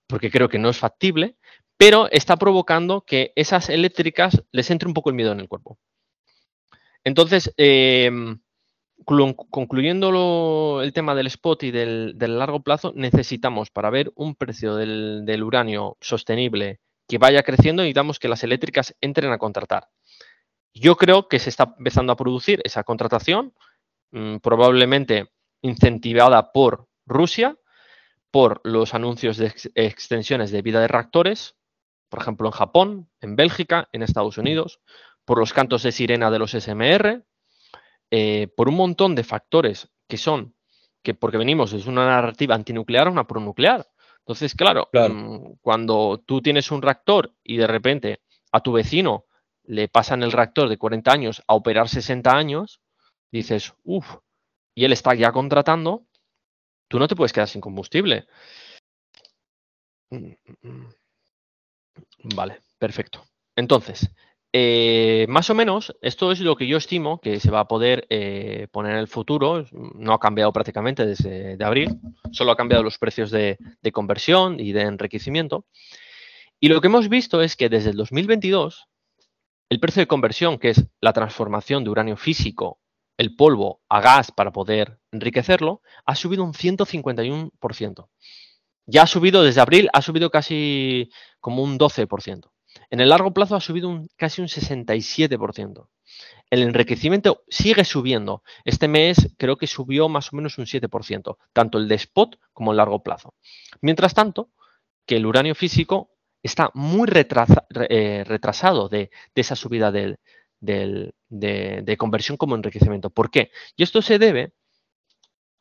porque 0.08 0.32
creo 0.32 0.48
que 0.48 0.60
no 0.60 0.70
es 0.70 0.78
factible, 0.78 1.36
pero 1.80 2.10
está 2.12 2.36
provocando 2.36 3.06
que 3.06 3.32
esas 3.38 3.70
eléctricas 3.70 4.44
les 4.52 4.70
entre 4.70 4.90
un 4.90 4.94
poco 4.94 5.12
el 5.12 5.16
miedo 5.16 5.32
en 5.32 5.40
el 5.40 5.48
cuerpo. 5.48 5.80
Entonces, 7.06 7.54
em, 7.56 8.42
concluyendo 9.06 10.82
el 10.84 10.92
tema 10.92 11.16
del 11.16 11.28
spot 11.28 11.64
y 11.64 11.72
del, 11.72 12.18
largo 12.18 12.64
plazo, 12.64 12.92
necesitamos 12.98 13.70
para 13.70 13.90
ver 13.90 14.12
un 14.16 14.36
precio 14.36 14.76
del, 14.76 15.42
uranio 15.42 15.96
sostenible 16.02 16.82
que 17.08 17.18
vaya 17.18 17.44
creciendo, 17.44 17.82
necesitamos 17.82 18.20
que 18.20 18.28
las 18.28 18.44
eléctricas 18.44 18.94
entren 19.00 19.32
a 19.32 19.38
contratar. 19.38 19.88
Yo 20.74 20.98
creo 20.98 21.30
que 21.30 21.40
se 21.40 21.50
está 21.50 21.76
empezando 21.78 22.12
a 22.12 22.18
producir 22.18 22.60
esa 22.66 22.84
contratación, 22.84 23.54
mm, 24.12 24.40
probablemente 24.40 25.30
incentivada 25.62 26.52
por 26.52 26.90
Rusia, 27.06 27.58
por 28.32 28.60
los 28.66 28.94
anuncios 28.94 29.38
de 29.38 29.54
extensiones 29.76 30.52
de 30.52 30.62
vida 30.62 30.82
de 30.82 30.90
reactores, 30.90 31.56
por 32.10 32.22
ejemplo 32.22 32.48
en 32.48 32.52
Japón, 32.52 33.10
en 33.22 33.36
Bélgica, 33.36 33.90
en 33.94 34.04
Estados 34.04 34.38
Unidos, 34.38 34.82
por 35.26 35.40
los 35.40 35.54
cantos 35.54 35.84
de 35.84 35.92
sirena 35.92 36.32
de 36.32 36.40
los 36.40 36.54
SMR, 36.54 37.24
eh, 38.12 38.48
por 38.56 38.68
un 38.68 38.76
montón 38.76 39.16
de 39.16 39.24
factores 39.24 39.90
que 40.08 40.18
son, 40.18 40.56
que 41.04 41.14
porque 41.14 41.38
venimos 41.38 41.72
desde 41.72 41.90
una 41.90 42.06
narrativa 42.06 42.56
antinuclear 42.56 43.08
a 43.08 43.12
una 43.12 43.28
pronuclear. 43.28 43.88
Entonces, 44.20 44.56
claro, 44.56 44.90
mm, 44.92 45.54
cuando 45.62 46.24
tú 46.26 46.42
tienes 46.42 46.72
un 46.72 46.82
reactor 46.82 47.34
y 47.44 47.58
de 47.58 47.68
repente 47.68 48.22
a 48.52 48.62
tu 48.62 48.72
vecino 48.74 49.26
le 49.64 49.88
pasan 49.88 50.24
el 50.24 50.32
reactor 50.32 50.68
de 50.68 50.78
40 50.78 51.12
años 51.12 51.44
a 51.48 51.54
operar 51.54 51.90
60 51.90 52.36
años, 52.36 52.82
dices, 53.32 53.74
uff, 53.84 54.18
y 54.74 54.86
él 54.86 54.94
está 54.94 55.14
ya 55.14 55.32
contratando, 55.32 56.06
tú 56.88 56.98
no 56.98 57.08
te 57.08 57.16
puedes 57.16 57.34
quedar 57.34 57.48
sin 57.48 57.62
combustible. 57.62 58.28
Vale, 62.36 62.60
perfecto. 62.78 63.26
Entonces, 63.56 64.10
eh, 64.52 65.28
más 65.30 65.50
o 65.52 65.56
menos, 65.56 65.96
esto 66.02 66.32
es 66.32 66.40
lo 66.40 66.56
que 66.56 66.68
yo 66.68 66.78
estimo 66.78 67.22
que 67.22 67.40
se 67.40 67.52
va 67.52 67.62
a 67.62 67.68
poder 67.68 68.08
eh, 68.10 68.68
poner 68.72 68.94
en 68.94 69.00
el 69.00 69.08
futuro. 69.08 69.66
No 69.72 70.14
ha 70.14 70.20
cambiado 70.20 70.52
prácticamente 70.52 71.06
desde 71.06 71.56
de 71.56 71.66
abril, 71.66 72.00
solo 72.32 72.52
ha 72.52 72.58
cambiado 72.58 72.84
los 72.84 72.98
precios 72.98 73.30
de, 73.32 73.58
conversión 73.94 74.60
y 74.60 74.72
de 74.72 74.82
enriquecimiento. 74.82 75.66
Y 76.60 76.70
lo 76.70 76.82
que 76.82 76.88
hemos 76.88 77.10
visto 77.10 77.42
es 77.42 77.56
que 77.56 77.70
desde 77.70 77.92
el 77.92 77.98
2022, 77.98 78.88
el 79.70 79.80
precio 79.80 80.02
de 80.02 80.08
conversión, 80.08 80.58
que 80.58 80.70
es 80.70 80.86
la 81.00 81.14
transformación 81.14 81.84
de 81.84 81.92
uranio 81.92 82.18
físico, 82.18 82.80
el 83.18 83.36
polvo, 83.36 83.82
a 83.88 84.02
gas 84.02 84.32
para 84.32 84.52
poder 84.52 85.00
enriquecerlo, 85.12 85.82
ha 86.06 86.16
subido 86.16 86.44
un 86.44 86.54
151%. 86.54 88.10
Ya 88.90 89.04
ha 89.04 89.08
subido 89.08 89.44
desde 89.44 89.62
abril, 89.62 89.90
ha 89.94 90.02
subido 90.02 90.30
casi 90.32 91.10
como 91.40 91.64
un 91.64 91.78
12%. 91.78 92.50
En 92.90 93.00
el 93.02 93.10
largo 93.10 93.34
plazo 93.34 93.56
ha 93.56 93.62
subido 93.62 93.88
un, 93.88 94.10
casi 94.16 94.42
un 94.42 94.48
67%. 94.48 95.88
El 96.50 96.64
enriquecimiento 96.64 97.44
sigue 97.48 97.86
subiendo. 97.86 98.44
Este 98.66 98.88
mes 98.88 99.36
creo 99.38 99.58
que 99.58 99.68
subió 99.68 100.10
más 100.10 100.34
o 100.34 100.36
menos 100.36 100.58
un 100.58 100.66
7%, 100.66 101.38
tanto 101.54 101.78
el 101.78 101.88
de 101.88 101.96
spot 101.96 102.40
como 102.52 102.72
el 102.72 102.78
largo 102.78 103.04
plazo. 103.04 103.36
Mientras 103.82 104.16
tanto, 104.16 104.50
que 105.06 105.18
el 105.18 105.26
uranio 105.28 105.54
físico 105.54 106.12
está 106.42 106.72
muy 106.74 107.08
eh, 107.10 108.24
retrasado 108.26 108.90
de, 108.90 109.12
esa 109.36 109.56
subida 109.56 109.92
de, 109.92 110.18
conversión 111.98 112.38
como 112.38 112.56
enriquecimiento. 112.56 113.12
¿Por 113.12 113.30
qué? 113.30 113.52
Y 113.76 113.84
esto 113.84 114.02
se 114.02 114.18
debe 114.18 114.54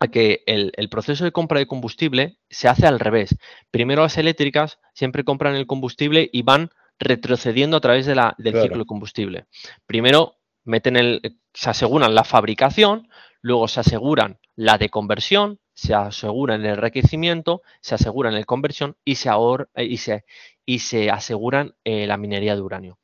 a 0.01 0.09
que 0.09 0.43
el, 0.47 0.73
el, 0.77 0.89
proceso 0.89 1.25
de 1.25 1.33
compra 1.33 1.59
de 1.59 1.67
combustible 1.67 2.39
se 2.51 2.69
hace 2.69 2.87
al 2.87 3.01
revés. 3.01 3.37
Primero 3.71 4.03
las 4.03 4.17
eléctricas 4.17 4.79
siempre 4.95 5.25
compran 5.25 5.57
el 5.57 5.67
combustible 5.67 6.31
y 6.33 6.43
van 6.43 6.71
retrocediendo 6.99 7.77
a 7.77 7.81
través 7.81 8.07
de 8.07 8.15
la, 8.15 8.35
del 8.39 8.61
ciclo 8.61 8.79
de 8.79 8.87
combustible. 8.87 9.47
Primero 9.87 10.37
meten 10.65 10.97
el, 10.97 11.39
se 11.55 11.71
aseguran 11.71 12.15
la 12.15 12.25
fabricación, 12.25 13.09
luego 13.41 13.69
se 13.69 13.81
aseguran 13.81 14.39
la 14.57 14.79
deconversión, 14.79 15.61
se 15.75 15.95
aseguran 15.95 16.65
el 16.65 16.73
enriquecimiento, 16.73 17.63
se 17.81 17.95
aseguran 17.95 18.35
el 18.35 18.47
conversión 18.47 18.97
y 19.05 19.15
se, 19.15 19.31
y 19.77 19.97
se, 19.99 20.25
y 20.67 20.81
se 20.81 21.11
aseguran 21.11 21.75
eh, 21.85 22.07
la 22.07 22.17
minería 22.17 22.57
de 22.57 22.63
uranio. 22.63 22.99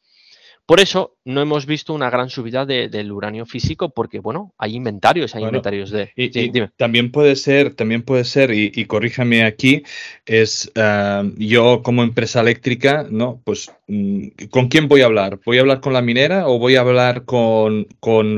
Por 0.66 0.80
eso 0.80 1.18
no 1.26 1.42
hemos 1.42 1.66
visto 1.66 1.92
una 1.92 2.08
gran 2.08 2.30
subida 2.30 2.64
del 2.64 3.12
uranio 3.12 3.44
físico, 3.44 3.90
porque 3.90 4.18
bueno, 4.18 4.54
hay 4.56 4.74
inventarios, 4.74 5.34
hay 5.34 5.44
inventarios 5.44 5.90
de. 5.90 6.10
Y, 6.16 6.30
también 6.78 7.12
puede 7.12 7.36
ser, 7.36 7.74
también 7.74 8.02
puede 8.02 8.24
ser, 8.24 8.50
y, 8.50 8.84
corríjame 8.86 9.44
aquí, 9.44 9.82
es 10.24 10.72
ah, 10.76 11.24
yo 11.36 11.82
como 11.82 12.02
empresa 12.02 12.40
eléctrica, 12.40 13.06
¿no? 13.10 13.42
Pues 13.44 13.72
mm, 13.88 14.28
¿con 14.48 14.68
quién 14.68 14.88
voy 14.88 15.02
a 15.02 15.06
hablar? 15.06 15.38
¿Voy 15.44 15.58
a 15.58 15.60
hablar 15.60 15.80
con 15.80 15.92
la 15.92 16.00
minera 16.00 16.48
o 16.48 16.58
voy 16.58 16.76
a 16.76 16.80
hablar 16.80 17.26
con, 17.26 17.86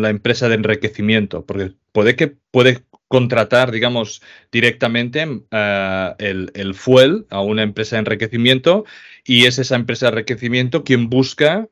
la 0.03 0.11
empresa 0.11 0.49
de 0.49 0.57
enriquecimiento? 0.57 1.47
Porque 1.47 1.75
puede 1.93 2.17
que 2.17 2.27
puede 2.51 2.83
contratar, 3.07 3.71
digamos, 3.71 4.21
directamente 4.51 5.25
ah, 5.53 6.17
el, 6.19 6.51
el 6.55 6.75
fuel 6.75 7.27
a 7.31 7.41
una 7.41 7.63
empresa 7.63 7.95
de 7.95 8.01
enriquecimiento 8.01 8.85
y 9.25 9.47
es 9.47 9.61
esa 9.61 9.77
empresa 9.77 10.07
de 10.07 10.11
enriquecimiento 10.11 10.83
quien 10.83 11.09
busca 11.09 11.69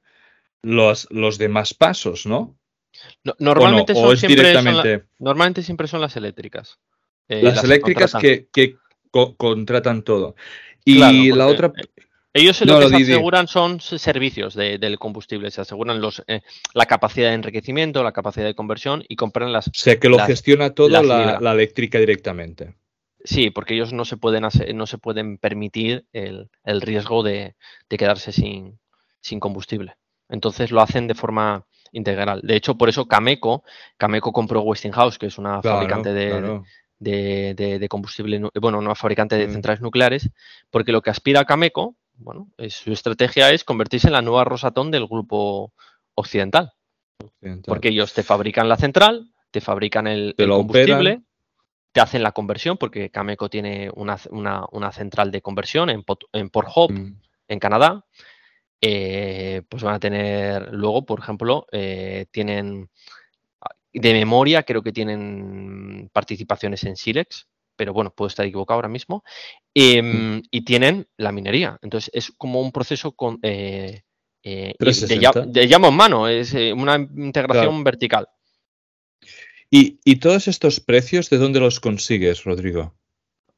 los, 0.64 1.06
los 1.10 1.38
demás 1.38 1.74
pasos, 1.74 2.26
¿no? 2.26 2.58
normalmente, 3.38 3.94
son 3.94 4.16
siempre 4.16 5.04
normalmente 5.18 5.62
siempre 5.62 5.88
son 5.88 6.00
las 6.00 6.16
eléctricas. 6.16 6.78
Eh, 7.28 7.42
las, 7.42 7.64
eléctricas 7.64 8.14
que, 8.14 8.76
contratan 9.10 10.02
todo. 10.02 10.36
Y 10.84 11.32
la 11.32 11.46
otra... 11.46 11.72
Eh, 11.76 12.04
ellos 12.36 12.60
lo 12.62 12.80
que 12.80 12.88
se 12.88 12.96
aseguran 12.96 13.46
son 13.46 13.80
servicios 13.80 14.54
del 14.54 14.98
combustible, 14.98 15.52
se 15.52 15.60
aseguran 15.60 16.00
los, 16.00 16.24
eh, 16.26 16.40
la 16.74 16.86
capacidad 16.86 17.28
de 17.28 17.34
enriquecimiento, 17.34 18.02
la 18.02 18.10
capacidad 18.10 18.44
de 18.44 18.56
conversión 18.56 19.04
y 19.08 19.14
compran 19.14 19.52
las... 19.52 19.68
O 19.68 19.70
sea, 19.72 20.00
que 20.00 20.08
lo 20.08 20.18
gestiona 20.18 20.70
todo 20.70 20.88
la, 20.88 21.52
eléctrica 21.52 22.00
directamente. 22.00 22.74
Sí, 23.22 23.50
porque 23.50 23.74
ellos 23.74 23.92
no 23.92 24.04
se 24.04 24.16
pueden, 24.16 24.48
no 24.74 24.86
se 24.86 24.98
pueden 24.98 25.38
permitir 25.38 26.06
el, 26.12 26.50
riesgo 26.80 27.22
de, 27.22 27.54
de 27.88 27.96
quedarse 27.96 28.32
sin, 28.32 28.80
sin 29.20 29.38
combustible. 29.38 29.94
Entonces 30.28 30.70
lo 30.70 30.80
hacen 30.80 31.06
de 31.06 31.14
forma 31.14 31.66
integral. 31.92 32.40
De 32.42 32.56
hecho, 32.56 32.76
por 32.76 32.88
eso 32.88 33.06
Cameco, 33.06 33.64
Cameco 33.96 34.32
compró 34.32 34.62
Westinghouse, 34.62 35.18
que 35.18 35.26
es 35.26 35.38
una 35.38 35.62
fabricante 35.62 36.12
de, 36.12 37.54
de, 37.54 37.88
combustible, 37.88 38.42
bueno, 38.60 38.78
una 38.78 38.94
fabricante 38.94 39.36
de 39.36 39.46
mm. 39.46 39.52
centrales 39.52 39.80
nucleares, 39.80 40.30
porque 40.70 40.92
lo 40.92 41.02
que 41.02 41.10
aspira 41.10 41.40
a 41.40 41.44
Cameco, 41.44 41.96
bueno, 42.16 42.48
su 42.68 42.92
estrategia 42.92 43.50
es 43.50 43.64
convertirse 43.64 44.08
en 44.08 44.12
la 44.12 44.22
nueva 44.22 44.44
Rosatón 44.44 44.90
del 44.90 45.06
grupo 45.06 45.72
occidental. 46.14 46.72
Porque 47.66 47.88
ellos 47.88 48.12
te 48.12 48.22
fabrican 48.22 48.68
la 48.68 48.76
central, 48.76 49.30
te 49.50 49.60
fabrican 49.60 50.06
el, 50.06 50.34
combustible, 50.36 51.22
te 51.92 52.00
hacen 52.00 52.22
la 52.22 52.32
conversión, 52.32 52.76
porque 52.76 53.10
Cameco 53.10 53.48
tiene 53.48 53.90
una, 53.94 54.18
central 54.92 55.30
de 55.30 55.42
conversión 55.42 55.90
en, 55.90 56.04
en 56.32 56.50
Port 56.50 56.68
Hope, 56.74 56.94
mm. 56.94 57.20
en 57.48 57.58
Canadá. 57.58 58.04
Eh, 58.86 59.62
pues 59.66 59.82
van 59.82 59.94
a 59.94 59.98
tener 59.98 60.68
luego, 60.74 61.06
por 61.06 61.18
ejemplo, 61.18 61.66
eh, 61.72 62.26
tienen 62.30 62.90
de 63.94 64.12
memoria, 64.12 64.62
creo 64.62 64.82
que 64.82 64.92
tienen 64.92 66.10
participaciones 66.12 66.84
en 66.84 66.94
Silex, 66.94 67.48
pero 67.76 67.94
bueno, 67.94 68.10
puedo 68.10 68.26
estar 68.26 68.44
equivocado 68.44 68.76
ahora 68.76 68.88
mismo. 68.88 69.24
Em, 69.72 70.36
mm. 70.36 70.42
Y 70.50 70.64
tienen 70.66 71.08
la 71.16 71.32
minería. 71.32 71.78
Entonces 71.80 72.10
es 72.12 72.30
como 72.36 72.60
un 72.60 72.72
proceso 72.72 73.12
con, 73.12 73.38
eh, 73.42 74.02
eh, 74.42 74.74
de, 74.78 75.66
llamo 75.66 75.88
en 75.88 75.94
mano, 75.94 76.28
es 76.28 76.52
una 76.52 76.96
integración 76.96 77.82
vertical. 77.84 78.28
¿Y, 79.70 80.16
todos 80.16 80.46
estos 80.46 80.78
precios 80.80 81.30
de 81.30 81.38
dónde 81.38 81.58
los 81.58 81.80
consigues, 81.80 82.44
Rodrigo? 82.44 82.94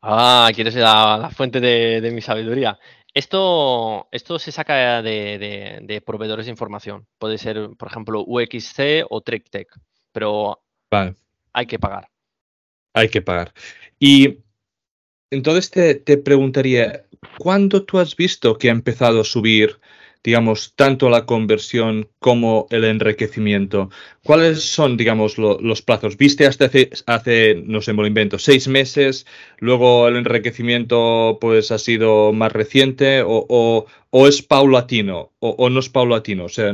Ah, 0.01 0.49
quieres 0.55 0.77
la, 0.77 1.19
la 1.21 1.31
fuente 1.31 1.59
de, 1.61 2.11
mi 2.13 2.23
sabiduría. 2.23 2.79
Esto, 3.17 4.09
esto 4.13 4.39
se 4.39 4.53
saca 4.53 5.01
de, 5.01 5.81
de, 5.83 6.01
proveedores 6.03 6.45
de 6.45 6.53
información. 6.53 7.07
Puede 7.17 7.39
ser, 7.39 7.71
por 7.79 7.89
ejemplo, 7.89 8.23
UXC 8.27 9.07
o 9.09 9.23
TrickTech 9.23 9.69
pero 10.13 10.63
hay 11.55 11.67
que 11.67 11.79
pagar. 11.79 12.11
Hay 12.93 13.09
que 13.09 13.23
pagar. 13.23 13.55
Y 13.99 14.41
entonces 15.31 15.71
te, 15.71 16.19
preguntaría, 16.19 17.07
¿cuándo 17.39 17.85
tú 17.85 17.99
has 17.99 18.17
visto 18.17 18.59
que 18.59 18.69
ha 18.69 18.73
empezado 18.73 19.23
a 19.23 19.25
subir, 19.25 19.81
digamos, 20.27 20.75
tanto 20.75 21.09
la 21.09 21.25
conversión 21.25 22.09
como 22.19 22.67
el 22.71 22.85
enriquecimiento? 22.85 23.91
¿Cuáles 24.25 24.61
son, 24.65 24.97
digamos, 24.97 25.39
los 25.39 25.83
plazos? 25.83 26.17
¿Viste 26.17 26.47
hasta 26.47 26.65
hace, 26.67 26.91
hace, 27.07 27.63
no 27.65 27.81
sé, 27.81 27.93
invento, 27.93 28.39
seis 28.41 28.67
meses? 28.67 29.25
Luego 29.59 30.09
el 30.09 30.17
enriquecimiento, 30.17 31.39
pues, 31.41 31.71
ha 31.71 31.79
sido 31.79 32.33
más 32.33 32.53
reciente 32.53 33.23
o, 33.25 33.87
es 34.27 34.43
paulatino 34.43 35.31
o, 35.39 35.51
o, 35.51 35.71
no 35.71 35.79
es 35.79 35.89
paulatino? 35.89 36.47
O 36.47 36.49
sea, 36.49 36.73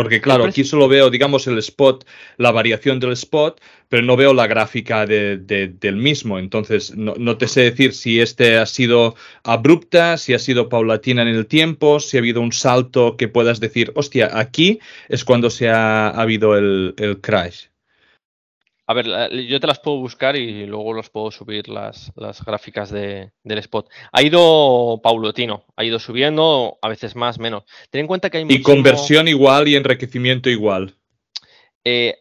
porque 0.00 0.22
claro, 0.22 0.44
aquí 0.44 0.64
solo 0.64 0.88
veo, 0.88 1.10
digamos, 1.10 1.46
el 1.46 1.58
spot, 1.58 2.06
la 2.38 2.52
variación 2.52 3.00
del 3.00 3.12
spot, 3.12 3.60
pero 3.90 4.02
no 4.02 4.16
veo 4.16 4.32
la 4.32 4.46
gráfica 4.46 5.04
del 5.04 5.96
mismo. 5.96 6.38
Entonces, 6.38 6.96
no, 6.96 7.36
te 7.36 7.46
sé 7.46 7.60
decir 7.60 7.92
si 7.92 8.18
este 8.18 8.56
ha 8.56 8.64
sido 8.64 9.14
abrupta, 9.44 10.16
si 10.16 10.32
ha 10.32 10.38
sido 10.38 10.70
paulatina 10.70 11.20
en 11.20 11.28
el 11.28 11.46
tiempo, 11.46 12.00
si 12.00 12.16
ha 12.16 12.20
habido 12.20 12.40
un 12.40 12.52
salto 12.52 13.18
que 13.18 13.28
puedas 13.28 13.60
decir, 13.60 13.92
hostia, 13.94 14.30
aquí 14.32 14.78
es 15.10 15.22
cuando 15.22 15.50
se 15.50 15.68
ha, 15.68 16.08
habido 16.08 16.56
el 16.56 17.18
crash. 17.20 17.66
A 18.90 18.92
ver, 18.92 19.06
yo 19.46 19.60
te 19.60 19.68
las 19.68 19.78
puedo 19.78 19.98
buscar 19.98 20.34
y 20.34 20.66
luego 20.66 20.92
los 20.92 21.10
puedo 21.10 21.30
subir 21.30 21.68
las, 21.68 22.12
gráficas 22.44 22.90
del 22.90 23.30
spot. 23.44 23.88
Ha 24.10 24.20
ido 24.20 25.00
paulatino, 25.00 25.64
ha 25.76 25.84
ido 25.84 26.00
subiendo, 26.00 26.76
a 26.82 26.88
veces 26.88 27.14
más, 27.14 27.38
menos. 27.38 27.62
Ten 27.90 28.00
en 28.00 28.06
cuenta 28.08 28.30
que 28.30 28.38
hay 28.38 28.46
Y 28.48 28.62
conversión 28.62 29.28
igual 29.28 29.68
y 29.68 29.76
enriquecimiento 29.76 30.50
igual. 30.50 30.96
Eh, 31.84 32.16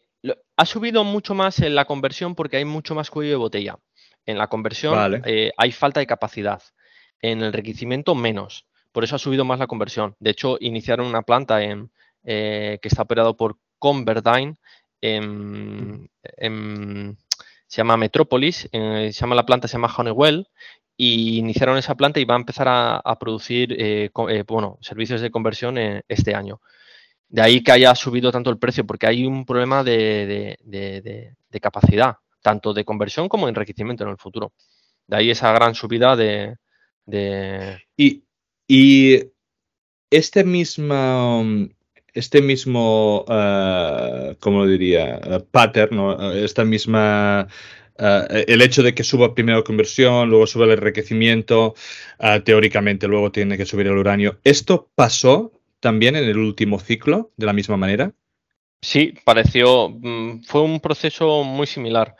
ha 0.57 0.65
subido 0.67 1.03
mucho 1.03 1.33
más 1.33 1.57
en 1.59 1.73
la 1.73 1.85
conversión 1.85 2.35
porque 2.35 2.57
hay 2.57 2.65
mucho 2.65 2.93
más 2.93 3.09
cuello 3.09 3.31
de 3.31 3.37
botella. 3.37 3.79
En 4.27 4.37
la 4.37 4.45
conversión 4.45 5.23
eh, 5.25 5.51
hay 5.57 5.71
falta 5.71 6.01
de 6.01 6.05
capacidad. 6.05 6.61
En 7.19 7.39
el 7.39 7.45
enriquecimiento 7.45 8.13
menos. 8.13 8.67
Por 8.91 9.03
eso 9.03 9.15
ha 9.15 9.19
subido 9.19 9.43
más 9.43 9.57
la 9.57 9.65
conversión. 9.65 10.15
De 10.19 10.29
hecho, 10.29 10.57
iniciaron 10.59 11.07
una 11.07 11.23
planta 11.23 11.63
en, 11.63 11.89
eh, 12.23 12.77
que 12.79 12.89
está 12.89 13.01
operado 13.01 13.35
por 13.35 13.57
Converdyne 13.79 14.57
se 15.01 15.27
llama 17.77 17.97
Metrópolis, 17.97 18.67
se 18.71 19.11
llama 19.11 19.35
la 19.35 19.45
planta, 19.45 19.67
se 19.67 19.73
llama 19.73 19.93
Honeywell, 19.95 20.47
y 21.01 21.37
iniciaron 21.37 21.77
esa 21.77 21.95
planta 21.95 22.19
y 22.19 22.25
va 22.25 22.35
a 22.35 22.39
empezar 22.39 22.67
a, 22.67 23.19
producir 23.19 23.73
eh, 23.79 24.11
eh, 24.29 24.43
bueno, 24.45 24.77
servicios 24.81 25.21
de 25.21 25.31
conversión 25.31 25.77
eh, 25.77 26.03
este 26.09 26.35
año. 26.35 26.59
De 27.29 27.41
ahí 27.41 27.63
que 27.63 27.71
haya 27.71 27.95
subido 27.95 28.33
tanto 28.33 28.49
el 28.49 28.57
precio, 28.57 28.85
porque 28.85 29.07
hay 29.07 29.25
un 29.25 29.45
problema 29.45 29.81
de, 29.81 30.57
capacidad, 31.61 32.17
tanto 32.41 32.73
de 32.73 32.83
conversión 32.83 33.29
como 33.29 33.45
de 33.45 33.51
enriquecimiento 33.51 34.03
en 34.03 34.09
el 34.09 34.17
futuro. 34.17 34.51
De 35.07 35.15
ahí 35.15 35.31
esa 35.31 35.53
gran 35.53 35.73
subida 35.73 36.17
de... 36.17 36.57
Y, 37.95 38.25
y 38.67 39.23
este 40.11 40.43
mismo 40.43 41.45
este 42.13 42.41
mismo, 42.41 43.25
uh, 43.27 44.35
¿cómo 44.39 44.59
lo 44.59 44.67
diría? 44.67 45.19
Uh, 45.25 45.43
pattern, 45.51 45.99
esta 46.35 46.65
misma... 46.65 47.47
Uh, 47.97 48.23
el 48.47 48.61
hecho 48.61 48.81
de 48.81 48.95
que 48.95 49.03
suba 49.03 49.35
primero 49.35 49.63
conversión, 49.65 50.29
luego 50.29 50.47
sube 50.47 50.63
el 50.65 50.71
enriquecimiento, 50.71 51.75
teóricamente 52.45 53.07
luego 53.07 53.29
tiene 53.29 53.57
que 53.57 53.65
subir 53.65 53.87
el 53.87 53.97
uranio. 53.97 54.39
¿Esto 54.45 54.89
pasó 54.95 55.51
también 55.81 56.15
en 56.15 56.23
el 56.23 56.37
último 56.37 56.79
ciclo 56.79 57.31
de 57.35 57.45
la 57.45 57.51
misma 57.51 57.75
manera? 57.75 58.13
Sí, 58.81 59.13
pareció, 59.25 59.89
mm, 59.89 60.43
fue 60.43 60.61
un 60.61 60.79
proceso 60.79 61.43
muy 61.43 61.67
similar. 61.67 62.15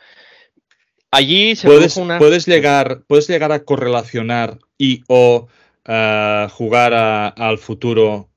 Allí 1.10 1.56
se 1.56 1.66
puedes, 1.66 1.98
puedes 2.18 2.46
llegar, 2.46 3.02
puedes 3.06 3.26
llegar 3.26 3.50
a 3.50 3.64
correlacionar 3.64 4.58
y 4.76 5.02
o 5.08 5.48
jugar 6.52 6.94
al 7.36 7.58
futuro 7.58 8.29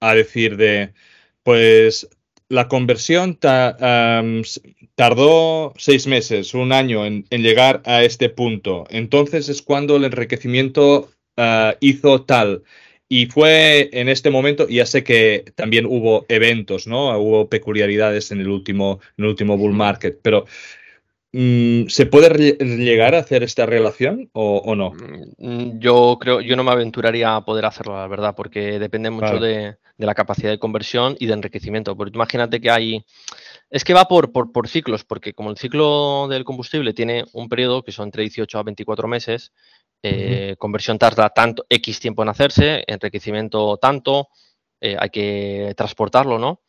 a 0.00 0.14
decir 0.14 0.56
de, 0.56 0.92
pues 1.42 2.08
la 2.48 2.68
conversión 2.68 3.36
tardó 3.36 4.42
seis 5.76 6.06
meses, 6.06 6.54
un 6.54 6.72
año 6.72 7.06
en, 7.06 7.24
llegar 7.30 7.82
a 7.84 8.02
este 8.02 8.28
punto. 8.28 8.84
Entonces 8.90 9.48
es 9.48 9.62
cuando 9.62 9.96
el 9.96 10.04
enriquecimiento 10.04 11.10
ah, 11.36 11.76
hizo 11.80 12.22
tal. 12.22 12.64
Y 13.08 13.26
fue 13.26 13.90
en 13.92 14.08
este 14.08 14.30
momento, 14.30 14.68
ya 14.68 14.86
sé 14.86 15.02
que 15.02 15.44
también 15.56 15.86
hubo 15.86 16.26
eventos, 16.28 16.86
¿no? 16.86 17.16
Hubo 17.18 17.48
peculiaridades 17.48 18.30
en 18.30 18.40
el 18.40 18.48
último, 18.48 19.00
en 19.16 19.24
el 19.24 19.30
último 19.30 19.56
bull 19.56 19.72
market, 19.72 20.20
pero 20.22 20.44
Mm, 21.32 21.86
¿Se 21.86 22.06
puede 22.06 22.56
llegar 22.58 23.14
a 23.14 23.20
hacer 23.20 23.44
esta 23.44 23.64
relación 23.64 24.28
o, 24.32 24.74
no? 24.74 24.92
Mm, 25.38 25.78
yo 25.78 26.18
creo, 26.20 26.40
yo 26.40 26.56
no 26.56 26.64
me 26.64 26.72
aventuraría 26.72 27.36
a 27.36 27.44
poder 27.44 27.66
hacerlo, 27.66 27.96
la 27.96 28.08
verdad, 28.08 28.34
porque 28.34 28.78
depende 28.78 29.10
mucho 29.10 29.38
de, 29.38 29.76
la 30.06 30.14
capacidad 30.14 30.50
de 30.50 30.58
conversión 30.58 31.16
y 31.18 31.26
de 31.26 31.34
enriquecimiento. 31.34 31.96
Porque 31.96 32.16
imagínate 32.16 32.60
que 32.60 32.70
hay. 32.70 33.04
Es 33.70 33.84
que 33.84 33.94
va 33.94 34.06
por, 34.06 34.32
por, 34.32 34.68
ciclos, 34.68 35.04
porque 35.04 35.32
como 35.32 35.50
el 35.50 35.56
ciclo 35.56 36.26
del 36.28 36.44
combustible 36.44 36.92
tiene 36.92 37.24
un 37.32 37.48
periodo 37.48 37.82
que 37.82 37.92
son 37.92 38.08
entre 38.08 38.22
18 38.22 38.58
a 38.58 38.62
24 38.62 39.08
meses, 39.08 39.52
eh, 40.02 40.56
conversión 40.58 40.98
tarda 40.98 41.30
tanto 41.30 41.64
X 41.68 42.00
tiempo 42.00 42.22
en 42.22 42.30
hacerse, 42.30 42.82
enriquecimiento 42.86 43.76
tanto, 43.76 44.28
eh, 44.80 44.96
hay 44.98 45.10
que 45.10 45.74
transportarlo, 45.76 46.38
¿no? 46.38 46.62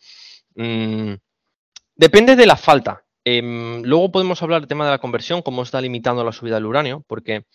Mm, 0.56 1.14
depende 1.96 2.36
de 2.36 2.46
la 2.46 2.58
falta. 2.58 3.04
Em, 3.24 3.82
luego 3.84 4.12
podemos 4.12 4.42
hablar 4.42 4.62
del 4.62 4.68
tema 4.68 4.86
de 4.86 4.92
la 4.92 4.98
conversión, 5.00 5.42
cómo 5.42 5.64
está 5.64 5.80
limitando 5.80 6.24
la 6.24 6.32
subida 6.32 6.56
del 6.56 6.66
uranio, 6.66 7.04
porque 7.08 7.46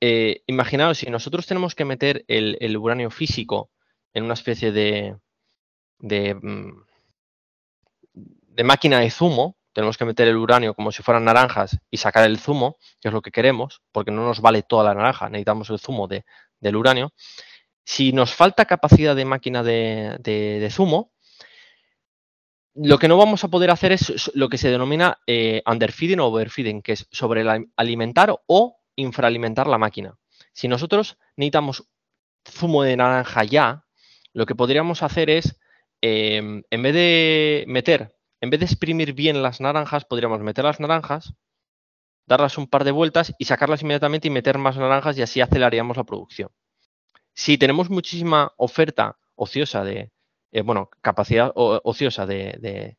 eh, 0.00 0.42
imaginaos, 0.46 0.98
si 0.98 1.06
nosotros 1.10 1.46
tenemos 1.46 1.74
que 1.74 1.84
meter 1.84 2.24
el, 2.28 2.76
uranio 2.76 3.10
físico 3.10 3.70
en 4.16 4.24
una 4.24 4.34
especie 4.34 4.72
de, 4.72 5.16
mm, 6.00 6.70
de, 8.12 8.64
máquina 8.64 9.00
de 9.00 9.10
zumo, 9.10 9.56
tenemos 9.72 9.98
que 9.98 10.06
meter 10.06 10.26
el 10.26 10.36
uranio 10.36 10.74
como 10.74 10.90
si 10.90 11.02
fueran 11.02 11.24
naranjas 11.24 11.78
y 11.90 11.98
sacar 11.98 12.24
el 12.24 12.38
zumo, 12.38 12.78
que 13.00 13.08
es 13.08 13.14
lo 13.14 13.20
que 13.20 13.30
queremos, 13.30 13.82
porque 13.92 14.10
no 14.10 14.24
nos 14.24 14.40
vale 14.40 14.62
toda 14.62 14.84
la 14.84 14.94
naranja, 14.94 15.28
necesitamos 15.28 15.68
el 15.70 15.78
zumo 15.78 16.08
del 16.08 16.76
uranio. 16.76 17.12
Si 17.84 18.12
nos 18.12 18.34
falta 18.34 18.64
capacidad 18.64 19.14
de 19.14 19.26
máquina 19.26 19.62
de 19.62 20.68
zumo, 20.72 21.12
lo 22.76 22.98
que 22.98 23.08
no 23.08 23.16
vamos 23.16 23.42
a 23.42 23.48
poder 23.48 23.70
hacer 23.70 23.92
es 23.92 24.30
lo 24.34 24.48
que 24.48 24.58
se 24.58 24.70
denomina 24.70 25.18
eh, 25.26 25.62
underfeeding 25.66 26.20
o 26.20 26.26
overfeeding, 26.26 26.82
que 26.82 26.92
es 26.92 27.06
sobre 27.10 27.42
alimentar 27.76 28.34
o 28.46 28.78
infraalimentar 28.96 29.66
la 29.66 29.78
máquina. 29.78 30.18
Si 30.52 30.68
nosotros 30.68 31.16
necesitamos 31.36 31.88
zumo 32.46 32.82
de 32.82 32.96
naranja 32.96 33.44
ya, 33.44 33.85
lo 34.36 34.44
que 34.44 34.54
podríamos 34.54 35.02
hacer 35.02 35.30
es, 35.30 35.58
em, 36.02 36.62
en 36.70 36.82
vez 36.82 36.92
de 36.92 37.64
meter, 37.68 38.14
en 38.42 38.50
vez 38.50 38.60
de 38.60 38.66
exprimir 38.66 39.14
bien 39.14 39.42
las 39.42 39.62
naranjas, 39.62 40.04
podríamos 40.04 40.40
meter 40.40 40.62
las 40.62 40.78
naranjas, 40.78 41.32
darlas 42.26 42.58
un 42.58 42.66
par 42.66 42.84
de 42.84 42.90
vueltas 42.90 43.34
y 43.38 43.46
sacarlas 43.46 43.80
inmediatamente 43.80 44.28
y 44.28 44.30
meter 44.30 44.58
más 44.58 44.76
naranjas 44.76 45.16
y 45.16 45.22
así 45.22 45.40
aceleraríamos 45.40 45.96
la 45.96 46.04
producción. 46.04 46.50
Si 47.32 47.56
tenemos 47.56 47.88
muchísima 47.88 48.52
oferta 48.58 49.16
ociosa 49.36 49.84
de, 49.84 50.12
eh, 50.52 50.60
bueno, 50.60 50.90
capacidad 51.00 51.50
ociosa 51.54 52.26
de, 52.26 52.98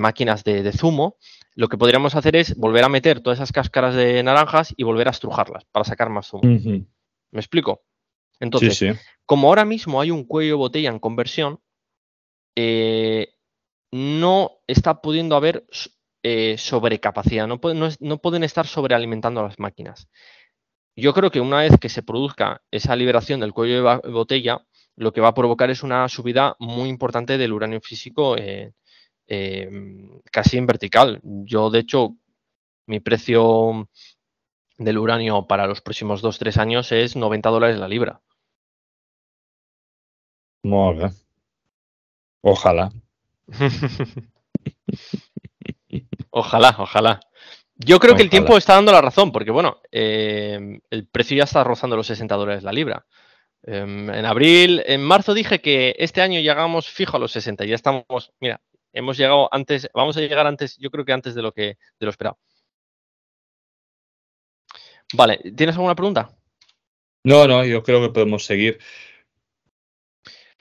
máquinas 0.00 0.44
de, 0.44 0.72
zumo, 0.72 1.18
lo 1.56 1.68
que 1.68 1.76
podríamos 1.76 2.14
hacer 2.14 2.36
es 2.36 2.56
volver 2.56 2.84
a 2.84 2.88
meter 2.88 3.20
todas 3.20 3.38
esas 3.38 3.52
cáscaras 3.52 3.94
de 3.94 4.22
naranjas 4.22 4.72
y 4.78 4.84
volver 4.84 5.08
a 5.08 5.10
estrujarlas 5.10 5.66
para 5.66 5.84
sacar 5.84 6.08
más 6.08 6.28
zumo. 6.28 6.42
¿Me 6.44 7.40
explico? 7.40 7.82
Entonces, 8.40 8.98
como 9.26 9.48
ahora 9.48 9.64
mismo 9.64 10.00
hay 10.00 10.10
un 10.10 10.24
cuello 10.24 10.52
de 10.52 10.58
botella 10.58 10.90
en 10.90 10.98
conversión, 10.98 11.60
eh, 12.56 13.34
no 13.92 14.58
está 14.66 15.00
pudiendo 15.00 15.36
haber 15.36 15.66
eh, 16.22 16.56
sobrecapacidad, 16.58 17.46
no, 17.46 17.60
no, 18.00 18.18
pueden 18.18 18.44
estar 18.44 18.66
sobrealimentando 18.66 19.42
las 19.42 19.58
máquinas. 19.58 20.08
Yo 20.96 21.14
creo 21.14 21.30
que 21.30 21.40
una 21.40 21.58
vez 21.58 21.78
que 21.80 21.88
se 21.88 22.02
produzca 22.02 22.62
esa 22.70 22.96
liberación 22.96 23.40
del 23.40 23.52
cuello 23.52 24.00
de 24.02 24.10
botella, 24.10 24.66
lo 24.96 25.12
que 25.12 25.20
va 25.20 25.28
a 25.28 25.34
provocar 25.34 25.70
es 25.70 25.82
una 25.82 26.08
subida 26.08 26.56
muy 26.58 26.88
importante 26.88 27.38
del 27.38 27.52
uranio 27.52 27.80
físico 27.80 28.36
eh, 28.36 28.72
casi 30.32 30.58
en 30.58 30.66
vertical. 30.66 31.20
Yo, 31.22 31.70
de 31.70 31.78
hecho, 31.78 32.16
mi 32.86 32.98
precio 32.98 33.88
del 34.78 34.98
uranio 34.98 35.46
para 35.46 35.66
los 35.66 35.80
próximos 35.80 36.22
2-3 36.22 36.56
años 36.56 36.92
es 36.92 37.16
90 37.16 37.50
dólares 37.50 37.78
la 37.78 37.88
libra. 37.88 38.22
Ojalá. 42.40 42.90
ojalá, 46.30 46.76
ojalá. 46.78 47.20
Yo 47.76 48.00
creo 48.00 48.16
que 48.16 48.22
el 48.22 48.30
tiempo 48.30 48.56
está 48.56 48.74
dando 48.74 48.90
la 48.90 49.00
razón, 49.00 49.30
porque 49.30 49.52
bueno, 49.52 49.80
eh, 49.92 50.80
el 50.90 51.06
precio 51.06 51.36
ya 51.36 51.44
está 51.44 51.62
rozando 51.62 51.96
los 51.96 52.08
60 52.08 52.34
dólares 52.34 52.64
la 52.64 52.72
libra. 52.72 53.06
Em, 53.62 54.10
en 54.10 54.24
abril, 54.24 54.82
en 54.86 55.02
marzo 55.02 55.34
dije 55.34 55.60
que 55.60 55.94
este 55.98 56.20
año 56.20 56.40
llegamos 56.40 56.88
fijo 56.88 57.16
a 57.16 57.20
los 57.20 57.32
60. 57.32 57.64
Ya 57.64 57.76
estamos, 57.76 58.32
mira, 58.40 58.60
hemos 58.92 59.16
llegado 59.16 59.48
antes, 59.52 59.88
vamos 59.94 60.16
a 60.16 60.20
llegar 60.20 60.46
antes, 60.46 60.76
yo 60.78 60.90
creo 60.90 61.04
que 61.04 61.12
antes 61.12 61.34
de 61.34 61.42
lo 61.42 61.52
que 61.52 61.78
de 62.00 62.06
lo 62.06 62.10
esperado. 62.10 62.38
Vale, 65.14 65.38
¿tienes 65.56 65.76
alguna 65.76 65.94
pregunta? 65.94 66.36
No, 67.24 67.46
no, 67.46 67.64
yo 67.64 67.82
creo 67.82 68.02
que 68.02 68.10
podemos 68.10 68.44
seguir. 68.44 68.78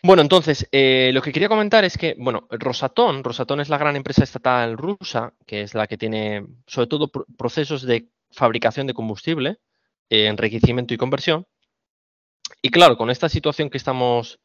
Bueno, 0.08 0.22
entonces, 0.22 0.66
eh, 0.72 1.12
lo 1.14 1.22
que 1.22 1.34
quería 1.34 1.50
comentar 1.50 1.84
es 1.84 1.98
que, 1.98 2.16
bueno, 2.18 2.48
Rosatom, 2.50 3.24
Rosatom 3.24 3.60
es 3.60 3.68
la 3.68 3.78
gran 3.78 3.98
empresa 3.98 4.24
estatal 4.24 4.78
rusa, 4.78 5.34
que 5.46 5.64
es 5.64 5.74
la 5.76 5.86
que 5.86 5.98
tiene, 5.98 6.48
sobre 6.66 6.88
todo, 6.88 7.12
procesos 7.38 7.82
de 7.82 8.08
fabricación 8.32 8.88
de 8.88 8.94
combustible, 8.94 9.58
eh, 10.10 10.28
enriquecimiento 10.28 10.94
y 10.94 10.98
conversión. 10.98 11.46
Y 12.62 12.70
claro, 12.70 12.96
con 12.96 13.10
esta 13.10 13.28
situación 13.28 13.70
que 13.70 13.78
estamos, 13.78 14.40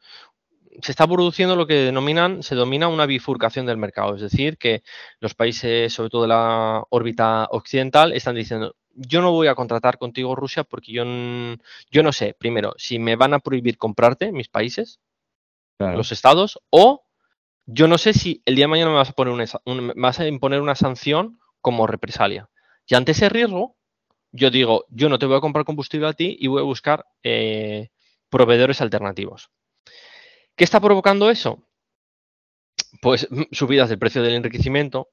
se 0.83 0.90
está 0.90 1.07
produciendo 1.07 1.55
lo 1.55 1.68
que 1.68 1.75
denominan, 1.75 2.42
se 2.42 2.57
domina 2.57 2.88
una 2.88 3.07
bifurcación 3.07 3.64
del 3.64 3.77
mercado, 3.77 4.16
es 4.16 4.22
decir, 4.22 4.59
que 4.59 4.83
los 5.20 5.35
países, 5.35 5.92
sobre 5.92 6.11
todo 6.11 6.22
de 6.22 6.29
la 6.29 6.83
órbita 6.90 7.46
occidental, 7.53 8.12
están 8.14 8.35
diciendo, 8.35 8.75
yo 8.96 9.22
no 9.22 9.31
voy 9.31 9.46
a 9.46 9.55
contratar 9.55 9.98
contigo 9.98 10.35
Rusia 10.35 10.64
porque 10.64 10.90
yo, 10.92 11.05
yo 11.05 12.03
no 12.03 12.12
sé, 12.12 12.35
primero, 12.37 12.75
si 12.79 12.98
me 12.98 13.14
van 13.14 13.35
a 13.35 13.38
prohibir 13.38 13.79
comprarte 13.79 14.33
mis 14.33 14.48
países, 14.48 14.98
los 15.90 16.12
estados, 16.12 16.58
o 16.70 17.04
yo 17.66 17.86
no 17.88 17.98
sé 17.98 18.12
si 18.12 18.42
el 18.44 18.56
día 18.56 18.64
de 18.64 18.68
mañana 18.68 18.90
me 18.90 18.96
vas 18.96 19.10
a, 19.10 19.12
poner 19.12 19.48
vas 19.96 20.20
a 20.20 20.26
imponer 20.26 20.60
una 20.60 20.74
sanción 20.74 21.38
como 21.60 21.86
represalia. 21.86 22.48
Y 22.86 22.94
ante 22.94 23.12
ese 23.12 23.28
riesgo, 23.28 23.76
yo 24.32 24.50
digo, 24.50 24.86
yo 24.88 25.08
no 25.08 25.18
te 25.18 25.26
voy 25.26 25.36
a 25.36 25.40
comprar 25.40 25.64
combustible 25.64 26.08
a 26.08 26.12
ti 26.12 26.36
y 26.38 26.48
voy 26.48 26.60
a 26.60 26.64
buscar 26.64 27.04
eh, 27.22 27.90
proveedores 28.28 28.80
alternativos. 28.80 29.50
¿Qué 30.56 30.64
está 30.64 30.80
provocando 30.80 31.30
eso? 31.30 31.62
Pues 33.00 33.28
subidas 33.52 33.88
del 33.88 33.98
precio 33.98 34.22
del 34.22 34.34
enriquecimiento, 34.34 35.10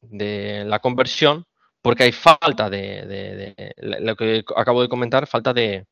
de 0.00 0.64
la 0.66 0.80
conversión, 0.80 1.46
porque 1.80 2.04
hay 2.04 2.12
falta 2.12 2.68
de, 2.68 3.74
lo 3.78 4.16
que 4.16 4.44
acabo 4.56 4.82
de 4.82 4.88
comentar, 4.88 5.26
falta 5.26 5.52
de 5.52 5.86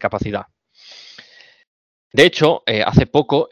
capacidad. 0.00 0.46
De 2.12 2.26
hecho, 2.26 2.62
eh, 2.66 2.82
hace 2.82 3.06
poco 3.06 3.48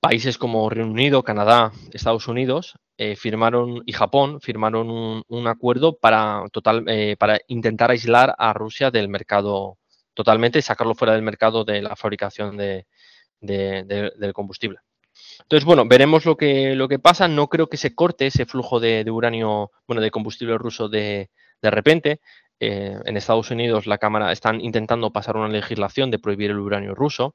países 0.00 0.38
como 0.38 0.70
Reino 0.70 0.90
Unido, 0.90 1.24
Canadá, 1.24 1.72
Estados 1.92 2.28
Unidos 2.28 2.74
eh, 2.96 3.16
firmaron 3.16 3.82
y 3.86 3.92
Japón 3.92 4.40
firmaron 4.40 5.24
un, 5.26 5.48
acuerdo 5.48 5.98
para, 5.98 6.44
total, 6.52 6.84
eh, 6.86 7.16
para 7.18 7.40
intentar 7.48 7.90
aislar 7.90 8.36
a 8.38 8.52
Rusia 8.52 8.92
del 8.92 9.08
mercado 9.08 9.78
totalmente, 10.14 10.62
sacarlo 10.62 10.94
fuera 10.94 11.14
del 11.14 11.22
mercado 11.22 11.64
de 11.64 11.82
la 11.82 11.96
fabricación 11.96 12.56
de, 12.56 12.86
del 13.40 14.32
combustible. 14.32 14.78
Entonces, 15.40 15.64
bueno, 15.64 15.84
veremos 15.86 16.24
lo 16.26 16.36
que, 16.36 16.76
lo 16.76 16.86
que 16.86 17.00
pasa. 17.00 17.26
No 17.26 17.48
creo 17.48 17.68
que 17.68 17.76
se 17.76 17.96
corte 17.96 18.26
ese 18.26 18.46
flujo 18.46 18.78
de, 18.78 19.04
uranio, 19.10 19.72
bueno, 19.88 20.00
de 20.00 20.12
combustible 20.12 20.56
ruso 20.56 20.88
de, 20.88 21.30
de 21.60 21.70
repente. 21.70 22.20
Eh, 22.66 22.98
en 23.04 23.16
Estados 23.16 23.50
Unidos 23.50 23.86
la 23.86 23.98
Cámara 23.98 24.32
están 24.32 24.60
intentando 24.60 25.12
pasar 25.12 25.36
una 25.36 25.48
legislación 25.48 26.10
de 26.10 26.18
prohibir 26.18 26.50
el 26.50 26.58
uranio 26.58 26.94
ruso. 26.94 27.34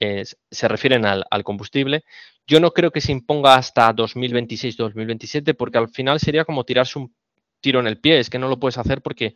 se 0.00 0.68
refieren 0.68 1.04
al, 1.04 1.44
combustible. 1.44 2.04
Yo 2.46 2.60
no 2.60 2.72
creo 2.72 2.90
que 2.90 3.00
se 3.00 3.12
imponga 3.12 3.54
hasta 3.54 3.94
2026-2027 3.94 5.54
porque 5.56 5.78
al 5.78 5.88
final 5.88 6.20
sería 6.20 6.44
como 6.44 6.64
tirarse 6.64 6.98
un 6.98 7.14
tiro 7.60 7.80
en 7.80 7.86
el 7.86 8.00
pie. 8.00 8.18
Es 8.18 8.30
que 8.30 8.38
no 8.38 8.48
lo 8.48 8.58
puedes 8.58 8.78
hacer 8.78 9.02
porque 9.02 9.34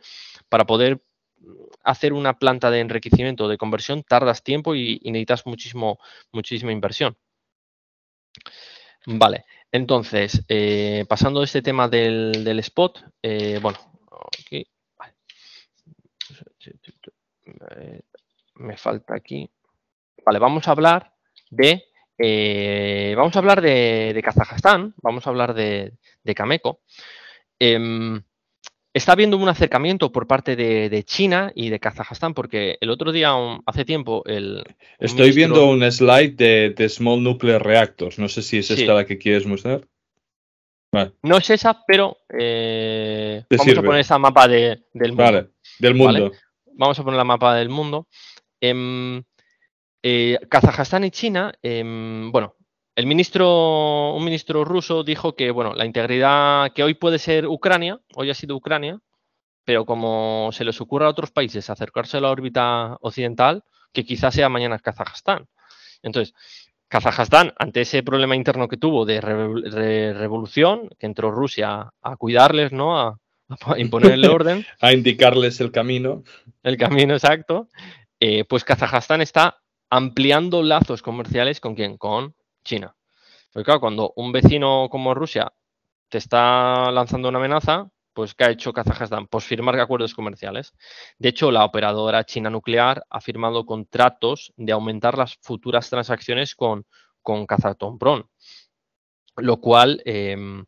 para 0.49 0.65
poder 0.65 1.01
hacer 1.83 2.13
una 2.13 2.37
planta 2.37 2.71
de 2.71 2.79
enriquecimiento 2.79 3.45
o 3.45 3.47
de 3.47 3.57
conversión 3.57 4.03
tardas 4.03 4.43
tiempo 4.43 4.75
y, 4.75 4.99
necesitas 5.05 5.45
muchísimo, 5.45 5.99
muchísima 6.31 6.71
inversión. 6.71 7.17
Vale, 9.05 9.45
entonces, 9.71 10.43
eh, 10.47 11.05
pasando 11.09 11.41
a 11.41 11.43
este 11.43 11.61
tema 11.61 11.89
del, 11.89 12.59
spot, 12.59 13.03
eh, 13.21 13.59
bueno, 13.61 13.77
aquí 14.45 14.65
me 18.55 18.77
falta 18.77 19.15
aquí. 19.15 19.49
Vale, 20.25 20.39
vamos 20.39 20.67
a 20.67 20.71
hablar 20.71 21.13
de. 21.49 21.83
Eh, 22.17 23.13
vamos 23.17 23.35
a 23.35 23.39
hablar 23.39 23.61
de, 23.61 24.21
Kazajstán, 24.23 24.93
vamos 25.01 25.25
a 25.25 25.29
hablar 25.29 25.53
de, 25.53 25.93
de 26.23 26.35
Cameco. 26.35 26.81
Em, 27.59 28.21
está 28.93 29.13
habiendo 29.13 29.37
un 29.37 29.49
acercamiento 29.49 30.11
por 30.11 30.27
parte 30.27 30.55
de, 30.55 31.03
China 31.03 31.51
y 31.55 31.69
de 31.69 31.79
Kazajstán, 31.79 32.33
porque 32.33 32.77
el 32.79 32.91
otro 32.91 33.11
día, 33.11 33.33
hace 33.65 33.83
tiempo, 33.83 34.23
el. 34.25 34.63
Estoy 34.99 35.31
viendo 35.31 35.67
un 35.67 35.91
slide 35.91 36.35
de, 36.35 36.89
Small 36.89 37.23
Nuclear 37.23 37.63
Reactors. 37.63 38.19
No 38.19 38.29
sé 38.29 38.41
si 38.41 38.59
es 38.59 38.69
esta 38.71 38.93
la 38.93 39.05
que 39.05 39.17
quieres 39.17 39.45
mostrar. 39.45 39.81
No 41.23 41.37
es 41.37 41.49
esa, 41.49 41.83
pero 41.87 42.17
eh, 42.39 43.43
vamos 43.49 43.77
a 43.77 43.81
poner 43.81 44.01
esa 44.01 44.19
mapa 44.19 44.47
del 44.47 44.83
mundo. 44.93 45.23
Vale, 45.23 45.47
del 45.79 45.95
mundo 45.95 46.31
vamos 46.75 46.99
a 46.99 47.03
poner 47.03 47.17
la 47.17 47.23
mapa 47.23 47.55
del 47.55 47.69
mundo. 47.69 48.07
Em, 48.61 49.23
eh, 50.01 50.39
Kazajstán 50.49 51.03
y 51.05 51.11
China, 51.11 51.53
em, 51.61 52.31
bueno, 52.31 52.55
el 52.95 53.05
ministro, 53.07 54.13
un 54.13 54.23
ministro 54.23 54.63
ruso 54.65 55.03
dijo 55.03 55.35
que, 55.35 55.51
bueno, 55.51 55.73
la 55.73 55.85
integridad 55.85 56.71
que 56.73 56.83
hoy 56.83 56.93
puede 56.93 57.19
ser 57.19 57.47
Ucrania, 57.47 57.99
hoy 58.15 58.29
ha 58.29 58.35
sido 58.35 58.55
Ucrania, 58.55 58.99
pero 59.65 59.85
como 59.85 60.49
se 60.53 60.65
les 60.65 60.79
ocurra 60.81 61.07
a 61.07 61.09
otros 61.09 61.31
países 61.31 61.69
acercarse 61.69 62.17
a 62.17 62.21
la 62.21 62.31
órbita 62.31 62.97
occidental, 63.01 63.63
que 63.93 64.05
quizás 64.05 64.35
sea 64.35 64.49
mañana 64.49 64.79
Kazajstán. 64.79 65.47
Entonces, 66.03 66.35
Kazajstán, 66.87 67.53
ante 67.57 67.81
ese 67.81 68.03
problema 68.03 68.35
interno 68.35 68.67
que 68.67 68.77
tuvo 68.77 69.05
de 69.05 69.21
revolución, 69.21 70.89
que 70.99 71.07
entró 71.07 71.31
Rusia 71.31 71.91
a 72.01 72.15
cuidarles, 72.17 72.71
¿no? 72.71 72.99
A, 72.99 73.17
a 73.65 73.79
imponer 73.79 74.13
el 74.13 74.25
orden. 74.25 74.65
a 74.79 74.93
indicarles 74.93 75.59
el 75.59 75.71
camino. 75.71 76.23
El 76.61 76.77
camino 76.77 77.13
exacto. 77.13 77.69
Eh, 78.19 78.45
pues 78.45 78.63
Kazajstán 78.63 79.21
está 79.21 79.61
ampliando 79.89 80.63
lazos 80.63 81.01
comerciales 81.01 81.59
con 81.59 81.75
quién? 81.75 81.97
Con 81.97 82.35
China. 82.63 82.95
Porque 83.51 83.65
claro, 83.65 83.79
cuando 83.79 84.13
un 84.15 84.31
vecino 84.31 84.87
como 84.89 85.13
Rusia 85.13 85.51
te 86.09 86.17
está 86.17 86.91
lanzando 86.91 87.29
una 87.29 87.39
amenaza, 87.39 87.89
pues 88.13 88.33
¿qué 88.33 88.45
ha 88.45 88.51
hecho 88.51 88.73
Kazajstán? 88.73 89.27
Pues 89.27 89.43
firmar 89.45 89.79
acuerdos 89.79 90.13
comerciales. 90.13 90.73
De 91.17 91.29
hecho, 91.29 91.51
la 91.51 91.65
operadora 91.65 92.23
china 92.23 92.49
nuclear 92.49 93.03
ha 93.09 93.21
firmado 93.21 93.65
contratos 93.65 94.53
de 94.55 94.71
aumentar 94.71 95.17
las 95.17 95.35
futuras 95.41 95.89
transacciones 95.89 96.55
con, 96.55 96.85
con 97.21 97.45
Kazatomprom, 97.45 98.23
lo 99.37 99.59
cual 99.59 100.01
em, 100.05 100.65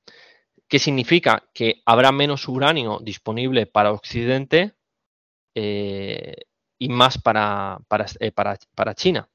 ¿Qué 0.76 0.80
significa? 0.80 1.41
Que 1.53 1.82
habrá 1.86 2.11
menos 2.11 2.49
uranio 2.49 2.99
disponible 3.01 3.65
para 3.65 3.93
Occidente 3.93 4.73
eh, 5.55 6.36
y 6.78 6.89
más 6.89 7.17
para, 7.17 7.80
eh, 8.19 8.34
para, 8.34 8.57
para, 8.76 8.93
China. 8.93 9.30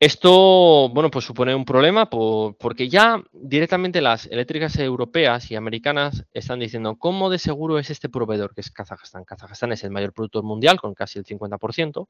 Esto, 0.00 0.88
bueno, 0.88 1.10
pues 1.10 1.26
supone 1.26 1.54
un 1.54 1.66
problema 1.66 2.08
porque 2.08 2.88
ya 2.88 3.22
directamente 3.34 4.00
las 4.00 4.24
eléctricas 4.24 4.78
europeas 4.78 5.50
y 5.50 5.56
americanas 5.56 6.24
están 6.32 6.58
diciendo 6.58 6.96
cómo 6.96 7.28
de 7.28 7.38
seguro 7.38 7.78
es 7.78 7.90
este 7.90 8.08
proveedor 8.08 8.54
que 8.54 8.62
es 8.62 8.70
Kazajstán. 8.70 9.26
Kazajstán 9.26 9.72
es 9.72 9.84
el 9.84 9.90
mayor 9.90 10.14
productor 10.14 10.42
mundial 10.42 10.80
con 10.80 10.94
casi 10.94 11.18
el 11.18 11.26
50%, 11.26 12.08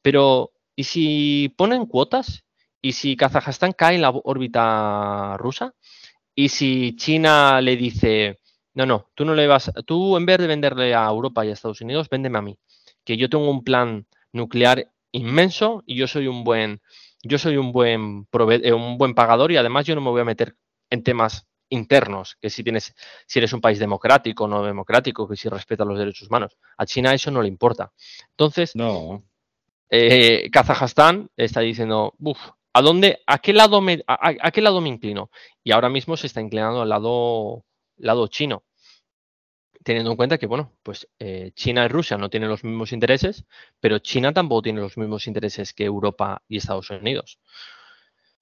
pero 0.00 0.52
¿y 0.74 0.84
si 0.84 1.54
ponen 1.58 1.84
cuotas? 1.84 2.46
¿Y 2.80 2.92
si 2.92 3.14
Kazajstán 3.14 3.72
cae 3.72 3.96
en 3.96 4.00
la 4.00 4.10
órbita 4.10 5.36
rusa? 5.36 5.74
Y 6.34 6.48
si 6.48 6.96
China 6.96 7.60
le 7.60 7.76
dice, 7.76 8.38
no, 8.74 8.86
no, 8.86 9.10
tú 9.14 9.24
no 9.24 9.34
le 9.34 9.46
vas, 9.46 9.70
tú 9.86 10.16
en 10.16 10.26
vez 10.26 10.38
de 10.38 10.46
venderle 10.46 10.94
a 10.94 11.06
Europa 11.06 11.44
y 11.44 11.50
a 11.50 11.52
Estados 11.52 11.80
Unidos, 11.80 12.08
véndeme 12.08 12.38
a 12.38 12.42
mí, 12.42 12.58
que 13.04 13.16
yo 13.16 13.28
tengo 13.28 13.50
un 13.50 13.64
plan 13.64 14.06
nuclear 14.32 14.90
inmenso 15.12 15.82
y 15.86 15.96
yo 15.96 16.06
soy 16.06 16.26
un 16.26 16.44
buen, 16.44 16.80
yo 17.22 17.38
soy 17.38 17.56
un 17.56 17.72
buen 17.72 18.26
eh, 18.62 18.72
un 18.72 18.96
buen 18.96 19.14
pagador 19.14 19.52
y 19.52 19.56
además 19.56 19.84
yo 19.84 19.94
no 19.94 20.00
me 20.00 20.10
voy 20.10 20.22
a 20.22 20.24
meter 20.24 20.56
en 20.90 21.02
temas 21.02 21.46
internos, 21.68 22.36
que 22.40 22.50
si 22.50 22.62
tienes, 22.62 22.94
si 23.26 23.38
eres 23.38 23.52
un 23.52 23.60
país 23.60 23.78
democrático 23.78 24.44
o 24.44 24.48
no 24.48 24.62
democrático, 24.62 25.26
que 25.26 25.36
si 25.36 25.48
respeta 25.48 25.84
los 25.84 25.98
derechos 25.98 26.28
humanos. 26.28 26.56
A 26.76 26.86
China 26.86 27.14
eso 27.14 27.30
no 27.30 27.42
le 27.42 27.48
importa. 27.48 27.92
Entonces, 28.30 28.76
no. 28.76 29.24
Eh, 29.88 30.50
Kazajstán 30.50 31.30
está 31.36 31.60
diciendo, 31.60 32.14
uff, 32.18 32.38
¿a 32.72 32.82
dónde, 32.82 33.20
a 33.26 33.38
qué 33.38 33.52
lado 33.52 33.80
me, 33.80 34.02
a, 34.06 34.50
qué 34.50 34.60
lado 34.62 34.80
me 34.80 34.88
inclino? 34.88 35.30
Y 35.64 35.72
ahora 35.72 35.88
mismo 35.88 36.16
se 36.16 36.26
está 36.26 36.40
inclinando 36.40 36.82
al 36.82 36.88
lado, 36.88 37.64
lado 37.96 38.26
chino 38.28 38.64
teniendo 39.82 40.10
en 40.10 40.16
cuenta 40.16 40.38
que, 40.38 40.46
bueno, 40.46 40.72
pues 40.82 41.08
eh, 41.18 41.52
China 41.54 41.84
y 41.84 41.88
Rusia 41.88 42.16
no 42.16 42.30
tienen 42.30 42.48
los 42.48 42.64
mismos 42.64 42.92
intereses, 42.92 43.44
pero 43.80 43.98
China 43.98 44.32
tampoco 44.32 44.62
tiene 44.62 44.80
los 44.80 44.96
mismos 44.96 45.26
intereses 45.26 45.72
que 45.72 45.84
Europa 45.84 46.42
y 46.48 46.58
Estados 46.58 46.90
Unidos. 46.90 47.38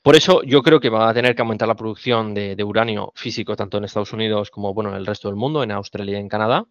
Por 0.03 0.17
eso 0.17 0.43
yo 0.43 0.63
creo 0.63 0.81
que 0.81 0.89
va 0.89 1.11
a 1.11 1.15
tener 1.15 1.35
que 1.35 1.43
aumentar 1.43 1.69
la 1.69 1.77
producción 1.77 2.33
de, 2.33 2.57
uranio 2.65 3.13
físico 3.15 3.55
tanto 3.55 3.77
en 3.77 3.85
Estados 3.85 4.13
Unidos 4.13 4.51
como 4.51 4.73
bueno, 4.73 4.91
en 4.91 4.97
el 4.97 5.07
resto 5.07 5.29
del 5.29 5.37
mundo, 5.37 5.63
en 5.63 5.73
Australia 5.73 6.17
y 6.19 6.21
en 6.21 6.29
Canadá, 6.29 6.67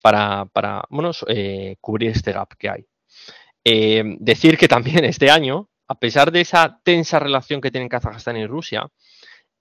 para, 0.00 0.46
para 0.46 0.82
eh, 1.28 1.76
cubrir 1.80 2.10
este 2.10 2.32
gap 2.32 2.54
que 2.56 2.70
hay. 2.70 2.86
Eh, 3.64 4.02
decir 4.18 4.56
que 4.56 4.68
también 4.68 5.04
este 5.04 5.30
año, 5.30 5.68
a 5.88 5.98
pesar 5.98 6.32
de 6.32 6.40
esa 6.40 6.80
tensa 6.82 7.18
relación 7.18 7.60
que 7.60 7.70
tienen 7.70 7.88
Kazajstán 7.88 8.36
y 8.36 8.46
Rusia, 8.46 8.88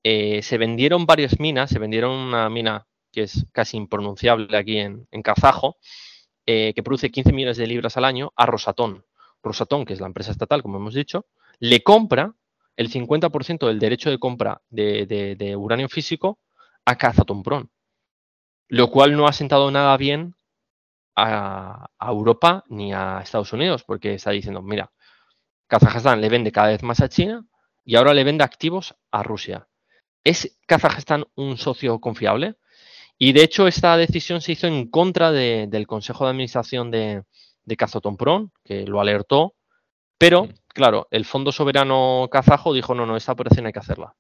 eh, 0.03 0.41
se 0.41 0.57
vendieron 0.57 1.05
varias 1.05 1.39
minas, 1.39 1.69
se 1.69 1.79
vendieron 1.79 2.11
una 2.11 2.49
mina 2.49 2.85
que 3.11 3.23
es 3.23 3.45
casi 3.51 3.77
impronunciable 3.77 4.57
aquí 4.57 4.79
en, 4.79 5.07
en 5.11 5.21
kazajo, 5.21 5.77
que 6.45 6.81
produce 6.83 7.11
15 7.11 7.31
millones 7.31 7.57
de 7.57 7.67
libras 7.67 7.95
al 7.95 8.03
año, 8.03 8.33
a 8.35 8.45
Rosatom. 8.45 9.01
Rosatom, 9.43 9.85
que 9.85 9.93
es 9.93 10.01
la 10.01 10.07
empresa 10.07 10.31
estatal, 10.31 10.61
como 10.61 10.77
hemos 10.77 10.93
dicho, 10.93 11.25
le 11.59 11.83
compra 11.83 12.33
el 12.75 12.89
50% 12.89 13.67
del 13.67 13.79
derecho 13.79 14.09
de 14.09 14.19
compra 14.19 14.61
de, 14.69 15.55
uranio 15.57 15.89
físico 15.89 16.39
a 16.85 16.97
Kazatomprom, 16.97 17.67
lo 18.69 18.89
cual 18.89 19.15
no 19.15 19.27
ha 19.27 19.33
sentado 19.33 19.69
nada 19.69 19.95
bien 19.97 20.35
a, 21.15 21.89
Europa 21.99 22.63
ni 22.67 22.93
a 22.93 23.19
Estados 23.21 23.53
Unidos, 23.53 23.83
porque 23.83 24.15
está 24.15 24.31
diciendo, 24.31 24.61
mira, 24.61 24.91
Kazajstán 25.79 26.21
le 26.21 26.29
vende 26.29 26.51
cada 26.51 26.67
vez 26.67 26.83
más 26.83 26.99
a 27.01 27.09
China 27.09 27.45
y 27.83 27.95
ahora 27.95 28.13
le 28.13 28.23
vende 28.23 28.43
activos 28.43 28.95
a 29.09 29.23
Rusia. 29.23 29.67
¿Es 30.23 30.59
Kazajstán 30.67 31.25
un 31.35 31.57
socio 31.57 31.99
confiable? 31.99 32.57
Y 33.17 33.33
de 33.33 33.43
hecho 33.43 33.67
esta 33.67 33.97
decisión 33.97 34.39
se 34.41 34.51
hizo 34.51 34.67
en 34.67 34.87
contra 34.91 35.31
del 35.31 35.87
Consejo 35.87 36.25
de 36.25 36.29
Administración 36.29 36.91
de, 36.91 37.23
de 37.65 37.75
Kazatomprom, 37.75 38.51
que 38.63 38.85
lo 38.85 39.01
alertó, 39.01 39.55
pero 40.19 40.47
claro, 40.67 41.07
el 41.09 41.25
Fondo 41.25 41.51
Soberano 41.51 42.29
Kazajo 42.31 42.71
dijo, 42.71 42.93
no, 42.93 43.07
no, 43.07 43.17
esta 43.17 43.31
operación 43.31 43.65
hay 43.65 43.73
que 43.73 43.79
hacerla. 43.79 44.15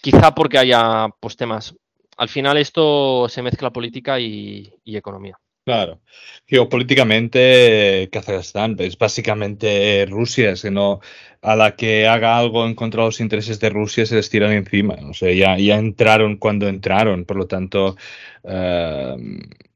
Quizá 0.00 0.34
porque 0.34 0.58
haya 0.58 1.08
pues, 1.20 1.36
temas. 1.36 1.74
Al 2.16 2.30
final 2.30 2.56
esto 2.56 3.28
se 3.28 3.42
mezcla 3.42 3.70
política 3.70 4.18
y, 4.18 4.72
economía. 4.86 5.38
Claro. 5.66 6.02
Geopolíticamente, 6.46 8.10
Kazajstán 8.12 8.76
es 8.80 8.98
básicamente 8.98 10.04
Rusia, 10.10 10.56
sino 10.56 11.00
a 11.40 11.56
la 11.56 11.74
que 11.74 12.06
haga 12.06 12.36
algo 12.36 12.66
en 12.66 12.74
contra 12.74 13.00
de 13.02 13.06
los 13.08 13.20
intereses 13.20 13.60
de 13.60 13.70
Rusia 13.70 14.04
se 14.04 14.16
les 14.16 14.28
tiran 14.28 14.52
encima. 14.52 14.96
Ya, 15.20 15.56
ya 15.56 15.76
entraron 15.78 16.36
cuando 16.36 16.68
entraron, 16.68 17.24
por 17.24 17.38
lo 17.38 17.46
tanto, 17.46 17.96
eh, 18.42 19.16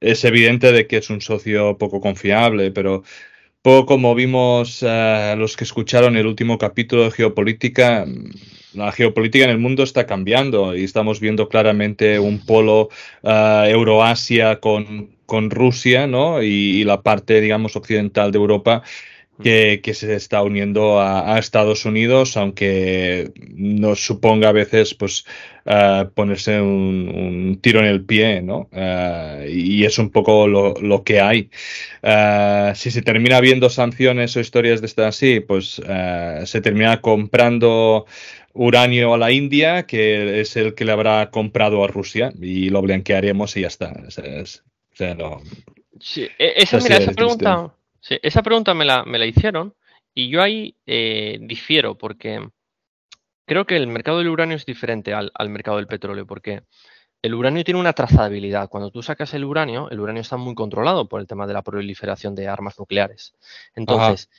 es 0.00 0.24
evidente 0.24 0.72
de 0.72 0.86
que 0.86 0.98
es 0.98 1.08
un 1.08 1.22
socio 1.22 1.78
poco 1.78 2.02
confiable, 2.02 2.70
pero 2.70 3.02
poco 3.62 3.86
como 3.86 4.14
vimos 4.14 4.82
uh, 4.82 5.36
los 5.36 5.56
que 5.56 5.64
escucharon 5.64 6.16
el 6.16 6.26
último 6.26 6.58
capítulo 6.58 7.04
de 7.04 7.10
geopolítica, 7.10 8.06
la 8.74 8.92
geopolítica 8.92 9.44
en 9.44 9.50
el 9.50 9.58
mundo 9.58 9.82
está 9.82 10.06
cambiando 10.06 10.76
y 10.76 10.84
estamos 10.84 11.20
viendo 11.20 11.48
claramente 11.48 12.18
un 12.18 12.44
polo 12.44 12.88
uh, 13.22 13.64
Euroasia 13.66 14.60
con, 14.60 15.10
con, 15.26 15.50
Rusia, 15.50 16.06
¿no? 16.06 16.42
Y, 16.42 16.46
y, 16.80 16.84
la 16.84 17.02
parte, 17.02 17.40
digamos, 17.40 17.76
occidental 17.76 18.32
de 18.32 18.38
Europa 18.38 18.82
que, 19.42 19.94
se 19.94 20.14
está 20.14 20.42
uniendo 20.42 21.00
a, 21.00 21.38
Estados 21.38 21.84
Unidos, 21.84 22.36
aunque 22.36 23.30
nos 23.54 24.04
suponga 24.04 24.48
a 24.48 24.52
veces 24.52 24.94
pues, 24.94 25.24
eh, 25.64 26.06
ponerse 26.14 26.60
un, 26.60 27.58
tiro 27.62 27.80
en 27.80 27.86
el 27.86 28.04
pie, 28.04 28.42
¿no? 28.42 28.68
Eh, 28.72 29.50
y 29.52 29.84
es 29.84 29.98
un 29.98 30.10
poco 30.10 30.46
lo, 30.48 31.04
que 31.04 31.20
hay. 31.20 31.50
Eh, 32.02 32.72
si 32.74 32.90
se 32.90 33.02
termina 33.02 33.40
viendo 33.40 33.70
sanciones 33.70 34.36
o 34.36 34.40
historias 34.40 34.80
de 34.80 34.86
estas 34.86 35.16
así, 35.16 35.40
pues 35.40 35.80
se 36.44 36.60
termina 36.60 37.00
comprando 37.00 38.06
uranio 38.54 39.14
a 39.14 39.18
la 39.18 39.30
India, 39.30 39.86
que 39.86 40.40
es 40.40 40.56
el 40.56 40.74
que 40.74 40.84
le 40.84 40.92
habrá 40.92 41.30
comprado 41.30 41.84
a 41.84 41.86
Rusia, 41.86 42.32
y 42.40 42.70
lo 42.70 42.82
blanquearemos 42.82 43.56
y 43.56 43.60
ya 43.60 43.68
está. 43.68 43.94
sí, 46.00 46.28
e, 46.38 46.54
esa, 46.56 46.78
mira, 46.78 46.96
esa 46.96 47.12
pregunta 47.12 47.72
esa 48.00 48.42
pregunta 48.42 48.74
me 48.74 48.84
la, 48.84 49.04
me 49.04 49.18
la 49.18 49.26
hicieron 49.26 49.74
y 50.14 50.30
yo 50.30 50.42
ahí 50.42 50.76
eh, 50.86 51.38
difiero 51.40 51.96
porque 51.96 52.48
creo 53.46 53.66
que 53.66 53.76
el 53.76 53.86
mercado 53.86 54.18
del 54.18 54.28
uranio 54.28 54.56
es 54.56 54.66
diferente 54.66 55.14
al, 55.14 55.32
mercado 55.48 55.76
del 55.76 55.86
petróleo 55.86 56.26
porque 56.26 56.62
el 57.22 57.34
uranio 57.34 57.64
tiene 57.64 57.80
una 57.80 57.92
trazabilidad. 57.92 58.68
Cuando 58.68 58.90
tú 58.90 59.02
sacas 59.02 59.34
el 59.34 59.44
uranio, 59.44 59.90
el 59.90 60.00
uranio 60.00 60.22
está 60.22 60.36
muy 60.36 60.54
controlado 60.54 61.08
por 61.08 61.20
el 61.20 61.26
tema 61.26 61.46
de 61.46 61.54
la 61.54 61.62
proliferación 61.62 62.34
de 62.34 62.46
armas 62.46 62.78
nucleares. 62.78 63.34
Entonces, 63.74 64.30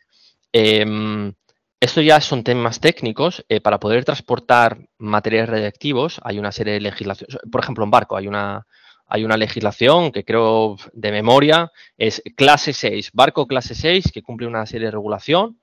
em, 0.53 1.33
esto 1.81 2.01
ya 2.01 2.21
son 2.21 2.43
temas 2.43 2.79
técnicos. 2.79 3.45
Eh, 3.49 3.59
para 3.59 3.79
poder 3.79 4.05
transportar 4.05 4.79
materiales 4.97 5.49
radiactivos 5.49 6.21
hay 6.23 6.39
una 6.39 6.51
serie 6.51 6.73
de 6.73 6.81
legislaciones. 6.81 7.37
Por 7.51 7.61
ejemplo, 7.61 7.83
en 7.83 7.91
barco 7.91 8.15
hay 8.15 8.27
una, 8.27 8.65
hay 9.09 9.25
una 9.25 9.37
legislación 9.37 10.11
que 10.11 10.23
creo 10.23 10.77
de 10.93 11.11
memoria, 11.11 11.71
es 11.97 12.21
clase 12.37 12.73
6, 12.73 13.09
barco 13.13 13.47
clase 13.47 13.73
6, 13.73 14.11
que 14.13 14.21
cumple 14.21 14.45
una 14.45 14.65
serie 14.67 14.85
de 14.85 14.91
regulación. 14.91 15.59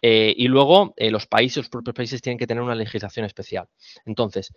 Eh, 0.00 0.32
y 0.36 0.46
luego 0.46 0.94
eh, 0.96 1.10
los 1.10 1.26
países, 1.26 1.56
los 1.56 1.68
propios 1.70 1.94
países 1.94 2.22
tienen 2.22 2.38
que 2.38 2.46
tener 2.46 2.62
una 2.62 2.76
legislación 2.76 3.26
especial. 3.26 3.66
Entonces, 4.06 4.54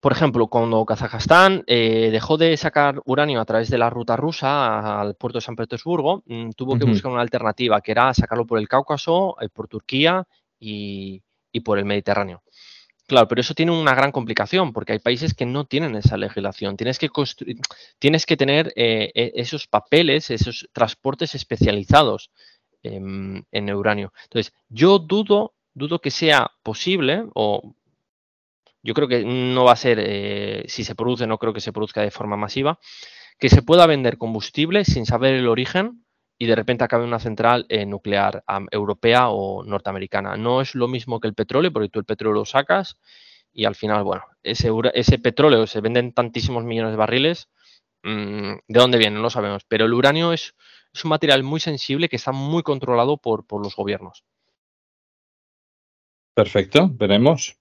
por 0.00 0.12
ejemplo, 0.12 0.48
cuando 0.48 0.84
Kazajstán 0.84 1.64
eh, 1.66 2.10
dejó 2.12 2.36
de 2.36 2.54
sacar 2.58 3.00
uranio 3.06 3.40
a 3.40 3.46
través 3.46 3.70
de 3.70 3.78
la 3.78 3.88
ruta 3.88 4.16
rusa 4.16 5.00
al 5.00 5.14
puerto 5.14 5.38
de 5.38 5.42
San 5.42 5.56
Petersburgo, 5.56 6.22
mm, 6.26 6.50
tuvo 6.50 6.78
que 6.78 6.84
buscar 6.84 7.10
una 7.10 7.22
alternativa, 7.22 7.80
que 7.80 7.92
era 7.92 8.12
sacarlo 8.12 8.46
por 8.46 8.58
el 8.58 8.68
Cáucaso, 8.68 9.36
por 9.54 9.66
Turquía 9.66 10.26
y 10.58 11.22
por 11.64 11.78
el 11.78 11.86
Mediterráneo. 11.86 12.42
Claro, 13.10 13.26
pero 13.26 13.40
eso 13.40 13.54
tiene 13.54 13.72
una 13.72 13.92
gran 13.92 14.12
complicación 14.12 14.72
porque 14.72 14.92
hay 14.92 15.00
países 15.00 15.34
que 15.34 15.44
no 15.44 15.64
tienen 15.64 15.96
esa 15.96 16.16
legislación. 16.16 16.76
Tienes 16.76 16.96
que 16.96 17.08
tienes 17.98 18.24
que 18.24 18.36
tener 18.36 18.72
eh, 18.76 19.10
e, 19.12 19.32
esos 19.34 19.66
papeles, 19.66 20.30
esos 20.30 20.68
transportes 20.72 21.34
especializados 21.34 22.30
en, 22.84 23.74
uranio. 23.74 24.12
Entonces, 24.22 24.52
yo 24.68 25.00
dudo, 25.00 25.54
dudo 25.74 26.00
que 26.00 26.12
sea 26.12 26.52
posible 26.62 27.24
o 27.34 27.74
yo 28.80 28.94
creo 28.94 29.08
que 29.08 29.24
no 29.24 29.64
va 29.64 29.72
a 29.72 29.76
ser, 29.76 29.98
eh, 30.00 30.64
si 30.68 30.84
se 30.84 30.94
produce, 30.94 31.26
no 31.26 31.38
creo 31.38 31.52
que 31.52 31.60
se 31.60 31.72
produzca 31.72 32.02
de 32.02 32.12
forma 32.12 32.36
masiva, 32.36 32.78
que 33.40 33.48
se 33.48 33.62
pueda 33.62 33.86
vender 33.86 34.18
combustible 34.18 34.84
sin 34.84 35.04
saber 35.04 35.34
el 35.34 35.48
origen 35.48 36.04
y 36.42 36.46
de 36.46 36.56
repente 36.56 36.84
acabe 36.84 37.04
una 37.04 37.18
central 37.18 37.66
eh, 37.68 37.84
nuclear 37.84 38.42
europea 38.70 39.28
o 39.28 39.62
norteamericana. 39.62 40.38
No 40.38 40.62
es 40.62 40.74
lo 40.74 40.88
mismo 40.88 41.20
que 41.20 41.28
el 41.28 41.34
petróleo, 41.34 41.70
porque 41.70 41.90
tú 41.90 41.98
el 41.98 42.06
petróleo 42.06 42.40
lo 42.40 42.46
sacas 42.46 42.96
y 43.52 43.66
al 43.66 43.74
final, 43.74 44.04
bueno, 44.04 44.24
ese, 44.42 44.70
ese 44.94 45.18
petróleo 45.18 45.66
se 45.66 45.82
venden 45.82 46.14
tantísimos 46.14 46.64
millones 46.64 46.92
de 46.92 46.96
barriles. 46.96 47.50
Mm, 48.04 48.54
¿De 48.66 48.80
dónde 48.80 48.96
viene? 48.96 49.16
No 49.16 49.22
lo 49.22 49.28
sabemos. 49.28 49.64
Pero 49.68 49.84
el 49.84 49.92
uranio 49.92 50.32
es, 50.32 50.54
es, 50.94 51.04
un 51.04 51.10
material 51.10 51.42
muy 51.42 51.60
sensible 51.60 52.08
que 52.08 52.16
está 52.16 52.32
muy 52.32 52.62
controlado 52.62 53.18
por, 53.18 53.46
por 53.46 53.62
los 53.62 53.76
gobiernos. 53.76 54.24
Perfecto, 56.32 56.88
veremos. 56.90 57.58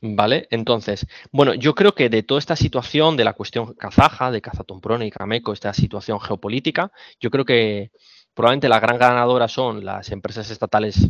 Vale, 0.00 0.46
entonces, 0.50 1.06
bueno, 1.32 1.54
yo 1.54 1.74
creo 1.74 1.92
que 1.92 2.08
de 2.08 2.22
toda 2.22 2.38
esta 2.38 2.54
situación 2.54 3.16
de 3.16 3.24
la 3.24 3.32
cuestión 3.32 3.74
kazaja, 3.74 4.30
de 4.30 4.40
Kazatomprom 4.40 5.02
y 5.02 5.10
Cameco, 5.10 5.52
esta 5.52 5.72
situación 5.74 6.20
geopolítica, 6.20 6.92
yo 7.18 7.30
creo 7.30 7.44
que 7.44 7.90
probablemente 8.32 8.68
la 8.68 8.78
gran 8.78 8.96
ganadora 8.96 9.48
son 9.48 9.84
las 9.84 10.12
empresas 10.12 10.48
estatales, 10.50 11.08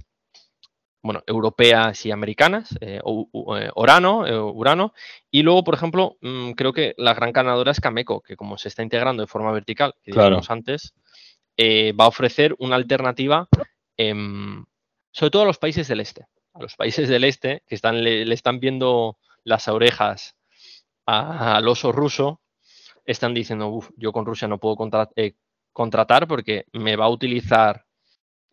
bueno, 1.02 1.22
europeas 1.26 2.06
y 2.06 2.12
americanas, 2.12 2.78
eh, 2.80 3.00
eh, 3.02 3.70
Urano, 3.76 4.26
eh, 4.26 4.40
Urano, 4.40 4.94
y 5.30 5.42
luego, 5.42 5.64
por 5.64 5.74
ejemplo, 5.74 6.16
mm, 6.22 6.52
creo 6.52 6.72
que 6.72 6.94
la 6.96 7.12
gran 7.12 7.32
ganadora 7.32 7.72
es 7.72 7.80
Cameco, 7.80 8.22
que 8.22 8.36
como 8.36 8.56
se 8.56 8.68
está 8.68 8.82
integrando 8.82 9.22
de 9.22 9.26
forma 9.26 9.52
vertical, 9.52 9.94
que 10.02 10.12
dijimos 10.12 10.50
antes, 10.50 10.94
va 11.60 12.04
a 12.04 12.08
ofrecer 12.08 12.54
una 12.58 12.76
alternativa, 12.76 13.48
sobre 13.98 15.30
todo 15.30 15.42
a 15.42 15.46
los 15.46 15.58
países 15.58 15.88
del 15.88 16.00
este 16.00 16.26
los 16.58 16.76
países 16.76 17.08
del 17.08 17.24
este 17.24 17.62
que 17.66 17.74
están, 17.74 18.02
le, 18.02 18.22
están 18.32 18.60
viendo 18.60 19.18
las 19.44 19.68
orejas 19.68 20.36
al 21.06 21.66
oso 21.66 21.90
ruso, 21.90 22.42
están 23.06 23.32
diciendo, 23.32 23.68
uff, 23.68 23.90
yo 23.96 24.12
con 24.12 24.26
Rusia 24.26 24.46
no 24.46 24.58
puedo 24.58 24.76
eh, 25.16 25.34
contratar 25.72 26.28
porque 26.28 26.66
me 26.72 26.96
va 26.96 27.06
a 27.06 27.10
utilizar, 27.10 27.86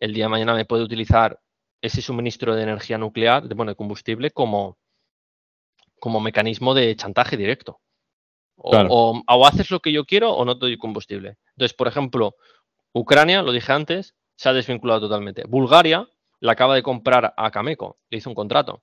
el 0.00 0.14
día 0.14 0.24
de 0.24 0.30
mañana 0.30 0.54
me 0.54 0.64
puede 0.64 0.82
utilizar 0.82 1.38
ese 1.82 2.00
suministro 2.00 2.54
de 2.54 2.62
energía 2.62 2.96
nuclear, 2.96 3.46
de, 3.46 3.54
bueno, 3.54 3.72
de 3.72 3.76
combustible, 3.76 4.30
como, 4.30 4.78
como 6.00 6.20
mecanismo 6.20 6.72
de 6.72 6.96
chantaje 6.96 7.36
directo. 7.36 7.80
O, 8.56 9.22
o, 9.26 9.46
haces 9.46 9.70
lo 9.70 9.80
que 9.80 9.92
yo 9.92 10.06
quiero 10.06 10.32
o 10.32 10.46
no 10.46 10.54
te 10.54 10.60
doy 10.60 10.78
combustible. 10.78 11.36
Entonces, 11.50 11.76
por 11.76 11.88
ejemplo, 11.88 12.36
Ucrania, 12.92 13.42
lo 13.42 13.52
dije 13.52 13.70
antes, 13.70 14.14
se 14.34 14.48
ha 14.48 14.54
desvinculado 14.54 15.00
totalmente. 15.00 15.44
Bulgaria 15.46 16.08
la 16.40 16.52
acaba 16.52 16.74
de 16.74 16.82
comprar 16.82 17.34
a 17.36 17.50
Cameco, 17.50 17.98
le 18.10 18.18
hizo 18.18 18.30
un 18.30 18.34
contrato. 18.34 18.82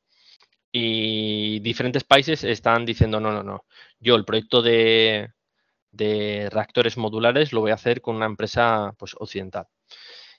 Y 0.72 1.60
diferentes 1.60 2.04
países 2.04 2.44
están 2.44 2.86
diciendo, 2.86 3.20
no, 3.20 3.32
no, 3.32 3.44
no, 3.44 3.66
yo 4.00 4.16
el 4.16 4.26
proyecto 4.26 4.62
de, 4.62 5.30
de 5.92 6.50
reactores 6.52 6.98
modulares 6.98 7.54
lo 7.54 7.62
voy 7.62 7.72
a 7.72 7.76
hacer 7.76 8.02
con 8.02 8.16
una 8.16 8.26
empresa 8.26 8.94
pues, 8.98 9.16
occidental. 9.20 9.68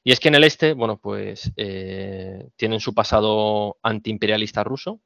Y 0.05 0.13
es 0.13 0.21
que 0.21 0.29
en 0.29 0.35
el 0.35 0.45
este, 0.45 0.75
bueno, 0.75 0.99
pues 0.99 1.51
eh, 1.57 2.51
tienen 2.57 2.81
su 2.81 2.95
pasado 2.95 3.79
antiimperialista 3.83 4.63
ruso 4.63 5.01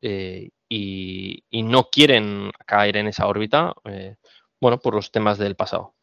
eh, 0.00 0.50
y, 0.68 1.44
no 1.50 1.90
quieren 1.90 2.52
caer 2.66 2.98
en 2.98 3.08
esa 3.08 3.26
órbita, 3.26 3.74
eh, 3.84 4.16
bueno, 4.60 4.78
por 4.78 4.94
los 4.94 5.10
temas 5.10 5.38
del 5.38 5.56
pasado. 5.56 5.94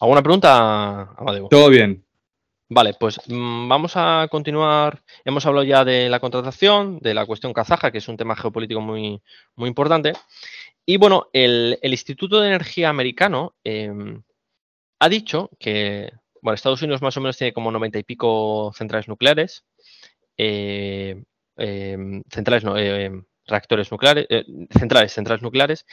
¿Alguna 0.00 0.22
pregunta, 0.22 1.12
Amadeo? 1.16 1.48
Todo 1.48 1.68
bien. 1.68 2.04
Vale, 2.70 2.94
pues 2.98 3.20
mm, 3.28 3.68
vamos 3.68 3.92
a 3.96 4.28
continuar. 4.30 5.02
Hemos 5.24 5.44
hablado 5.44 5.64
ya 5.64 5.84
de 5.84 6.08
la 6.08 6.20
contratación, 6.20 7.00
de 7.00 7.12
la 7.12 7.26
cuestión 7.26 7.52
kazaja, 7.52 7.90
que 7.90 7.98
es 7.98 8.08
un 8.08 8.16
tema 8.16 8.34
geopolítico 8.34 8.80
muy, 8.80 9.20
muy 9.56 9.68
importante. 9.68 10.14
Y 10.86 10.96
bueno, 10.96 11.28
el, 11.34 11.78
Instituto 11.82 12.40
de 12.40 12.48
Energía 12.48 12.88
Americano 12.88 13.56
em, 13.62 14.22
ha 15.00 15.08
dicho 15.08 15.50
que, 15.58 16.10
bueno, 16.42 16.54
Estados 16.54 16.82
Unidos 16.82 17.02
más 17.02 17.16
o 17.16 17.20
menos 17.20 17.36
tiene 17.36 17.52
como 17.52 17.70
90 17.70 17.98
y 17.98 18.02
pico 18.04 18.72
centrales 18.74 19.08
nucleares. 19.08 19.64
Eh, 20.38 21.22
em, 21.56 22.22
centrales 22.30 22.64
no, 22.64 22.76
em, 22.78 23.24
reactores 23.46 23.90
nucleares, 23.92 24.26
eh, 24.30 24.44
centrales, 24.70 25.12
centrales 25.12 25.42
nucleares, 25.42 25.86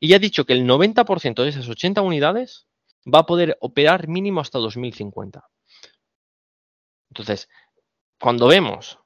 y 0.00 0.12
ha 0.14 0.18
dicho 0.18 0.44
que 0.44 0.52
el 0.52 0.66
90% 0.66 1.42
de 1.44 1.48
esas 1.50 1.68
80 1.68 2.02
unidades 2.02 2.66
va 3.12 3.20
a 3.20 3.26
poder 3.26 3.56
operar 3.60 4.08
mínimo 4.08 4.40
hasta 4.40 4.58
2050. 4.58 5.46
Entonces, 7.10 7.48
cuando 8.20 8.48
vemos 8.48 8.98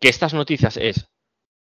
que 0.00 0.08
estas 0.08 0.34
noticias 0.34 0.76
es 0.76 1.08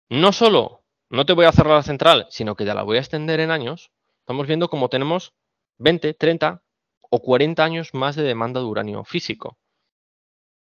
no 0.08 0.32
solo 0.32 0.82
no 1.12 1.26
te 1.26 1.34
voy 1.34 1.44
a 1.44 1.52
cerrar 1.52 1.74
la 1.74 1.82
central, 1.82 2.26
sino 2.30 2.56
que 2.56 2.64
te 2.64 2.74
la 2.74 2.82
voy 2.82 2.96
a 2.96 3.00
extender 3.00 3.38
en 3.40 3.50
años, 3.50 3.92
estamos 4.20 4.46
viendo 4.46 4.68
como 4.68 4.88
tenemos 4.88 5.34
20, 5.78 6.14
30 6.14 6.62
o 7.00 7.22
40 7.22 7.62
años 7.62 7.92
más 7.92 8.16
de 8.16 8.22
demanda 8.22 8.60
de 8.60 8.66
uranio 8.66 9.04
físico. 9.04 9.58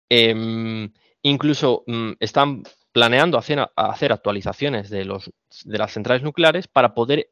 Em, 0.08 0.93
incluso 1.24 1.84
mm, 1.88 2.12
están 2.20 2.62
planeando 2.91 3.39
hacer, 3.39 3.68
hacer 3.76 4.14
actualizaciones 4.14 4.91
de, 4.91 5.04
los, 5.06 5.32
de 5.64 5.78
las 5.80 5.93
centrales 5.93 6.22
nucleares 6.22 6.68
para 6.68 6.93
poder 6.93 7.32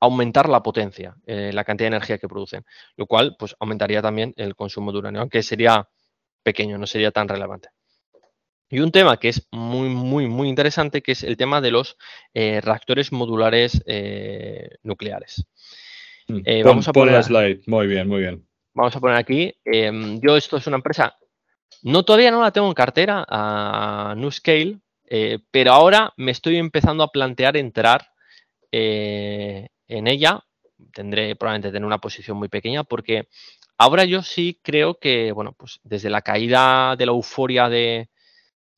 aumentar 0.00 0.48
la 0.48 0.62
potencia, 0.62 1.16
eh, 1.26 1.50
la 1.52 1.64
cantidad 1.64 1.86
de 1.86 1.96
energía 1.96 2.18
que 2.18 2.28
producen, 2.28 2.64
lo 2.96 3.06
cual 3.06 3.36
pues 3.38 3.56
aumentaría 3.58 4.02
también 4.02 4.34
el 4.36 4.54
consumo 4.54 4.92
de 4.92 4.98
uranio, 4.98 5.20
aunque 5.20 5.42
sería 5.42 5.88
pequeño, 6.42 6.78
no 6.78 6.86
sería 6.86 7.10
tan 7.10 7.28
relevante. 7.28 7.68
Y 8.68 8.80
un 8.80 8.90
tema 8.90 9.16
que 9.18 9.28
es 9.28 9.46
muy, 9.52 9.88
muy, 9.88 10.26
muy 10.26 10.48
interesante, 10.48 11.00
que 11.00 11.12
es 11.12 11.22
el 11.22 11.36
tema 11.36 11.60
de 11.60 11.70
los 11.70 11.96
eh, 12.34 12.60
reactores 12.60 13.12
modulares 13.12 13.82
eh, 13.86 14.70
nucleares. 14.82 15.46
Mm, 16.26 16.64
vamos 16.64 16.88
a 16.88 16.92
poner 16.92 17.22
slide. 17.22 17.60
Muy 17.66 17.86
bien, 17.86 18.08
muy 18.08 18.22
bien. 18.22 18.46
Vamos 18.74 18.94
a 18.96 19.00
poner 19.00 19.16
aquí. 19.16 19.54
Em, 19.64 20.20
yo 20.20 20.36
esto 20.36 20.56
es 20.56 20.66
una 20.66 20.76
empresa, 20.76 21.16
no 21.82 22.04
todavía 22.04 22.32
no 22.32 22.42
la 22.42 22.50
tengo 22.50 22.66
en 22.66 22.74
cartera 22.74 23.24
a 23.28 24.14
NuScale, 24.16 24.80
pero 25.52 25.72
ahora 25.72 26.12
me 26.16 26.32
estoy 26.32 26.56
empezando 26.56 27.04
a 27.04 27.12
plantear 27.12 27.56
entrar 27.56 28.08
en 29.88 30.06
ella 30.06 30.44
tendré 30.92 31.36
probablemente 31.36 31.72
tener 31.72 31.86
una 31.86 31.98
posición 31.98 32.36
muy 32.36 32.48
pequeña 32.48 32.84
porque 32.84 33.28
ahora 33.78 34.04
yo 34.04 34.22
sí 34.22 34.60
creo 34.62 34.98
que, 34.98 35.32
bueno, 35.32 35.52
pues 35.52 35.80
desde 35.84 36.10
la 36.10 36.22
caída 36.22 36.96
de 36.96 37.06
la 37.06 37.12
euforia 37.12 37.68
de, 37.68 38.08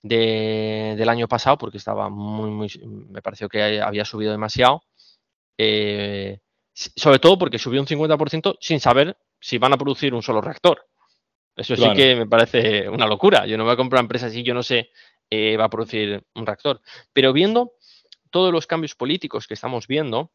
del 0.02 1.08
año 1.08 1.28
pasado, 1.28 1.58
porque 1.58 1.78
estaba 1.78 2.08
muy, 2.08 2.50
muy, 2.50 2.68
me 3.10 3.22
pareció 3.22 3.48
que 3.48 3.80
había 3.80 4.04
subido 4.04 4.32
demasiado, 4.32 4.82
eh, 5.56 6.38
sobre 6.72 7.18
todo 7.18 7.38
porque 7.38 7.58
subió 7.58 7.80
un 7.80 7.86
50% 7.86 8.58
sin 8.60 8.80
saber 8.80 9.16
si 9.40 9.58
van 9.58 9.72
a 9.72 9.78
producir 9.78 10.14
un 10.14 10.22
solo 10.22 10.40
reactor. 10.40 10.86
Eso 11.56 11.74
sí 11.74 11.92
que 11.96 12.14
me 12.14 12.26
parece 12.26 12.88
una 12.88 13.06
locura. 13.06 13.44
Yo 13.44 13.58
no 13.58 13.64
voy 13.64 13.72
a 13.72 13.76
comprar 13.76 14.00
empresas 14.00 14.32
si 14.32 14.44
yo 14.44 14.54
no 14.54 14.62
sé 14.62 14.90
eh, 15.28 15.56
va 15.56 15.64
a 15.64 15.70
producir 15.70 16.24
un 16.36 16.46
reactor. 16.46 16.80
Pero 17.12 17.32
viendo 17.32 17.72
todos 18.30 18.52
los 18.52 18.68
cambios 18.68 18.94
políticos 18.94 19.48
que 19.48 19.54
estamos 19.54 19.88
viendo, 19.88 20.30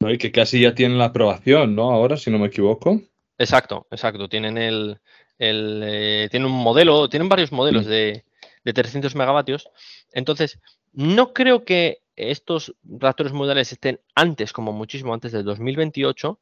y 0.00 0.18
que 0.18 0.32
casi 0.32 0.60
ya 0.60 0.74
tienen 0.74 0.98
la 0.98 1.06
aprobación, 1.06 1.74
¿no? 1.74 1.90
Ahora, 1.90 2.16
si 2.16 2.30
no 2.30 2.38
me 2.38 2.46
equivoco. 2.46 3.00
Exacto, 3.38 3.86
exacto. 3.90 4.28
Tienen 4.28 4.58
el, 4.58 5.00
eh, 5.38 6.28
tienen 6.30 6.50
un 6.50 6.58
modelo, 6.58 7.08
tienen 7.08 7.28
varios 7.28 7.52
modelos 7.52 7.86
mm. 7.86 7.88
de, 7.88 8.24
de 8.64 8.72
300 8.72 9.14
megavatios. 9.14 9.68
Entonces, 10.12 10.60
no 10.92 11.32
creo 11.32 11.64
que 11.64 12.02
estos 12.16 12.74
reactores 12.82 13.32
modulares 13.32 13.72
estén 13.72 14.00
antes, 14.14 14.52
como 14.52 14.72
muchísimo 14.72 15.12
antes 15.12 15.32
del 15.32 15.44
2028, 15.44 16.40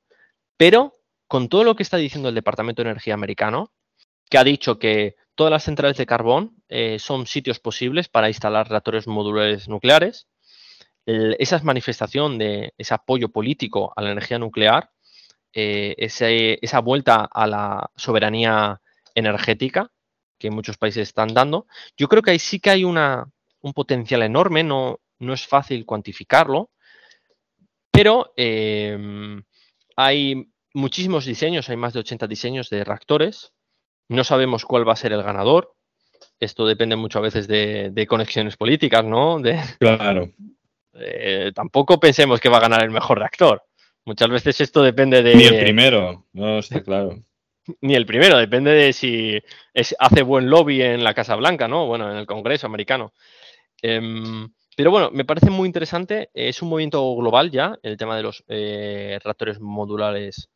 pero 0.57 0.95
con 1.27 1.49
todo 1.49 1.65
lo 1.65 1.75
que 1.75 1.83
está 1.83 1.97
diciendo 1.97 2.29
el 2.29 2.35
Departamento 2.35 2.83
de 2.83 2.91
Energía 2.91 3.15
americano, 3.15 3.73
que 4.31 4.39
ha 4.39 4.45
dicho 4.45 4.79
que 4.79 5.17
todas 5.35 5.51
las 5.51 5.65
centrales 5.65 5.97
de 5.97 6.07
carbón 6.07 6.63
eh, 6.69 6.99
son 6.99 7.27
sitios 7.27 7.59
posibles 7.59 8.09
para 8.09 8.29
instalar 8.29 8.69
reactores 8.69 9.07
modulares 9.07 9.69
nucleares, 9.69 10.29
esa 11.07 11.59
manifestación 11.63 12.39
de 12.39 12.73
ese 12.79 12.95
apoyo 12.95 13.29
político 13.29 13.93
a 13.97 14.03
la 14.03 14.13
energía 14.13 14.39
nuclear, 14.39 14.91
eh, 15.53 15.95
esa 15.99 16.81
vuelta 16.81 17.29
a 17.31 17.47
la 17.47 17.91
soberanía 17.95 18.81
energética 19.15 19.91
que 20.39 20.51
muchos 20.51 20.77
países 20.77 21.09
están 21.09 21.29
dando, 21.29 21.67
yo 21.97 22.09
creo 22.09 22.23
que 22.23 22.33
ahí 22.33 22.39
sí 22.39 22.59
que 22.59 22.71
hay 22.71 22.85
una, 22.85 23.31
un 23.61 23.73
potencial 23.73 24.23
enorme, 24.23 24.65
no, 24.65 25.01
no 25.21 25.33
es 25.33 25.47
fácil 25.47 25.87
cuantificarlo, 25.87 26.71
pero 27.91 28.33
em, 28.37 29.43
hay 29.97 30.51
muchísimos 30.75 31.25
diseños, 31.25 31.71
hay 31.71 31.77
más 31.77 31.93
de 31.93 32.01
80 32.01 32.27
diseños 32.27 32.69
de 32.69 32.83
reactores, 32.83 33.53
no 34.09 34.25
sabemos 34.25 34.65
cuál 34.65 34.87
va 34.87 34.95
a 34.95 34.97
ser 34.97 35.13
el 35.13 35.23
ganador, 35.23 35.75
esto 36.41 36.67
depende 36.67 36.97
muchas 36.97 37.23
veces 37.23 37.47
de, 37.47 37.91
de 37.93 38.07
conexiones 38.07 38.57
políticas, 38.57 39.05
¿no? 39.05 39.39
De, 39.39 39.61
claro. 39.79 40.33
Eh, 40.97 41.53
tampoco 41.55 41.99
pensemos 41.99 42.41
que 42.41 42.49
va 42.49 42.59
a 42.59 42.63
ganar 42.63 42.83
el 42.83 42.91
mejor 42.91 43.19
reactor. 43.19 43.63
Muchas 44.05 44.29
veces 44.29 44.61
esto 44.61 44.83
depende 44.83 45.23
de. 45.23 45.35
Ni 45.35 45.45
el 45.45 45.61
primero, 45.61 46.27
no 46.33 46.59
está 46.59 46.83
claro. 46.83 47.23
Ni 47.81 47.95
el 47.95 48.05
primero, 48.05 48.37
depende 48.37 48.73
de 48.73 48.93
si 48.93 49.41
hace 49.99 50.23
buen 50.23 50.51
lobby 50.51 50.83
en 50.83 51.03
la 51.03 51.15
Casa 51.15 51.35
Blanca, 51.37 51.67
¿no? 51.67 51.87
Bueno, 51.87 52.11
en 52.11 52.19
el 52.19 52.27
Congreso 52.27 52.67
americano. 52.67 53.15
Em, 53.81 54.51
pero 54.77 54.91
bueno, 54.91 55.11
me 55.11 55.25
parece 55.25 55.49
muy 55.49 55.67
interesante. 55.67 56.31
Es 56.35 56.61
un 56.61 56.69
movimiento 56.69 57.15
global 57.17 57.51
ya, 57.51 57.79
el 57.83 57.97
tema 57.97 58.17
de 58.17 58.23
los 58.23 58.45
eh, 58.49 59.19
reactores 59.25 59.61
modulares. 59.61 60.51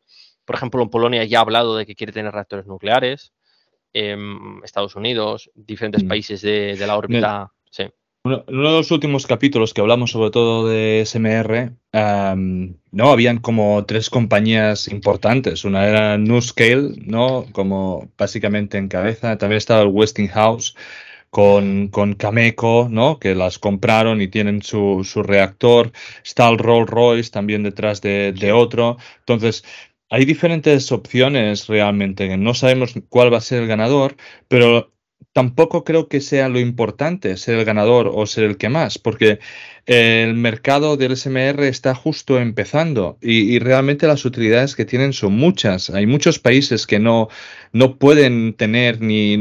Por 0.45 0.57
ejemplo, 0.57 0.83
en 0.83 0.91
Polonia 0.91 1.25
ya 1.25 1.39
ha 1.39 1.43
hablado 1.43 1.77
de 1.77 1.87
que 1.87 1.95
quiere 1.95 2.13
tener 2.13 2.33
reactores 2.33 2.67
nucleares. 2.67 3.33
Em, 3.95 4.63
Estados 4.63 4.95
Unidos, 4.95 5.51
diferentes 5.55 6.05
mm. 6.05 6.09
países 6.09 6.43
de, 6.43 6.77
de 6.77 6.87
la 6.87 6.99
órbita. 6.99 7.53
Sí. 7.71 7.85
Uno, 8.29 8.45
de 8.47 8.53
los 8.53 8.91
últimos 8.91 9.27
capítulos 9.27 9.73
que 9.73 9.81
hablamos 9.81 10.11
sobre 10.11 10.31
todo 10.31 10.69
de 10.69 11.03
SMR, 11.07 11.73
no 12.91 13.11
habían 13.11 13.39
como 13.39 13.87
tres 13.87 14.11
compañías 14.11 14.89
importantes. 14.89 15.65
Una 15.65 15.87
era 15.87 16.19
NuScale, 16.19 16.97
¿no? 17.07 17.47
Como 17.53 18.11
básicamente 18.19 18.77
en 18.77 18.89
cabeza. 18.89 19.39
También 19.39 19.57
estaba 19.57 19.81
el 19.81 19.89
Westinghouse 19.89 20.77
con, 21.31 21.89
con 21.89 22.15
Cameco, 22.15 22.89
¿no? 22.91 23.19
Que 23.19 23.35
las 23.35 23.59
compraron 23.59 24.21
y 24.21 24.29
tienen 24.29 24.61
su, 24.63 25.03
su 25.05 25.23
reactor. 25.23 25.93
Está 26.23 26.51
el 26.51 26.59
Rolls 26.59 26.91
Royce 26.91 27.31
también 27.31 27.63
detrás 27.63 28.03
de, 28.03 28.33
de 28.33 28.53
otro. 28.53 28.99
Entonces, 29.21 29.65
hay 30.11 30.27
diferentes 30.27 30.93
opciones 30.93 31.67
realmente. 31.67 32.37
No 32.37 32.53
sabemos 32.53 32.93
cuál 33.09 33.33
va 33.33 33.39
a 33.39 33.41
ser 33.41 33.63
el 33.63 33.69
ganador, 33.69 34.17
pero 34.49 34.93
tampoco 35.39 35.85
creo 35.85 36.09
que 36.09 36.21
sea 36.21 36.49
lo 36.49 36.59
importante 36.59 37.37
ser 37.37 37.61
el 37.61 37.65
ganador 37.65 38.11
o 38.13 38.27
ser 38.27 38.43
el 38.43 38.57
que 38.57 38.69
más, 38.69 38.99
porque 38.99 39.39
el 39.87 40.35
mercado 40.35 40.97
del 40.97 41.17
SMR 41.17 41.63
está 41.63 41.95
justo 41.95 42.41
empezando 42.41 43.19
y, 43.23 43.61
realmente 43.61 44.09
las 44.09 44.25
utilidades 44.25 44.75
que 44.75 44.85
tienen 44.85 45.13
son 45.13 45.35
muchas. 45.35 45.91
Hay 45.91 46.07
muchos 46.07 46.41
países 46.41 46.89
que 46.89 46.99
no, 46.99 47.29
no 47.73 47.99
pueden 47.99 48.53
tener 48.55 49.01
ni, 49.01 49.37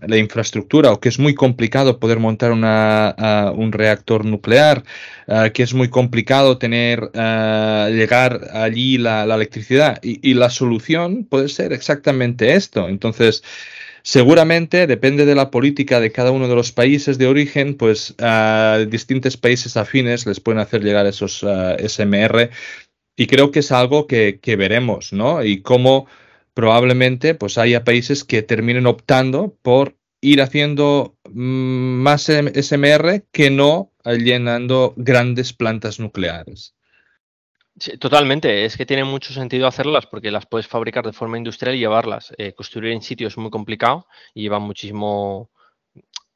la 0.00 0.16
infraestructura 0.16 0.92
o 0.92 0.98
que 0.98 1.10
es 1.10 1.18
muy 1.18 1.34
complicado 1.34 2.00
poder 2.00 2.18
montar 2.18 2.52
un 2.52 3.72
reactor 3.72 4.24
nuclear, 4.24 4.82
que 5.52 5.62
es 5.62 5.74
muy 5.74 5.90
complicado 5.90 6.56
tener, 6.56 7.10
llegar 7.12 8.48
allí 8.54 8.96
la, 8.96 9.24
electricidad. 9.24 10.00
Y 10.02 10.32
la 10.32 10.48
solución 10.48 11.24
puede 11.24 11.50
ser 11.50 11.74
exactamente 11.74 12.54
esto. 12.54 12.88
Entonces, 12.88 13.42
Seguramente, 14.06 14.86
depende 14.86 15.26
de 15.26 15.34
la 15.34 15.50
política 15.50 15.98
de 15.98 16.12
cada 16.12 16.30
uno 16.30 16.46
de 16.46 16.54
los 16.54 16.70
países 16.70 17.18
de 17.18 17.26
origen, 17.26 17.74
pues 17.76 18.14
a 18.20 18.86
distintos 18.88 19.36
países 19.36 19.76
afines 19.76 20.26
les 20.26 20.38
pueden 20.38 20.60
hacer 20.60 20.84
llegar 20.84 21.06
esos 21.06 21.44
SMR 21.88 22.50
y 23.16 23.26
creo 23.26 23.50
que 23.50 23.58
es 23.58 23.72
algo 23.72 24.06
que, 24.06 24.38
veremos, 24.56 25.12
¿no? 25.12 25.42
Y 25.42 25.60
cómo 25.60 26.06
probablemente 26.54 27.34
pues 27.34 27.58
haya 27.58 27.82
países 27.82 28.22
que 28.22 28.42
terminen 28.42 28.86
optando 28.86 29.58
por 29.60 29.96
ir 30.20 30.40
haciendo 30.40 31.16
mm, 31.28 32.00
más 32.00 32.30
SMR 32.30 33.24
que 33.32 33.50
no 33.50 33.90
llenando 34.04 34.94
grandes 34.96 35.52
plantas 35.52 35.98
nucleares 35.98 36.75
totalmente, 37.98 38.64
es 38.64 38.76
que 38.76 38.86
tiene 38.86 39.04
mucho 39.04 39.32
sentido 39.32 39.66
hacerlas 39.66 40.06
porque 40.06 40.30
las 40.30 40.46
puedes 40.46 40.66
fabricar 40.66 41.04
de 41.04 41.12
forma 41.12 41.38
industrial 41.38 41.74
y 41.74 41.80
llevarlas. 41.80 42.32
Eh, 42.38 42.52
construir 42.54 42.92
en 42.92 43.02
sitio 43.02 43.28
es 43.28 43.36
muy 43.36 43.50
complicado 43.50 44.06
y 44.34 44.42
lleva 44.42 44.58
muchísimo, 44.58 45.50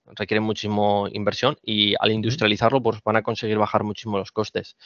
requiere 0.07 0.41
muchísimo 0.41 1.09
inversión 1.13 1.57
y 1.63 1.95
al 1.99 2.13
industrializarlo 2.13 2.83
pues 2.83 3.01
van 3.03 3.17
a 3.17 3.23
conseguir 3.23 3.59
bajar 3.59 3.85
muchísimo 3.85 4.19
los 4.19 4.33
costes. 4.33 4.77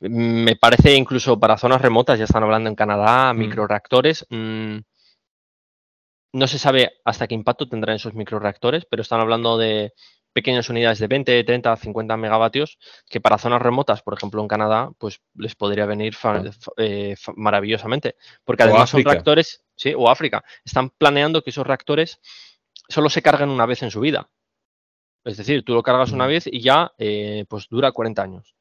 Me 0.00 0.56
parece 0.56 0.94
incluso 0.94 1.38
para 1.38 1.58
zonas 1.58 1.80
remotas, 1.82 2.18
ya 2.18 2.24
están 2.24 2.42
hablando 2.42 2.70
en 2.70 2.76
Canadá, 2.76 3.34
microreactores. 3.34 4.26
Mm, 4.30 4.78
no 6.32 6.46
se 6.46 6.58
sabe 6.58 6.92
hasta 7.04 7.26
qué 7.26 7.34
impacto 7.34 7.68
tendrán 7.68 7.96
esos 7.96 8.14
microreactores, 8.14 8.86
pero 8.86 9.02
están 9.02 9.20
hablando 9.20 9.58
de 9.58 9.92
pequeñas 10.32 10.68
unidades 10.68 10.98
de 10.98 11.06
20, 11.06 11.44
30, 11.44 11.76
50 11.76 12.16
megavatios 12.16 12.78
que 13.08 13.20
para 13.20 13.38
zonas 13.38 13.62
remotas, 13.62 14.02
por 14.02 14.14
ejemplo 14.14 14.40
en 14.40 14.48
Canadá, 14.48 14.90
pues 14.98 15.20
les 15.34 15.54
podría 15.54 15.86
venir 15.86 16.16
eh, 16.76 17.16
maravillosamente. 17.36 18.16
Porque 18.44 18.62
además 18.62 18.90
son 18.90 19.04
reactores, 19.04 19.64
sí, 19.76 19.92
o 19.96 20.10
África, 20.10 20.44
están 20.64 20.90
planeando 20.90 21.42
que 21.42 21.50
esos 21.50 21.66
reactores 21.66 22.20
solo 22.88 23.10
se 23.10 23.22
carguen 23.22 23.50
una 23.50 23.66
vez 23.66 23.82
en 23.82 23.90
su 23.90 24.00
vida. 24.00 24.30
Es 25.24 25.36
decir, 25.36 25.64
tú 25.64 25.74
lo 25.74 25.82
cargas 25.82 26.12
una 26.12 26.26
mm. 26.26 26.28
vez 26.28 26.46
y 26.46 26.60
ya 26.60 26.92
eh, 26.98 27.44
pues 27.48 27.68
dura 27.68 27.92
40 27.92 28.22
años. 28.22 28.54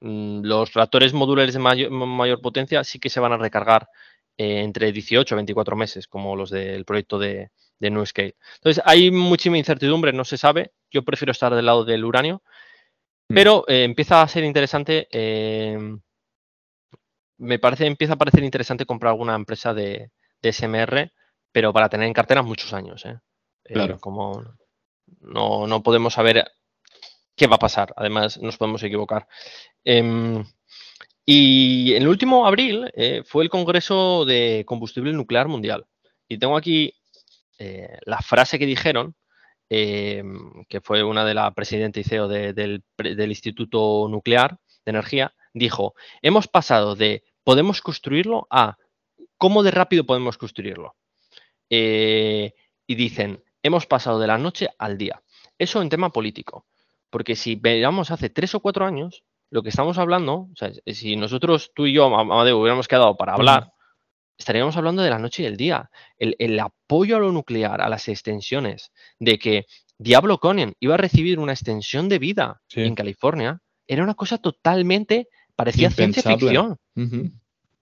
Mm, 0.00 0.42
los 0.42 0.72
reactores 0.74 1.12
modulares 1.12 1.54
de 1.54 1.60
mayor, 1.60 2.40
potencia 2.40 2.84
sí 2.84 2.98
que 2.98 3.10
se 3.10 3.20
van 3.20 3.32
a 3.32 3.36
recargar 3.36 3.88
eh, 4.36 4.60
entre 4.62 4.92
18 4.92 5.34
y 5.34 5.36
24 5.36 5.76
meses, 5.76 6.06
como 6.06 6.36
los 6.36 6.50
del 6.50 6.84
proyecto 6.84 7.18
de, 7.18 7.50
de 7.78 7.90
New 7.90 8.04
Scale. 8.04 8.36
Entonces, 8.56 8.82
hay 8.86 9.10
muchísima 9.10 9.58
incertidumbre, 9.58 10.12
no 10.12 10.24
se 10.24 10.38
sabe. 10.38 10.72
Yo 10.90 11.04
prefiero 11.04 11.32
estar 11.32 11.54
del 11.54 11.66
lado 11.66 11.84
del 11.84 12.04
uranio, 12.04 12.42
mm. 13.28 13.34
pero 13.34 13.64
eh, 13.68 13.84
empieza 13.84 14.22
a 14.22 14.28
ser 14.28 14.44
interesante. 14.44 15.08
Eh, 15.10 15.78
me 17.38 17.58
parece, 17.58 17.86
empieza 17.86 18.14
a 18.14 18.18
parecer 18.18 18.42
interesante 18.42 18.86
comprar 18.86 19.10
alguna 19.10 19.34
empresa 19.34 19.74
de, 19.74 20.10
SMR, 20.42 21.12
pero 21.52 21.72
para 21.72 21.88
tener 21.88 22.06
en 22.06 22.12
cartera 22.12 22.42
muchos 22.42 22.72
años. 22.72 23.04
¿eh? 23.04 23.18
Claro. 23.64 23.98
como 23.98 24.44
no, 25.20 25.66
no, 25.66 25.82
podemos 25.82 26.14
saber 26.14 26.50
qué 27.36 27.46
va 27.46 27.56
a 27.56 27.60
pasar. 27.60 27.92
Además, 27.96 28.38
nos 28.38 28.56
podemos 28.56 28.82
equivocar. 28.82 29.28
Em, 29.84 30.44
y 31.24 31.92
el 31.94 32.08
último 32.08 32.46
abril 32.46 32.90
fue 33.24 33.44
el 33.44 33.50
Congreso 33.50 34.24
de 34.24 34.64
Combustible 34.66 35.12
Nuclear 35.12 35.48
Mundial. 35.48 35.86
Y 36.28 36.38
tengo 36.38 36.56
aquí 36.56 36.94
eh, 37.58 37.98
la 38.02 38.18
frase 38.18 38.58
que 38.58 38.66
dijeron, 38.66 39.14
eh, 39.70 40.22
que 40.68 40.80
fue 40.80 41.02
una 41.02 41.24
de 41.24 41.34
la 41.34 41.52
presidenta 41.52 42.00
y 42.00 42.04
CEO 42.04 42.28
del, 42.28 42.82
Instituto 42.98 44.06
Nuclear 44.08 44.58
de 44.84 44.90
Energía, 44.90 45.34
dijo, 45.52 45.94
hemos 46.22 46.48
pasado 46.48 46.94
de 46.94 47.24
podemos 47.44 47.80
construirlo 47.82 48.46
a 48.50 48.76
cómo 49.36 49.62
de 49.62 49.70
rápido 49.70 50.04
podemos 50.04 50.38
construirlo. 50.38 50.96
Eh, 51.70 52.54
y 52.86 52.94
dicen, 52.94 53.42
hemos 53.62 53.86
pasado 53.86 54.18
de 54.20 54.26
la 54.26 54.38
noche 54.38 54.68
al 54.78 54.96
día. 54.96 55.22
Eso 55.58 55.82
en 55.82 55.88
tema 55.88 56.10
político. 56.10 56.66
Porque 57.10 57.36
si 57.36 57.56
veamos 57.56 58.10
hace 58.10 58.30
tres 58.30 58.54
o 58.54 58.60
cuatro 58.60 58.86
años, 58.86 59.24
lo 59.50 59.62
que 59.62 59.70
estamos 59.70 59.98
hablando, 59.98 60.48
si 60.86 61.16
nosotros, 61.16 61.72
tú 61.74 61.86
y 61.86 61.94
yo, 61.94 62.04
Amadeo, 62.04 62.58
hubiéramos 62.58 62.86
quedado 62.86 63.16
para 63.16 63.32
hablar, 63.32 63.72
estaríamos 64.36 64.76
hablando 64.76 65.02
de 65.02 65.10
la 65.10 65.18
noche 65.18 65.42
y 65.42 65.46
el 65.46 65.56
día. 65.56 65.90
El, 66.18 66.60
apoyo 66.88 67.16
a 67.16 67.20
lo 67.20 67.30
nuclear, 67.32 67.82
a 67.82 67.88
las 67.90 68.08
extensiones, 68.08 68.92
de 69.18 69.38
que 69.38 69.66
Diablo 69.98 70.38
Conan 70.38 70.74
iba 70.80 70.94
a 70.94 70.96
recibir 70.96 71.38
una 71.38 71.52
extensión 71.52 72.08
de 72.08 72.18
vida 72.18 72.62
en 72.70 72.94
California, 72.94 73.60
era 73.86 74.02
una 74.02 74.14
cosa 74.14 74.38
totalmente, 74.38 75.28
parecía 75.54 75.90
ciencia 75.90 76.22
ficción. 76.22 76.78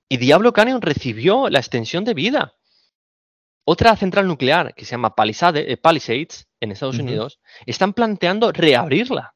Y 0.08 0.16
Diablo 0.16 0.52
Canyon 0.52 0.82
recibió 0.82 1.48
la 1.48 1.60
extensión 1.60 2.04
de 2.04 2.14
vida. 2.14 2.54
Otra 3.64 3.96
central 3.96 4.26
nuclear 4.26 4.74
que 4.74 4.84
se 4.84 4.92
llama 4.92 5.14
eh, 5.16 5.76
Palisades 5.76 6.48
en 6.60 6.72
Estados 6.72 6.98
Unidos 6.98 7.40
están 7.64 7.92
planteando 7.92 8.50
reabrirla. 8.52 9.34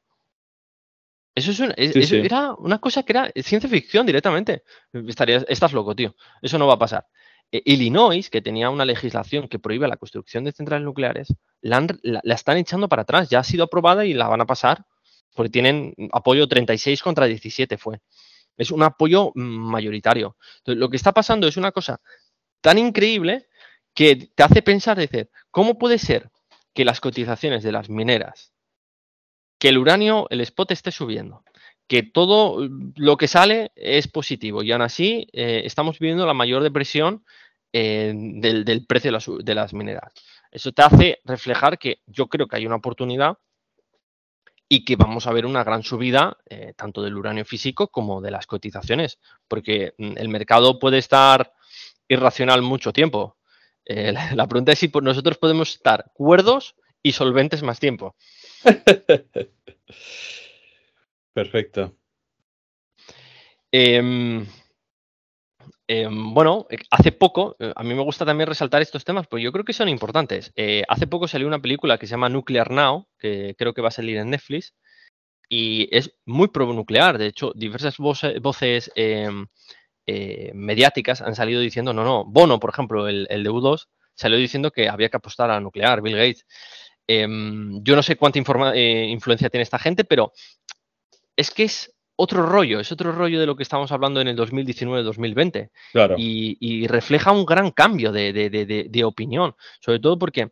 Eso, 1.33 1.51
es 1.77 2.11
era 2.11 2.53
una 2.55 2.79
cosa 2.79 3.03
que 3.03 3.13
era 3.13 3.31
ciencia 3.41 3.69
ficción 3.69 4.05
directamente. 4.05 4.63
Estarías, 4.91 5.45
estás 5.47 5.71
loco, 5.71 5.95
tío. 5.95 6.13
Eso 6.41 6.57
no 6.57 6.67
va 6.67 6.73
a 6.73 6.79
pasar. 6.79 7.05
E, 7.51 7.61
Illinois, 7.65 8.29
que 8.29 8.41
tenía 8.41 8.69
una 8.69 8.85
legislación 8.85 9.47
que 9.47 9.59
prohíbe 9.59 9.87
la 9.87 9.97
construcción 9.97 10.43
de 10.43 10.51
centrales 10.51 10.85
nucleares, 10.85 11.33
la, 11.61 11.85
están 12.23 12.57
echando 12.57 12.87
para 12.89 13.03
atrás. 13.03 13.29
Ya 13.29 13.39
ha 13.39 13.43
sido 13.43 13.65
aprobada 13.65 14.05
y 14.05 14.13
la 14.13 14.27
van 14.27 14.41
a 14.41 14.45
pasar 14.45 14.85
porque 15.35 15.49
tienen 15.49 15.93
apoyo 16.11 16.47
36 16.47 17.01
contra 17.01 17.25
17 17.25 17.77
fue. 17.77 18.01
Es 18.57 18.71
un 18.71 18.83
apoyo 18.83 19.31
mayoritario. 19.35 20.37
Entonces, 20.59 20.79
lo 20.79 20.89
que 20.89 20.97
está 20.97 21.13
pasando 21.13 21.47
es 21.47 21.57
una 21.57 21.71
cosa 21.71 22.01
tan 22.61 22.77
increíble 22.77 23.47
que 23.93 24.15
te 24.35 24.43
hace 24.43 24.61
pensar, 24.61 24.97
decir, 24.97 25.29
¿cómo 25.49 25.77
puede 25.77 25.97
ser 25.97 26.29
que 26.73 26.85
las 26.85 27.01
cotizaciones 27.01 27.63
de 27.63 27.71
las 27.71 27.89
mineras 27.89 28.53
que 29.57 29.69
el 29.69 29.77
uranio, 29.77 30.27
el 30.31 30.41
spot 30.41 30.71
esté 30.71 30.91
subiendo, 30.91 31.43
que 31.91 32.03
todo 32.03 32.69
lo 32.95 33.17
que 33.17 33.27
sale 33.27 33.73
es 33.75 34.07
positivo 34.07 34.63
y 34.63 34.71
aún 34.71 34.81
así 34.81 35.27
eh, 35.33 35.63
estamos 35.65 35.99
viviendo 35.99 36.25
la 36.25 36.33
mayor 36.33 36.63
depresión 36.63 37.25
eh, 37.73 38.13
del, 38.15 38.85
precio 38.85 39.11
de 39.43 39.55
las, 39.55 39.73
mineras. 39.73 40.13
Eso 40.51 40.71
te 40.71 40.83
hace 40.83 41.19
reflejar 41.25 41.77
que 41.77 41.99
yo 42.05 42.27
creo 42.27 42.47
que 42.47 42.55
hay 42.55 42.65
una 42.65 42.77
oportunidad 42.77 43.39
y 44.69 44.85
que 44.85 44.95
vamos 44.95 45.27
a 45.27 45.33
ver 45.33 45.45
una 45.45 45.65
gran 45.65 45.83
subida 45.83 46.37
eh, 46.49 46.71
tanto 46.77 47.01
del 47.01 47.17
uranio 47.17 47.43
físico 47.43 47.89
como 47.89 48.21
de 48.21 48.31
las 48.31 48.47
cotizaciones, 48.47 49.19
porque 49.49 49.93
mm, 49.97 50.13
el 50.15 50.29
mercado 50.29 50.79
puede 50.79 50.97
estar 50.97 51.51
irracional 52.07 52.61
mucho 52.61 52.93
tiempo. 52.93 53.35
la 53.85 54.47
pregunta 54.47 54.71
es 54.71 54.79
si 54.79 54.89
nosotros 55.01 55.37
podemos 55.37 55.73
estar 55.73 56.09
cuerdos 56.13 56.73
y 57.03 57.11
solventes 57.11 57.63
más 57.63 57.81
tiempo. 57.81 58.15
Perfecto. 61.33 61.95
Em, 63.71 64.45
em, 65.87 66.33
bueno, 66.33 66.67
eh, 66.69 66.77
hace 66.89 67.11
poco, 67.11 67.55
eh, 67.59 67.71
a 67.75 67.83
mí 67.83 67.93
me 67.93 68.03
gusta 68.03 68.25
también 68.25 68.47
resaltar 68.47 68.81
estos 68.81 69.05
temas, 69.05 69.27
porque 69.27 69.43
yo 69.43 69.51
creo 69.51 69.65
que 69.65 69.73
son 69.73 69.89
importantes. 69.89 70.51
Eh, 70.55 70.83
hace 70.87 71.07
poco 71.07 71.27
salió 71.27 71.47
una 71.47 71.61
película 71.61 71.97
que 71.97 72.07
se 72.07 72.11
llama 72.11 72.29
Nuclear 72.29 72.71
Now, 72.71 73.07
que 73.17 73.55
creo 73.57 73.73
que 73.73 73.81
va 73.81 73.89
a 73.89 73.91
salir 73.91 74.17
en 74.17 74.31
Netflix, 74.31 74.73
y 75.49 75.89
es 75.95 76.13
muy 76.25 76.49
pro-nuclear. 76.49 77.17
De 77.17 77.27
hecho, 77.27 77.53
diversas 77.55 77.97
voces, 77.97 78.91
em, 78.95 79.47
mediáticas 80.53 81.21
han 81.21 81.35
salido 81.35 81.61
diciendo, 81.61 81.93
no, 81.93 82.03
no, 82.03 82.25
Bono, 82.25 82.59
por 82.59 82.71
ejemplo, 82.71 83.07
el, 83.07 83.27
el 83.29 83.43
de 83.43 83.49
U2, 83.49 83.87
salió 84.15 84.37
diciendo 84.37 84.71
que 84.71 84.89
había 84.89 85.09
que 85.09 85.17
apostar 85.17 85.51
a 85.51 85.59
nuclear, 85.59 86.01
Bill 86.01 86.17
Gates. 86.17 86.45
Yo 87.07 87.95
no 87.95 88.03
sé 88.03 88.15
cuánta 88.15 88.39
eh, 88.73 89.07
influencia 89.09 89.49
tiene 89.49 89.63
esta 89.63 89.79
gente, 89.79 90.03
pero 90.03 90.31
es 91.41 91.51
que 91.51 91.63
es 91.63 91.93
otro 92.15 92.45
rollo, 92.45 92.79
es 92.79 92.91
otro 92.91 93.11
rollo 93.11 93.39
de 93.39 93.47
lo 93.47 93.55
que 93.55 93.63
estamos 93.63 93.91
hablando 93.91 94.21
en 94.21 94.27
el 94.27 94.37
2019-2020. 94.37 95.71
Claro. 95.91 96.15
Y, 96.17 96.87
refleja 96.87 97.31
un 97.31 97.45
gran 97.45 97.71
cambio 97.71 98.11
de, 98.11 99.03
opinión, 99.03 99.55
sobre 99.79 99.99
todo 99.99 100.19
porque 100.19 100.51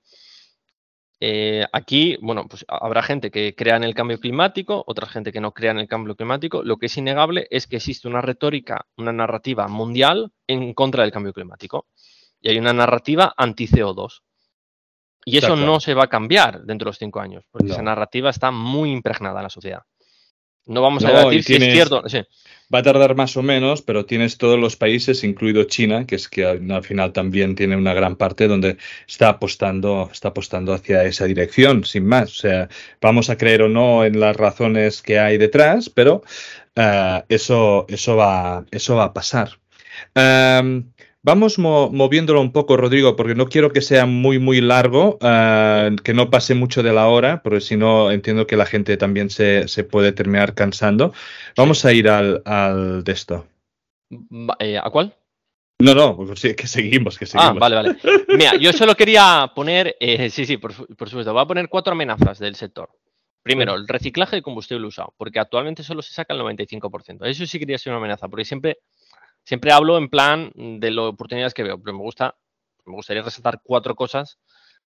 eh, 1.21 1.65
aquí, 1.71 2.17
bueno, 2.21 2.47
pues 2.47 2.65
habrá 2.67 3.03
gente 3.03 3.29
que 3.29 3.53
crea 3.55 3.75
en 3.75 3.83
el 3.83 3.93
cambio 3.93 4.19
climático, 4.19 4.83
otra 4.87 5.07
gente 5.07 5.31
que 5.31 5.41
no 5.41 5.51
crea 5.51 5.71
en 5.71 5.79
el 5.79 5.87
cambio 5.87 6.15
climático. 6.15 6.63
Lo 6.63 6.77
que 6.77 6.87
es 6.87 6.97
innegable 6.97 7.47
es 7.51 7.67
que 7.67 7.75
existe 7.75 8.07
una 8.07 8.21
retórica, 8.21 8.87
una 8.97 9.13
narrativa 9.13 9.67
mundial 9.67 10.31
en 10.47 10.73
contra 10.73 11.03
del 11.03 11.11
cambio 11.11 11.33
climático. 11.33 11.85
Y 12.41 12.49
hay 12.49 12.57
una 12.57 12.73
narrativa 12.73 13.33
anti-CO2. 13.37 14.21
Y 15.25 15.37
eso 15.37 15.55
no 15.55 15.79
se 15.79 15.93
va 15.93 16.05
a 16.05 16.07
cambiar 16.07 16.63
dentro 16.63 16.85
de 16.85 16.89
los 16.89 16.97
cinco 16.97 17.19
años, 17.19 17.43
porque 17.51 17.67
esa 17.67 17.83
narrativa 17.83 18.31
está 18.31 18.49
muy 18.49 18.89
impregnada 18.91 19.39
en 19.39 19.43
la 19.43 19.49
sociedad. 19.49 19.83
No 20.69 20.83
vamos 20.83 21.03
a 21.03 21.25
decir 21.25 21.43
si 21.43 21.55
es 21.55 21.73
cierto. 21.73 22.03
Va 22.73 22.79
a 22.79 22.83
tardar 22.83 23.15
más 23.15 23.35
o 23.35 23.41
menos, 23.41 23.81
pero 23.81 24.05
tienes 24.05 24.37
todos 24.37 24.59
los 24.59 24.75
países, 24.75 25.23
incluido 25.23 25.63
China, 25.63 26.05
que 26.05 26.13
es 26.13 26.29
que 26.29 26.45
al 26.45 26.83
final 26.83 27.11
también 27.11 27.55
tiene 27.55 27.75
una 27.75 27.95
gran 27.95 28.15
parte 28.15 28.47
donde 28.47 28.77
está 29.07 29.29
apostando, 29.29 30.07
está 30.13 30.27
apostando 30.27 30.71
hacia 30.73 31.03
esa 31.05 31.25
dirección, 31.25 31.83
sin 31.83 32.05
más. 32.05 32.29
O 32.29 32.35
sea, 32.41 32.69
vamos 33.01 33.31
a 33.31 33.37
creer 33.37 33.63
o 33.63 33.69
no 33.69 34.05
en 34.05 34.19
las 34.19 34.35
razones 34.35 35.01
que 35.01 35.17
hay 35.17 35.39
detrás, 35.39 35.89
pero 35.89 36.21
eh, 36.75 37.23
eso, 37.29 37.87
eso, 37.89 38.15
va, 38.15 38.63
eso 38.69 38.95
va 38.95 39.05
a 39.05 39.13
pasar. 39.13 39.57
Em, 40.13 40.91
Vamos 41.21 41.59
moviéndolo 41.59 42.39
un 42.39 42.53
poco, 42.53 42.77
Rodrigo, 42.77 43.17
porque 43.17 43.35
no 43.35 43.47
quiero 43.47 43.73
que 43.73 43.81
sea 43.81 44.05
muy, 44.05 44.39
muy 44.39 44.61
largo, 44.61 45.17
ah, 45.21 45.89
que 46.01 46.13
no 46.13 46.29
pase 46.29 46.55
mucho 46.55 46.81
de 46.81 46.93
la 46.93 47.07
hora, 47.07 47.43
porque 47.43 47.59
si 47.59 47.75
no 47.75 48.09
entiendo 48.09 48.47
que 48.47 48.55
la 48.55 48.65
gente 48.65 48.95
también 48.95 49.29
se, 49.29 49.65
puede 49.83 50.13
terminar 50.13 50.53
cansando. 50.53 51.13
Vamos 51.57 51.83
a 51.83 51.91
ir 51.91 52.07
al, 52.07 53.03
de 53.03 53.11
esto. 53.11 53.45
Eh, 54.59 54.77
¿A 54.81 54.89
cuál? 54.89 55.13
No, 55.81 55.93
no, 55.93 56.15
pues 56.15 56.41
que 56.41 56.67
seguimos, 56.67 57.17
que 57.17 57.25
ah, 57.25 57.27
seguimos. 57.27 57.57
Ah, 57.57 57.59
vale, 57.59 57.75
vale. 57.75 57.97
Mira, 58.29 58.55
yo 58.55 58.71
solo 58.71 58.95
quería 58.95 59.51
poner, 59.53 59.97
eh, 59.99 60.29
sí, 60.29 60.45
sí, 60.45 60.55
por, 60.55 60.73
por, 60.95 61.09
supuesto, 61.09 61.33
voy 61.33 61.41
a 61.41 61.47
poner 61.47 61.67
cuatro 61.67 61.91
amenazas 61.93 62.39
del 62.39 62.55
sector. 62.55 62.89
Primero, 63.43 63.75
el 63.75 63.87
reciclaje 63.87 64.37
de 64.37 64.41
combustible 64.41 64.87
usado, 64.87 65.13
porque 65.17 65.39
actualmente 65.39 65.83
solo 65.83 66.01
se 66.01 66.13
saca 66.13 66.33
el 66.33 66.39
95%. 66.41 67.25
Eso 67.25 67.45
sí 67.45 67.59
quería 67.59 67.77
ser 67.77 67.91
una 67.91 67.99
amenaza, 67.99 68.27
porque 68.27 68.45
siempre 68.45 68.79
Siempre 69.49 69.71
hablo 69.71 69.97
en 69.97 70.09
plan 70.09 70.51
de 70.53 70.91
las 70.91 71.05
oportunidades 71.05 71.55
que 71.55 71.63
veo, 71.63 71.81
pero 71.81 71.97
me 71.97 72.03
gusta, 72.03 72.37
me 72.85 72.93
gustaría 72.93 73.23
resaltar 73.23 73.61
cuatro 73.63 73.95
cosas 73.95 74.37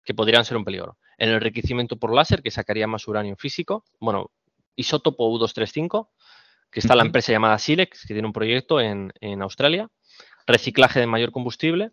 que 0.03 0.13
podrían 0.13 0.43
ser 0.43 0.57
un 0.57 0.65
peligro. 0.65 0.97
En 1.17 1.29
el 1.29 1.35
enriquecimiento 1.35 1.95
por 1.95 2.13
láser, 2.13 2.43
que 2.43 2.51
sacaría 2.51 2.85
más 2.85 3.07
uranio 3.07 3.37
físico, 3.37 3.85
bueno, 4.01 4.31
isótopo 4.75 5.31
U235, 5.31 6.09
que 6.69 6.81
está 6.81 6.93
la 6.97 7.05
empresa 7.05 7.31
llamada 7.31 7.57
Silex, 7.57 8.05
que 8.05 8.13
tiene 8.13 8.27
un 8.27 8.33
proyecto 8.33 8.81
en, 8.81 9.13
Australia, 9.41 9.87
reciclaje 10.45 10.99
de 10.99 11.07
mayor 11.07 11.31
combustible. 11.31 11.91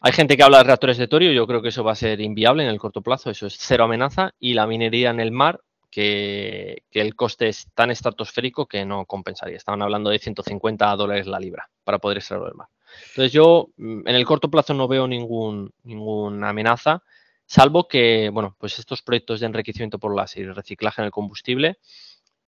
Hay 0.00 0.10
gente 0.10 0.36
que 0.36 0.42
habla 0.42 0.58
de 0.58 0.64
reactores 0.64 0.98
de 0.98 1.06
torio, 1.06 1.30
yo 1.30 1.46
creo 1.46 1.62
que 1.62 1.68
eso 1.68 1.84
va 1.84 1.92
a 1.92 1.94
ser 1.94 2.20
inviable 2.20 2.64
en 2.64 2.70
el 2.70 2.80
corto 2.80 3.02
plazo, 3.02 3.30
eso 3.30 3.46
es 3.46 3.56
cero 3.56 3.84
amenaza. 3.84 4.32
Y 4.40 4.54
la 4.54 4.66
minería 4.66 5.10
en 5.10 5.20
el 5.20 5.30
mar, 5.30 5.60
que, 5.90 6.84
el 6.92 7.14
coste 7.14 7.48
es 7.48 7.68
tan 7.74 7.90
estratosférico 7.90 8.66
que 8.66 8.84
no 8.84 9.06
compensaría. 9.06 9.56
Estaban 9.56 9.82
hablando 9.82 10.10
de 10.10 10.18
150 10.18 10.96
dólares 10.96 11.26
la 11.26 11.40
libra 11.40 11.68
para 11.84 11.98
poder 11.98 12.18
extraerlo 12.18 12.46
del 12.46 12.56
mar. 12.56 12.68
Entonces 13.10 13.32
yo 13.32 13.68
mm, 13.76 14.08
en 14.08 14.14
el 14.14 14.24
corto 14.24 14.50
plazo 14.50 14.74
no 14.74 14.88
veo 14.88 15.06
ningún, 15.06 15.72
ninguna 15.84 16.50
amenaza, 16.50 17.02
salvo 17.46 17.88
que, 17.88 18.30
bueno, 18.32 18.56
pues 18.58 18.78
estos 18.78 19.02
proyectos 19.02 19.40
de 19.40 19.46
enriquecimiento 19.46 19.98
por 19.98 20.14
láser 20.14 20.44
y 20.44 20.52
reciclaje 20.52 21.00
en 21.00 21.06
el 21.06 21.10
combustible 21.10 21.78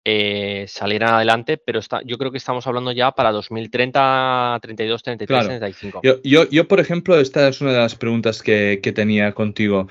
eh, 0.05 0.65
salieran 0.67 1.13
adelante, 1.13 1.57
pero 1.57 1.79
está, 1.79 2.01
yo 2.03 2.17
creo 2.17 2.31
que 2.31 2.37
estamos 2.37 2.65
hablando 2.67 2.91
ya 2.93 3.11
para 3.11 3.31
2030, 3.31 4.59
32, 4.61 5.03
33, 5.03 5.45
35. 5.45 6.01
Yo, 6.03 6.49
yo, 6.49 6.67
por 6.67 6.79
ejemplo, 6.79 7.19
esta 7.19 7.47
es 7.49 7.59
una 7.59 7.73
de 7.73 7.79
las 7.79 7.95
preguntas 7.95 8.41
que, 8.41 8.79
tenía 8.95 9.33
contigo 9.33 9.87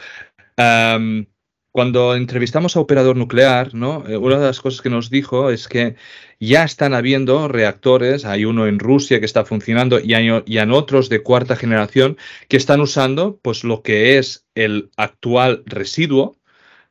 cuando 1.73 2.16
entrevistamos 2.16 2.77
a 2.77 2.81
Operador 2.81 3.16
Nuclear, 3.16 3.75
¿no? 3.75 4.05
Eh, 4.09 4.16
una 4.16 4.39
de 4.39 4.47
las 4.47 4.61
cosas 4.61 4.81
que 4.81 4.91
nos 4.91 5.11
dijo 5.11 5.51
es 5.51 5.69
que 5.69 5.97
ya 6.41 6.64
están 6.64 6.95
habiendo 6.95 7.49
reactores, 7.49 8.25
hay 8.25 8.45
uno 8.45 8.66
en 8.66 8.79
Rusia 8.79 9.21
que 9.21 9.27
está 9.27 9.45
funcionando 9.45 10.01
y 10.01 10.14
hay, 10.14 10.31
otros 10.71 11.09
de 11.09 11.23
cuarta 11.23 11.57
generación 11.57 12.16
que 12.49 12.57
están 12.57 12.81
usando 12.81 13.39
pues, 13.43 13.64
lo 13.64 13.83
que 13.83 14.19
es 14.19 14.47
el 14.55 14.91
actual 14.97 15.62
residuo, 15.66 16.37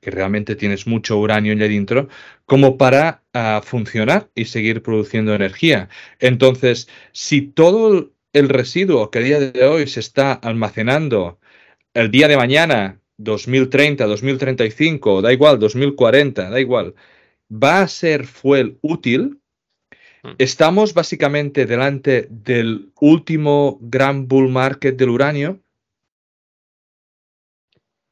que 0.02 0.12
realmente 0.12 0.56
tienes 0.56 0.88
mucho 0.88 1.18
uranio 1.18 1.54
en 1.54 1.60
dentro, 1.60 2.08
como 2.46 2.78
para 2.78 3.24
ah, 3.34 3.62
funcionar 3.64 4.30
y 4.36 4.46
seguir 4.46 4.84
produciendo 4.84 5.34
energía. 5.34 5.90
Entonces, 6.20 6.88
si 7.12 7.42
todo 7.42 8.12
el 8.34 8.50
residuo 8.50 9.12
que 9.12 9.20
a 9.20 9.22
día 9.22 9.40
de 9.40 9.66
hoy 9.66 9.88
se 9.88 10.00
está 10.00 10.34
almacenando 10.34 11.40
el 11.94 12.12
día 12.12 12.28
de 12.28 12.38
mañana 12.38 13.02
2030, 13.18 14.06
2035, 14.06 15.22
da 15.22 15.34
igual, 15.34 15.60
2040, 15.60 16.50
da 16.50 16.60
igual, 16.60 16.96
va 17.50 17.82
a 17.82 17.88
ser 17.88 18.26
fuel 18.26 18.78
útil, 18.82 19.42
hmm. 20.24 20.36
estamos 20.38 20.94
básicamente 20.94 21.66
delante 21.66 22.28
del 22.30 22.92
último 23.00 23.80
gran 23.82 24.28
bull 24.28 24.50
market 24.50 24.96
del 24.96 25.10
uranio. 25.10 25.60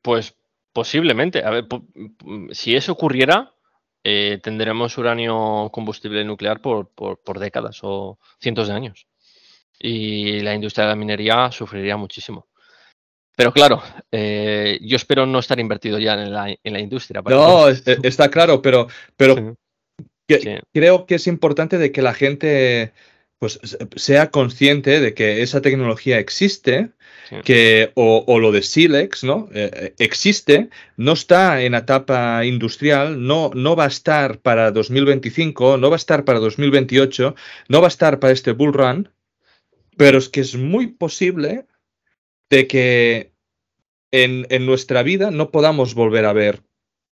Pues 0.01 0.35
posiblemente. 0.73 1.43
A 1.43 1.49
ver, 1.51 1.65
si 2.51 2.75
eso 2.75 2.91
ocurriera, 2.91 3.53
eh, 4.03 4.39
tendremos 4.43 4.97
uranio 4.97 5.69
combustible 5.71 6.23
nuclear 6.23 6.61
por, 6.61 6.89
por 6.89 7.39
décadas 7.39 7.79
o 7.81 8.19
cientos 8.39 8.67
de 8.67 8.73
años. 8.73 9.07
Y 9.79 10.39
la 10.41 10.53
industria 10.53 10.85
de 10.85 10.91
la 10.91 10.95
minería 10.95 11.51
sufriría 11.51 11.97
muchísimo. 11.97 12.47
Pero 13.35 13.51
claro, 13.51 13.83
eh, 14.11 14.79
yo 14.81 14.95
espero 14.95 15.25
no 15.25 15.39
estar 15.39 15.59
invertido 15.59 15.99
ya 15.99 16.13
en 16.13 16.31
la, 16.31 16.79
industria. 16.79 17.21
No, 17.21 17.67
está 17.67 18.29
claro, 18.29 18.61
pero, 18.61 18.87
pero 19.17 19.57
creo 20.73 21.05
que 21.05 21.15
es 21.15 21.27
importante 21.27 21.77
de 21.77 21.91
que 21.91 22.01
la 22.01 22.13
gente 22.13 22.93
pues, 23.39 23.59
sea 23.95 24.31
consciente 24.31 25.01
de 25.01 25.13
que 25.13 25.41
esa 25.41 25.61
tecnología 25.61 26.17
existe, 26.19 26.91
que, 27.43 27.91
o, 27.95 28.39
lo 28.39 28.51
de 28.51 28.61
Silex, 28.61 29.23
¿no? 29.23 29.49
Eh, 29.53 29.71
eh, 29.73 29.93
existe, 29.97 30.69
no 30.95 31.13
está 31.13 31.61
en 31.61 31.73
etapa 31.73 32.45
industrial, 32.45 33.25
no, 33.25 33.51
no 33.53 33.75
va 33.75 33.85
a 33.85 33.87
estar 33.87 34.39
para 34.39 34.71
2025, 34.71 35.77
no 35.77 35.89
va 35.89 35.95
a 35.95 35.97
estar 35.97 36.23
para 36.23 36.39
2028, 36.39 37.35
no 37.67 37.81
va 37.81 37.87
a 37.87 37.89
estar 37.89 38.19
para 38.19 38.33
este 38.33 38.51
bull 38.51 38.73
run, 38.73 39.09
pero 39.97 40.17
es 40.17 40.29
que 40.29 40.41
es 40.41 40.55
muy 40.55 40.87
posible 40.87 41.65
de 42.49 42.67
que 42.67 43.33
en, 44.11 44.65
nuestra 44.65 45.03
vida 45.03 45.31
no 45.31 45.51
podamos 45.51 45.93
volver 45.93 46.25
a 46.25 46.33
ver 46.33 46.63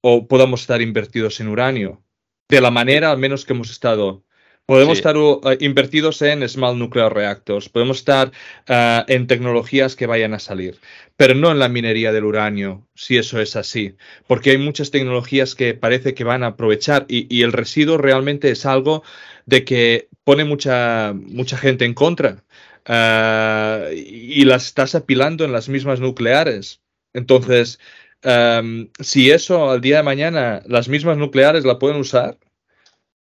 o 0.01 0.27
podamos 0.27 0.61
estar 0.61 0.81
invertidos 0.81 1.39
en 1.39 1.47
uranio 1.47 2.03
de 2.49 2.61
la 2.61 2.71
manera 2.71 3.11
al 3.11 3.17
menos 3.17 3.45
que 3.45 3.53
hemos 3.53 3.71
estado. 3.71 4.23
Podemos 4.65 4.97
estar 4.97 5.17
uh, 5.17 5.41
invertidos 5.59 6.21
en 6.21 6.47
small 6.47 6.79
nuclear 6.79 7.13
reactors, 7.13 7.67
podemos 7.67 7.97
estar 7.97 8.29
uh, 8.29 9.03
en 9.09 9.27
tecnologías 9.27 9.97
que 9.97 10.07
vayan 10.07 10.33
a 10.33 10.39
salir, 10.39 10.79
pero 11.17 11.35
no 11.35 11.51
en 11.51 11.59
la 11.59 11.67
minería 11.67 12.13
del 12.13 12.23
uranio, 12.23 12.87
si 12.95 13.17
eso 13.17 13.41
es 13.41 13.57
así, 13.57 13.97
porque 14.25 14.51
hay 14.51 14.57
muchas 14.57 14.89
tecnologías 14.89 15.55
que 15.55 15.73
parece 15.73 16.13
que 16.13 16.23
van 16.23 16.43
a 16.43 16.47
aprovechar 16.47 17.05
y, 17.09 17.43
el 17.43 17.51
residuo 17.51 17.97
realmente 17.97 18.51
es 18.51 18.65
algo 18.65 19.03
de 19.45 19.65
que 19.65 20.07
pone 20.23 20.45
mucha, 20.45 21.13
mucha 21.13 21.57
gente 21.57 21.83
en 21.83 21.93
contra. 21.93 22.45
Ah, 22.85 23.87
y 23.93 24.43
las 24.45 24.65
estás 24.67 24.95
apilando 24.95 25.45
en 25.45 25.51
las 25.51 25.69
mismas 25.69 25.99
nucleares. 25.99 26.81
Entonces, 27.13 27.79
em, 28.23 28.89
si 28.99 29.31
eso 29.31 29.71
al 29.71 29.81
día 29.81 29.97
de 29.97 30.03
mañana 30.03 30.63
las 30.67 30.89
mismas 30.89 31.17
nucleares 31.17 31.65
la 31.65 31.79
pueden 31.79 31.97
usar, 31.97 32.37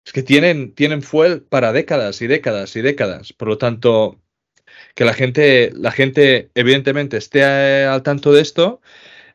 es 0.05 0.13
que 0.13 0.23
tienen, 0.23 0.73
tienen 0.73 1.01
fuel 1.03 1.41
para 1.43 1.73
décadas 1.73 2.21
y 2.21 2.27
décadas 2.27 2.75
y 2.75 2.81
décadas. 2.81 3.33
Por 3.33 3.49
lo 3.49 3.57
tanto, 3.57 4.21
que 4.95 5.05
la 5.05 5.13
gente, 5.13 5.71
la 5.75 5.91
gente 5.91 6.49
evidentemente 6.55 7.17
esté 7.17 7.43
al 7.43 8.03
tanto 8.03 8.33
de 8.33 8.41
esto 8.41 8.81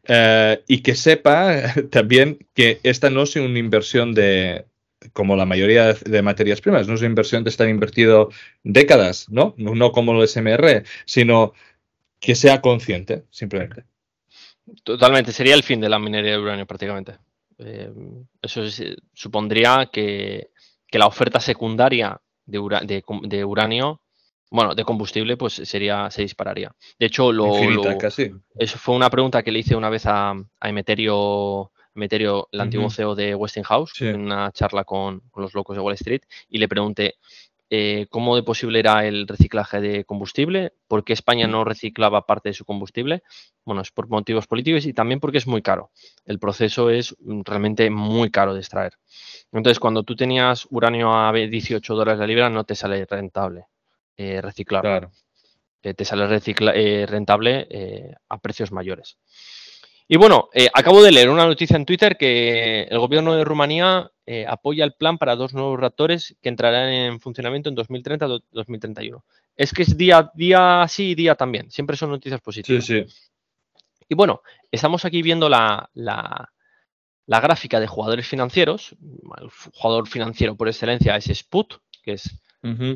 eh, 0.04 0.62
y 0.68 0.82
que 0.82 0.94
sepa 0.94 1.74
también 1.90 2.38
que 2.54 2.80
esta 2.84 3.10
no 3.10 3.22
es 3.24 3.36
una 3.36 3.58
inversión 3.58 4.14
de, 4.14 4.66
como 5.12 5.36
la 5.36 5.46
mayoría 5.46 5.94
de 5.94 6.22
materias 6.22 6.60
primas, 6.60 6.88
no 6.88 6.94
es 6.94 7.00
una 7.00 7.08
inversión 7.08 7.44
de 7.44 7.50
estar 7.50 7.68
invertido 7.68 8.30
décadas, 8.62 9.28
¿no? 9.28 9.54
No 9.56 9.92
como 9.92 10.20
el 10.20 10.28
SMR, 10.28 10.84
sino 11.04 11.52
que 12.20 12.34
sea 12.34 12.60
consciente, 12.60 13.24
simplemente. 13.30 13.84
Totalmente, 14.84 15.32
sería 15.32 15.54
el 15.54 15.62
fin 15.62 15.80
de 15.80 15.88
la 15.88 15.98
minería 15.98 16.32
de 16.32 16.38
uranio 16.38 16.66
prácticamente. 16.66 17.18
Eh, 17.58 17.92
eso 18.40 18.62
supondría 19.12 19.90
que, 19.92 20.50
la 20.92 21.06
oferta 21.06 21.40
secundaria 21.40 22.20
de, 22.44 23.02
de, 23.22 23.44
uranio, 23.44 24.02
bueno, 24.50 24.74
de 24.74 24.84
combustible, 24.84 25.36
pues 25.36 25.54
sería, 25.54 26.10
se 26.10 26.22
dispararía. 26.22 26.70
De 26.98 27.06
hecho, 27.06 27.32
lo, 27.32 27.56
eso 28.56 28.78
fue 28.78 28.94
una 28.94 29.08
pregunta 29.08 29.42
que 29.42 29.50
le 29.50 29.60
hice 29.60 29.74
una 29.74 29.88
vez 29.88 30.04
a, 30.06 30.30
a 30.32 30.68
Emeterio 30.68 31.72
Meterio, 31.94 32.48
el 32.52 32.60
antiguo 32.60 32.90
CEO 32.90 33.14
de 33.14 33.34
Westinghouse, 33.34 34.00
en 34.00 34.20
una 34.20 34.50
charla 34.52 34.84
con, 34.84 35.22
los 35.36 35.54
locos 35.54 35.76
de 35.76 35.82
Wall 35.82 35.94
Street, 35.94 36.22
y 36.48 36.58
le 36.58 36.68
pregunté 36.68 37.16
eh, 37.74 38.06
cómo 38.10 38.36
de 38.36 38.42
posible 38.42 38.78
era 38.78 39.06
el 39.06 39.26
reciclaje 39.26 39.80
de 39.80 40.04
combustible, 40.04 40.74
por 40.88 41.04
qué 41.04 41.14
España 41.14 41.46
no 41.46 41.64
reciclaba 41.64 42.26
parte 42.26 42.50
de 42.50 42.54
su 42.54 42.66
combustible. 42.66 43.22
Bueno, 43.64 43.80
es 43.80 43.90
por 43.90 44.08
motivos 44.08 44.46
políticos 44.46 44.84
y 44.84 44.92
también 44.92 45.20
porque 45.20 45.38
es 45.38 45.46
muy 45.46 45.62
caro. 45.62 45.90
El 46.26 46.38
proceso 46.38 46.90
es 46.90 47.16
realmente 47.44 47.88
muy 47.88 48.30
caro 48.30 48.52
de 48.52 48.60
extraer. 48.60 48.98
Entonces, 49.52 49.80
cuando 49.80 50.02
tú 50.02 50.14
tenías 50.14 50.66
uranio 50.68 51.14
a 51.14 51.32
18 51.32 51.94
dólares 51.94 52.20
la 52.20 52.26
libra, 52.26 52.50
no 52.50 52.64
te 52.64 52.74
sale 52.74 53.06
rentable 53.06 53.68
eh, 54.18 54.42
reciclar. 54.42 54.82
Claro. 54.82 55.10
Eh, 55.82 55.94
te 55.94 56.04
sale 56.04 56.26
rentable 57.06 58.16
a 58.28 58.38
precios 58.38 58.70
mayores. 58.70 59.16
Y 60.12 60.16
bueno, 60.18 60.50
eh, 60.52 60.68
acabo 60.74 61.02
de 61.02 61.10
leer 61.10 61.30
una 61.30 61.46
noticia 61.46 61.74
en 61.74 61.86
Twitter 61.86 62.18
que 62.18 62.82
el 62.82 62.98
gobierno 62.98 63.34
de 63.34 63.44
Rumanía 63.44 64.10
eh, 64.26 64.44
apoya 64.46 64.84
el 64.84 64.92
plan 64.92 65.16
para 65.16 65.36
dos 65.36 65.54
nuevos 65.54 65.80
reactores 65.80 66.36
que 66.42 66.50
entrarán 66.50 66.90
en 66.90 67.18
funcionamiento 67.18 67.70
en 67.70 67.76
2030-2031. 67.76 69.22
Es 69.56 69.72
que 69.72 69.82
es 69.84 69.96
día, 69.96 70.30
día 70.34 70.84
sí 70.86 71.12
y 71.12 71.14
día 71.14 71.34
también. 71.34 71.70
Siempre 71.70 71.96
son 71.96 72.10
noticias 72.10 72.42
positivas. 72.42 72.84
Sí, 72.84 73.04
sí. 73.06 73.14
Y 74.06 74.14
bueno, 74.14 74.42
estamos 74.70 75.06
aquí 75.06 75.22
viendo 75.22 75.48
la, 75.48 75.88
la, 75.94 76.52
la 77.24 77.40
gráfica 77.40 77.80
de 77.80 77.86
jugadores 77.86 78.26
financieros. 78.28 78.94
El 79.40 79.48
jugador 79.72 80.06
financiero 80.08 80.54
por 80.56 80.68
excelencia 80.68 81.16
es 81.16 81.28
Sput, 81.30 81.74
que 82.02 82.12
es 82.12 82.30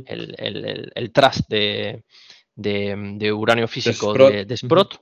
el, 0.07 0.35
el- 0.39 0.93
el 0.95 1.13
trust 1.13 1.49
de, 1.49 2.05
de- 2.55 3.15
de 3.17 3.33
uranio 3.33 3.67
físico 3.69 4.13
Sprott. 4.13 4.33
de, 4.33 4.45
de 4.45 4.57
Sprott. 4.59 5.01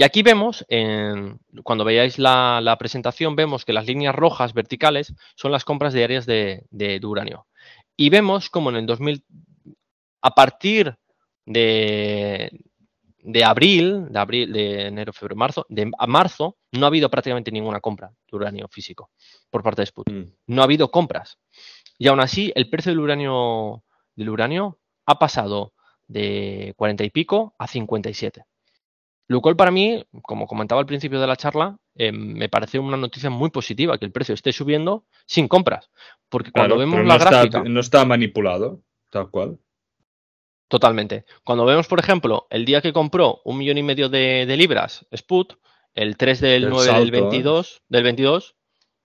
Y 0.00 0.04
aquí 0.04 0.22
vemos, 0.22 0.64
en- 0.68 1.40
cuando 1.64 1.84
veáis 1.84 2.18
la, 2.18 2.60
la 2.62 2.78
presentación, 2.78 3.34
vemos 3.36 3.64
que 3.64 3.72
las 3.72 3.84
líneas 3.84 4.14
rojas 4.14 4.54
verticales 4.54 5.12
son 5.34 5.50
las 5.52 5.64
compras 5.64 5.92
diarias 5.92 6.24
de, 6.24 6.64
de- 6.70 7.00
de 7.00 7.06
uranio. 7.06 7.46
Y 7.96 8.08
vemos 8.08 8.48
como 8.48 8.70
en 8.70 8.76
el 8.76 8.86
2000, 8.86 9.24
a 10.22 10.30
partir 10.36 10.96
de, 11.44 12.48
de 13.18 13.44
abril, 13.44 14.06
de 14.10 14.18
abril, 14.20 14.52
de 14.52 14.86
enero, 14.86 15.12
febrero, 15.12 15.34
marzo, 15.36 15.66
de 15.68 15.90
a 15.98 16.06
marzo, 16.06 16.56
no 16.72 16.86
ha 16.86 16.88
habido 16.88 17.10
prácticamente 17.10 17.50
ninguna 17.50 17.80
compra 17.80 18.12
de 18.30 18.36
uranio 18.36 18.68
físico 18.68 19.10
por 19.50 19.62
parte 19.64 19.82
de 19.82 19.86
Sput 19.86 20.08
Mm. 20.10 20.24
no 20.46 20.62
ha 20.62 20.64
habido 20.64 20.90
compras. 20.92 21.38
Y 21.98 22.06
aún 22.06 22.20
así, 22.20 22.52
el 22.54 22.70
precio 22.70 22.92
del 22.92 23.00
uranio, 23.00 23.82
del 24.14 24.28
uranio 24.30 24.78
ha 25.06 25.18
pasado 25.18 25.72
de 26.06 26.72
40 26.76 27.02
y 27.02 27.10
pico 27.10 27.54
a 27.58 27.66
57. 27.66 28.44
Lo 29.28 29.40
cual 29.42 29.56
para 29.56 29.70
mí, 29.70 30.04
como 30.22 30.46
comentaba 30.46 30.80
al 30.80 30.86
principio 30.86 31.20
de 31.20 31.26
la 31.26 31.36
charla, 31.36 31.78
eh, 31.94 32.12
me 32.12 32.48
parece 32.48 32.78
una 32.78 32.96
noticia 32.96 33.28
muy 33.30 33.50
positiva 33.50 33.98
que 33.98 34.06
el 34.06 34.12
precio 34.12 34.34
esté 34.34 34.52
subiendo 34.52 35.04
sin 35.26 35.48
compras. 35.48 35.90
Porque 36.30 36.50
cuando 36.50 36.76
Claro, 36.76 36.80
vemos 36.80 36.96
pero 36.96 37.06
la 37.08 37.14
no, 37.14 37.20
gráfica, 37.20 37.58
está, 37.58 37.68
no 37.68 37.80
está 37.80 38.04
manipulado, 38.06 38.82
tal 39.10 39.30
cual. 39.30 39.58
totalmente. 40.68 41.24
Cuando 41.44 41.64
vemos, 41.66 41.86
por 41.88 42.00
ejemplo, 42.00 42.46
el 42.50 42.64
día 42.64 42.80
que 42.80 42.92
compró 42.92 43.40
un 43.44 43.58
millón 43.58 43.78
y 43.78 43.82
medio 43.82 44.08
de, 44.08 44.46
de 44.46 44.56
libras 44.56 45.06
Sput, 45.12 45.54
el 45.94 46.16
3 46.16 46.40
del 46.40 46.64
El 46.64 46.70
9 46.70 46.86
del, 46.86 46.94
salto, 46.94 47.16
¿eh? 47.16 47.20
22, 47.20 47.82
del 47.88 48.02
22, 48.04 48.56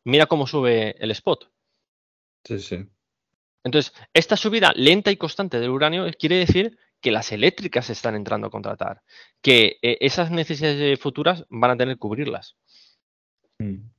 mira 0.05 0.26
cómo 0.28 0.47
sube 0.47 0.95
el 1.03 1.11
spot. 1.11 1.49
Sí, 2.45 2.59
sí. 2.59 2.86
Entonces, 3.63 3.93
esta 4.13 4.36
subida 4.38 4.74
lenta 4.76 5.09
y 5.11 5.17
constante 5.17 5.59
del 5.59 5.69
uranio 5.69 6.05
quiere 6.19 6.36
decir 6.36 6.78
que 7.04 7.12
las 7.12 7.32
eléctricas 7.32 7.89
están 7.91 8.16
entrando 8.16 8.47
a 8.47 8.49
contratar, 8.49 9.01
que 9.41 9.78
eh, 9.84 9.97
esas 10.01 10.32
necesidades 10.32 10.99
futuras 10.99 11.45
van 11.49 11.72
a 11.72 11.78
tener 11.78 11.95
que 11.95 11.99
cubrirlas. 11.99 12.56
Mm. 13.60 13.89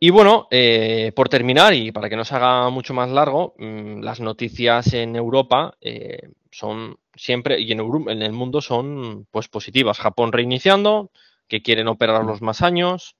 Y 0.00 0.10
bueno, 0.10 0.46
eh, 0.50 1.12
por 1.16 1.28
terminar 1.30 1.72
y 1.72 1.90
para 1.90 2.10
que 2.10 2.16
no 2.16 2.24
se 2.24 2.34
haga 2.34 2.68
mucho 2.68 2.92
más 2.92 3.08
largo, 3.10 3.54
mm, 3.58 4.00
las 4.02 4.20
noticias 4.20 4.92
en 4.92 5.16
Europa 5.16 5.74
eh, 5.80 6.28
son 6.50 6.96
siempre, 7.14 7.58
y 7.60 7.72
en, 7.72 7.78
Euro- 7.80 8.10
en 8.10 8.20
el 8.22 8.32
mundo 8.32 8.60
son 8.60 9.26
pues 9.30 9.48
positivas. 9.48 9.98
Japón 9.98 10.32
reiniciando, 10.32 11.10
que 11.48 11.62
quieren 11.62 11.88
operarlos 11.88 12.42
más 12.42 12.60
años. 12.60 13.16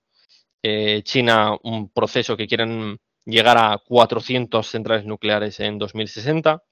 Eh, 0.62 1.03
China, 1.05 1.57
un 1.62 1.89
proceso 1.91 2.37
que 2.37 2.47
quieren 2.47 2.99
llegar 3.25 3.57
a 3.59 3.79
400 3.87 4.67
centrales 4.67 5.07
nucleares 5.07 5.61
en 5.61 5.79
2060. 5.79 6.62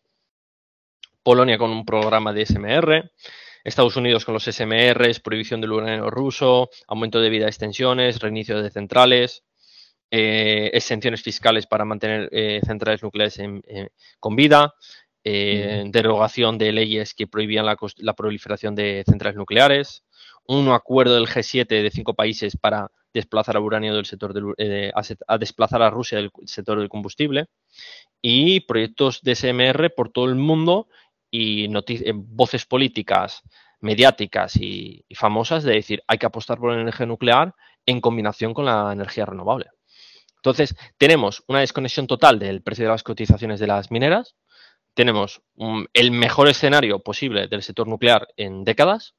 Polonia 1.22 1.58
con 1.58 1.70
un 1.70 1.84
programa 1.84 2.32
de 2.32 2.46
SMR. 2.46 3.10
Estados 3.64 3.96
Unidos 3.96 4.24
con 4.24 4.34
los 4.34 4.44
SMRs, 4.44 5.20
prohibición 5.20 5.60
del 5.60 5.72
uranio 5.72 6.10
ruso, 6.10 6.68
aumento 6.88 7.20
de 7.20 7.30
vida 7.30 7.44
de 7.44 7.50
extensiones, 7.50 8.18
reinicio 8.18 8.60
de 8.60 8.70
centrales, 8.70 9.44
eh, 10.10 10.70
exenciones 10.74 11.22
fiscales 11.22 11.66
para 11.66 11.84
mantener 11.84 12.28
eh, 12.32 12.60
centrales 12.66 13.02
nucleares 13.02 13.38
en- 13.38 13.62
con 14.18 14.34
vida, 14.34 14.74
eh, 15.24 15.84
derogación 15.86 16.58
de 16.58 16.72
leyes 16.72 17.14
que 17.14 17.28
prohibían 17.28 17.64
la, 17.64 18.14
proliferación 18.14 18.74
de 18.74 19.04
centrales 19.08 19.36
nucleares, 19.36 20.02
un 20.48 20.68
acuerdo 20.70 21.14
del 21.14 21.28
G7 21.28 21.66
de 21.68 21.90
cinco 21.92 22.14
países 22.14 22.56
para 22.56 22.90
desplazar 23.14 23.56
a 23.56 23.60
uranio 23.60 23.94
del 23.94 24.06
sector 24.06 24.32
del, 24.34 24.52
eh, 24.58 24.90
a 25.28 25.38
desplazar 25.38 25.80
a 25.82 25.90
Rusia 25.90 26.18
del 26.18 26.30
sector 26.46 26.78
del 26.80 26.88
combustible 26.88 27.46
y 28.20 28.60
proyectos 28.60 29.20
de 29.22 29.36
SMR 29.36 29.90
por 29.90 30.10
todo 30.10 30.24
el 30.24 30.34
mundo 30.34 30.88
y 31.32 31.64
eh, 31.64 32.12
voces 32.14 32.66
políticas, 32.66 33.42
mediáticas 33.80 34.54
y, 34.56 35.04
famosas 35.16 35.64
de 35.64 35.72
decir 35.72 36.02
hay 36.06 36.18
que 36.18 36.26
apostar 36.26 36.58
por 36.58 36.72
la 36.72 36.80
energía 36.80 37.06
nuclear 37.06 37.54
en 37.86 38.00
combinación 38.00 38.54
con 38.54 38.66
la 38.66 38.92
energía 38.92 39.26
renovable. 39.26 39.70
Entonces, 40.36 40.76
tenemos 40.98 41.42
una 41.48 41.60
desconexión 41.60 42.06
total 42.06 42.38
del 42.38 42.62
precio 42.62 42.84
de 42.84 42.90
las 42.90 43.02
cotizaciones 43.02 43.58
de 43.60 43.66
las 43.66 43.90
mineras, 43.90 44.36
tenemos 44.94 45.40
el 45.94 46.10
mejor 46.10 46.48
escenario 46.48 46.98
posible 46.98 47.48
del 47.48 47.62
sector 47.62 47.88
nuclear 47.88 48.28
en 48.36 48.62
décadas 48.62 49.14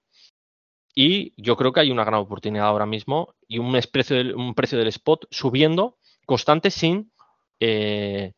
y 0.94 1.34
yo 1.42 1.58
creo 1.58 1.74
que 1.74 1.80
hay 1.80 1.90
una 1.90 2.04
gran 2.04 2.20
oportunidad 2.20 2.68
ahora 2.68 2.86
mismo 2.86 3.34
y 3.48 3.58
un 3.58 3.76
precio 3.92 4.16
del, 4.16 4.36
un 4.36 4.54
precio 4.54 4.78
del 4.78 4.90
spot 4.90 5.26
subiendo 5.32 5.98
constante 6.28 6.70
sin, 6.70 7.12
eh, 7.60 8.34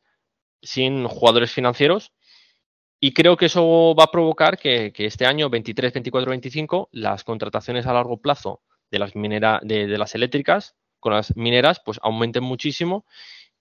sin 0.62 1.06
jugadores 1.08 1.52
financieros 1.52 2.14
y 3.06 3.14
creo 3.14 3.38
que 3.38 3.46
eso 3.46 3.94
va 3.94 4.06
a 4.06 4.12
provocar 4.12 4.58
que, 4.58 4.92
que 4.92 5.06
este 5.06 5.28
año 5.28 5.48
23, 5.48 5.94
24, 5.94 6.32
25 6.32 6.90
las 6.92 7.24
contrataciones 7.24 7.86
a 7.86 7.94
largo 7.94 8.18
plazo 8.18 8.64
de 8.90 8.98
las 8.98 9.16
minera, 9.16 9.60
de, 9.62 9.86
de 9.86 9.98
las 10.00 10.16
eléctricas 10.16 10.74
con 11.00 11.14
las 11.14 11.38
mineras 11.38 11.80
pues 11.86 12.00
aumenten 12.02 12.44
muchísimo 12.44 13.06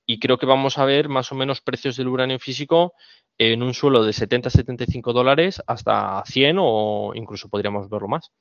y 0.06 0.18
creo 0.18 0.38
que 0.38 0.46
vamos 0.46 0.78
a 0.78 0.86
ver 0.86 1.10
más 1.10 1.30
o 1.30 1.34
menos 1.34 1.60
precios 1.60 1.98
del 1.98 2.08
uranio 2.08 2.38
físico 2.38 2.94
en 3.36 3.62
un 3.62 3.74
suelo 3.74 4.02
de 4.02 4.14
70 4.14 4.48
75 4.48 5.12
dólares 5.12 5.62
hasta 5.66 6.22
100 6.24 6.56
o 6.58 7.12
incluso 7.14 7.50
podríamos 7.50 7.90
verlo 7.90 8.08
más. 8.08 8.32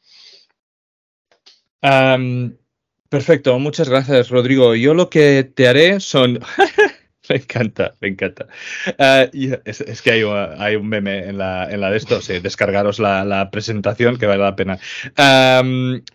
Perfecto, 3.10 3.60
muchas 3.60 3.90
gracias, 3.90 4.30
Rodrigo. 4.30 4.74
Yo 4.74 4.94
lo 4.94 5.10
que 5.10 5.44
te 5.44 5.68
haré 5.68 6.00
son. 6.00 6.40
me 7.30 7.36
encanta, 7.38 7.96
me 8.02 8.10
encanta. 8.10 8.48
Ah, 9.00 9.28
y 9.32 9.52
es, 9.66 10.02
que 10.02 10.12
hay, 10.12 10.24
un- 10.24 10.88
meme 10.88 11.30
en 11.30 11.38
la, 11.38 11.72
en 11.72 11.80
la 11.82 11.90
de 11.90 11.98
esto, 11.98 12.22
sí, 12.22 12.40
descargaros 12.40 13.00
la, 13.00 13.50
presentación 13.52 14.18
que 14.18 14.26
vale 14.26 14.44
la 14.44 14.56
pena. 14.56 14.80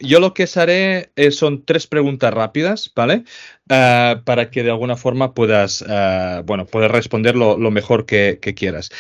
Yo 0.01 0.21
lo 0.21 0.35
que 0.35 0.45
os 0.45 0.57
haré 0.57 1.11
eh, 1.17 1.31
son 1.31 1.65
tres 1.65 1.87
preguntas 1.87 2.33
rápidas, 2.33 2.93
¿vale? 2.95 3.25
Ah, 3.71 4.23
para 4.25 4.51
que 4.51 4.63
de 4.63 4.71
alguna 4.71 4.97
forma 4.97 5.35
puedas, 5.35 5.85
ah, 5.89 6.43
bueno, 6.45 6.67
poder 6.67 6.93
responder 6.93 7.37
lo, 7.37 7.57
mejor 7.71 8.07
que, 8.07 8.39
quieras. 8.57 8.91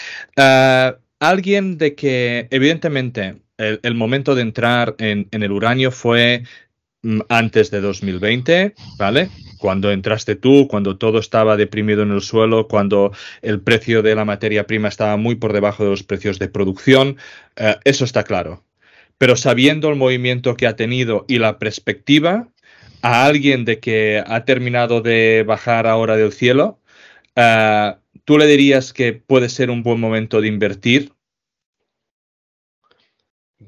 Alguien 1.20 1.78
de 1.78 1.94
que, 1.96 2.46
evidentemente, 2.50 3.42
el, 3.58 3.94
momento 3.94 4.34
de 4.36 4.42
entrar 4.42 4.94
en, 4.98 5.28
el 5.32 5.50
uranio 5.50 5.90
fue 5.90 6.44
antes 7.28 7.70
de 7.70 7.80
2020, 7.80 8.74
¿vale? 8.98 9.28
Cuando 9.58 9.90
entraste 9.90 10.36
tú, 10.36 10.68
cuando 10.68 10.96
todo 10.96 11.18
estaba 11.18 11.56
deprimido 11.56 12.02
en 12.02 12.12
el 12.12 12.20
suelo, 12.20 12.68
cuando 12.68 13.12
el 13.42 13.60
precio 13.60 14.02
de 14.02 14.14
la 14.14 14.24
materia 14.24 14.66
prima 14.66 14.88
estaba 14.88 15.16
muy 15.16 15.34
por 15.34 15.52
debajo 15.52 15.84
de 15.84 15.90
los 15.90 16.02
precios 16.02 16.38
de 16.38 16.48
producción, 16.48 17.16
eh, 17.56 17.76
eso 17.84 18.04
está 18.04 18.24
claro. 18.24 18.64
Pero 19.18 19.36
sabiendo 19.36 19.88
el 19.88 19.96
movimiento 19.96 20.56
que 20.56 20.66
ha 20.66 20.76
tenido 20.76 21.24
y 21.28 21.38
la 21.38 21.58
perspectiva, 21.58 22.48
a 23.02 23.24
alguien 23.24 23.64
de 23.64 23.80
que 23.80 24.22
ha 24.26 24.44
terminado 24.44 25.00
de 25.00 25.44
bajar 25.46 25.86
ahora 25.86 26.16
del 26.16 26.32
cielo, 26.32 26.80
eh, 27.36 27.94
¿tú 28.24 28.38
le 28.38 28.46
dirías 28.46 28.92
que 28.92 29.12
puede 29.12 29.48
ser 29.48 29.70
un 29.70 29.82
buen 29.82 30.00
momento 30.00 30.40
de 30.40 30.48
invertir? 30.48 31.12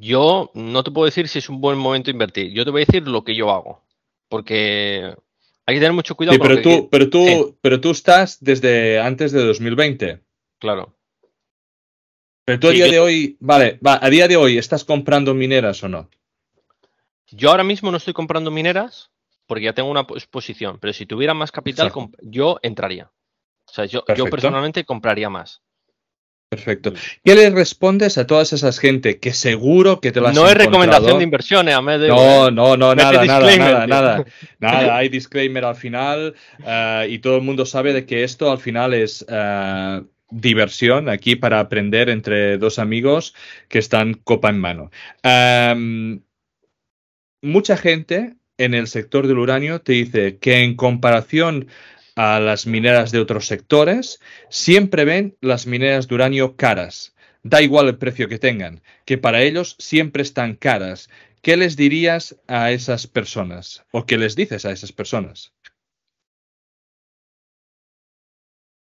Yo 0.01 0.51
no 0.55 0.83
te 0.83 0.91
puedo 0.91 1.05
decir 1.05 1.29
si 1.29 1.39
es 1.41 1.49
un 1.49 1.61
buen 1.61 1.77
momento 1.79 2.11
invertir. 2.11 2.51
Yo 2.53 2.65
te 2.65 2.71
voy 2.71 2.83
a 2.83 2.87
decir 2.87 3.07
lo 3.07 3.23
que 3.23 3.35
yo 3.37 3.51
hago. 3.51 3.85
Porque 4.29 5.15
hay 5.67 5.75
que 5.75 5.81
tener 5.81 5.93
mucho 5.93 6.15
cuidado 6.15 6.35
Sí, 6.35 6.39
con 6.39 6.49
pero 6.49 6.63
que- 6.63 6.63
tú, 6.79 6.89
pero 6.91 7.11
tú, 7.11 7.25
Sí. 7.27 7.57
pero 7.61 7.81
tú 7.81 7.91
estás 7.91 8.39
desde 8.43 8.99
antes 9.01 9.31
de 9.33 9.45
2020. 9.45 10.21
Claro. 10.59 10.97
Pero 12.47 12.59
tú 12.59 12.69
a 12.69 12.71
Sí, 12.71 12.77
día 12.79 12.87
yo- 12.87 12.93
de 12.93 12.99
hoy, 13.01 13.37
vale, 13.41 13.79
va, 13.87 13.99
a 14.01 14.09
día 14.11 14.27
de 14.27 14.37
hoy, 14.37 14.57
¿estás 14.59 14.85
comprando 14.85 15.35
mineras 15.35 15.83
o 15.85 15.89
no? 15.89 16.09
Yo 17.29 17.51
ahora 17.51 17.63
mismo 17.65 17.91
no 17.91 17.99
estoy 17.99 18.13
comprando 18.15 18.51
mineras 18.51 19.11
porque 19.47 19.65
ya 19.67 19.73
tengo 19.75 19.91
una 19.91 20.07
pos- 20.07 20.27
posición. 20.27 20.79
Pero 20.81 20.93
si 20.93 21.07
tuviera 21.07 21.35
más 21.35 21.53
capital, 21.53 21.93
yo 22.23 22.59
entraría. 22.63 23.11
O 23.69 23.73
sea, 23.73 23.85
yo, 23.85 24.03
yo 24.17 24.27
personalmente 24.27 24.85
compraría 24.85 25.29
más. 25.31 25.63
Perfecto. 26.51 26.93
¿Qué 27.25 27.37
le 27.37 27.49
respondes 27.51 28.19
a 28.19 28.27
todas 28.27 28.53
esas 28.53 28.81
gente 28.81 29.21
que 29.21 29.33
seguro 29.33 30.01
que 30.01 30.11
te 30.11 30.21
las 30.21 30.35
No 30.35 30.49
es 30.49 30.55
recomendación 30.57 31.19
de 31.19 31.23
inversión, 31.23 31.69
eh, 31.69 31.73
Ahmed, 31.73 32.03
eh, 32.03 32.09
No, 32.09 32.51
no, 32.51 32.77
no, 32.77 32.93
nada, 32.93 33.25
nada, 33.25 33.47
disclaimer, 33.47 33.73
nada, 33.73 33.87
tío. 33.87 33.89
nada, 33.89 34.25
nada. 34.83 34.97
Hay 34.97 35.09
disclaimer 35.09 35.65
al 35.65 35.77
final 35.77 36.35
eh, 36.67 37.07
y 37.09 37.21
todo 37.21 37.37
el 37.37 37.43
mundo 37.43 37.65
sabe 37.67 37.93
de 37.93 38.05
que 38.05 38.25
esto 38.25 38.51
al 38.51 38.59
final 38.59 38.95
es 38.95 39.25
eh, 39.29 40.03
diversión 40.29 41.09
aquí 41.09 41.37
para 41.37 41.61
aprender 41.61 42.09
entre 42.09 42.59
dos 42.59 42.81
amigos 42.81 43.33
que 43.69 43.79
están 43.79 44.15
copa 44.15 44.51
en 44.51 44.59
mano. 44.59 44.91
Em, 45.23 46.21
mucha 47.43 47.77
gente 47.77 48.35
en 48.59 48.75
el 48.75 48.89
sector 48.89 49.29
del 49.29 49.39
uranio 49.39 49.83
te 49.83 49.93
dice 49.93 50.39
que 50.39 50.65
en 50.65 50.75
comparación 50.75 51.69
a 52.17 52.41
las 52.41 52.67
mineras 52.67 53.13
de 53.13 53.21
otros 53.21 53.47
sectores, 53.47 54.21
siempre 54.49 55.05
ven 55.05 55.37
las 55.41 55.67
mineras 55.67 56.09
de 56.09 56.15
uranio 56.15 56.57
caras. 56.57 57.15
Da 57.43 57.63
igual 57.63 57.89
el 57.89 57.99
precio 57.99 58.29
que 58.29 58.39
tengan, 58.39 58.83
que 59.05 59.19
para 59.19 59.43
ellos 59.43 59.77
siempre 59.79 60.23
están 60.23 60.57
caras. 60.57 61.09
¿Qué 61.43 61.57
les 61.57 61.77
dirías 61.77 62.37
a 62.47 62.71
esas 62.71 63.07
personas? 63.07 63.85
¿O 63.93 64.05
qué 64.05 64.19
les 64.19 64.37
dices 64.37 64.67
a 64.67 64.73
esas 64.73 64.93
personas? 64.93 65.55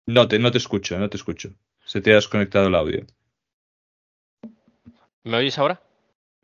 No 0.05 0.27
te, 0.27 0.39
no 0.39 0.51
te 0.51 0.57
escucho, 0.57 0.97
no 0.97 1.09
te 1.09 1.17
escucho. 1.17 1.53
Se 1.85 2.01
te 2.01 2.11
ha 2.11 2.15
desconectado 2.15 2.67
el 2.67 2.75
audio. 2.75 3.05
¿Me 5.23 5.37
oyes 5.37 5.57
ahora? 5.57 5.81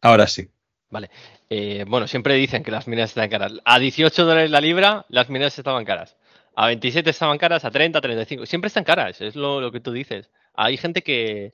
Ahora 0.02 0.28
sí. 0.28 0.50
Vale. 0.90 1.10
Eh, 1.50 1.84
bueno, 1.88 2.08
siempre 2.08 2.36
dicen 2.36 2.64
que 2.64 2.72
las 2.72 2.88
mineras 2.88 3.10
están 3.10 3.30
caras. 3.30 3.54
A 3.66 3.80
18 3.80 4.26
dólares 4.26 4.52
la 4.52 4.62
libra, 4.62 5.06
las 5.10 5.30
mineras 5.30 5.58
estaban 5.58 5.84
caras. 5.84 6.16
A 6.56 6.68
27 6.68 7.10
estaban 7.10 7.38
caras, 7.38 7.66
a 7.66 7.72
30, 7.72 8.00
35. 8.00 8.46
Siempre 8.46 8.70
están 8.70 8.86
caras, 8.86 9.20
es 9.20 9.36
lo, 9.36 9.72
que 9.72 9.82
tú 9.82 9.92
dices. 9.92 10.32
Hay 10.54 10.78
gente 10.78 11.02
que 11.02 11.52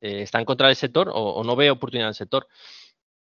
eh, 0.00 0.22
está 0.22 0.38
en 0.38 0.46
contra 0.46 0.68
del 0.68 0.76
sector 0.76 1.10
o, 1.12 1.44
no 1.44 1.56
ve 1.56 1.70
oportunidad 1.70 2.06
en 2.06 2.10
el 2.10 2.14
sector. 2.14 2.48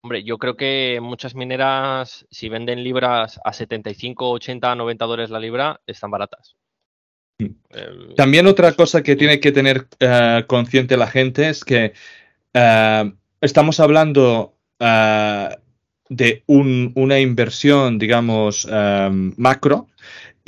Hombre, 0.02 0.24
yo 0.24 0.36
creo 0.36 0.56
que 0.56 0.98
muchas 1.00 1.34
mineras, 1.34 2.26
si 2.30 2.50
venden 2.50 2.84
libras 2.84 3.40
a 3.44 3.52
75, 3.54 4.30
80, 4.30 4.74
90 4.74 5.04
dólares 5.06 5.30
la 5.30 5.40
libra, 5.40 5.80
están 5.86 6.10
baratas. 6.10 6.54
Mm. 7.38 8.14
También 8.14 8.46
otra 8.46 8.72
cosa 8.72 9.02
que 9.02 9.16
tiene 9.16 9.40
que 9.40 9.52
tener 9.52 9.88
eh, 10.00 10.44
consciente 10.46 10.98
la 10.98 11.06
gente 11.06 11.48
es 11.48 11.64
que 11.64 11.94
eh, 12.52 13.12
estamos 13.40 13.80
hablando 13.80 14.52
de 14.78 16.42
una 16.46 17.18
inversión, 17.18 17.98
digamos, 17.98 18.68
macro 19.38 19.88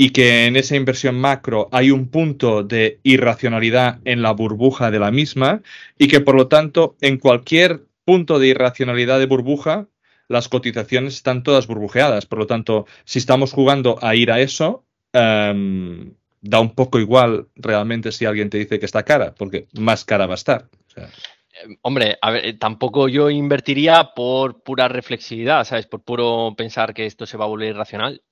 y 0.00 0.10
que 0.10 0.46
en 0.46 0.54
esa 0.54 0.76
inversión 0.76 1.16
macro 1.16 1.68
hay 1.72 1.90
un 1.90 2.08
punto 2.08 2.62
de 2.62 3.00
irracionalidad 3.02 3.98
en 4.04 4.22
la 4.22 4.30
burbuja 4.30 4.92
de 4.92 5.00
la 5.00 5.10
misma 5.10 5.60
y 5.98 6.06
que 6.06 6.20
por 6.20 6.36
lo 6.36 6.46
tanto 6.46 6.96
en 7.00 7.18
cualquier 7.18 7.84
punto 8.04 8.38
de 8.38 8.46
irracionalidad 8.46 9.18
de 9.18 9.26
burbuja 9.26 9.88
las 10.28 10.48
cotizaciones 10.48 11.14
están 11.14 11.42
todas 11.42 11.66
burbujeadas. 11.66 12.26
Por 12.26 12.38
lo 12.38 12.46
tanto, 12.46 12.86
si 13.04 13.18
estamos 13.18 13.52
jugando 13.52 13.98
a 14.00 14.14
ir 14.14 14.30
a 14.30 14.38
eso, 14.40 14.84
em, 15.12 16.14
da 16.40 16.60
un 16.60 16.76
poco 16.76 17.00
igual 17.00 17.48
realmente 17.56 18.12
si 18.12 18.24
alguien 18.24 18.50
te 18.50 18.58
dice 18.58 18.78
que 18.78 18.86
está 18.86 19.02
cara, 19.02 19.34
porque 19.36 19.66
más 19.80 20.04
cara 20.04 20.26
va 20.26 20.34
a 20.34 20.36
estar. 20.36 20.68
Em, 20.94 21.76
hombre, 21.82 22.18
a 22.22 22.30
ver, 22.30 22.46
eh, 22.46 22.52
tampoco 22.52 23.08
yo 23.08 23.30
invertiría 23.30 24.12
por 24.14 24.62
pura 24.62 24.86
reflexividad, 24.86 25.64
¿sabes? 25.64 25.86
Por 25.86 26.04
puro 26.04 26.54
pensar 26.56 26.94
que 26.94 27.06
esto 27.06 27.26
se 27.26 27.36
va 27.36 27.46
a 27.46 27.48
volver 27.48 27.70
irracional. 27.70 28.22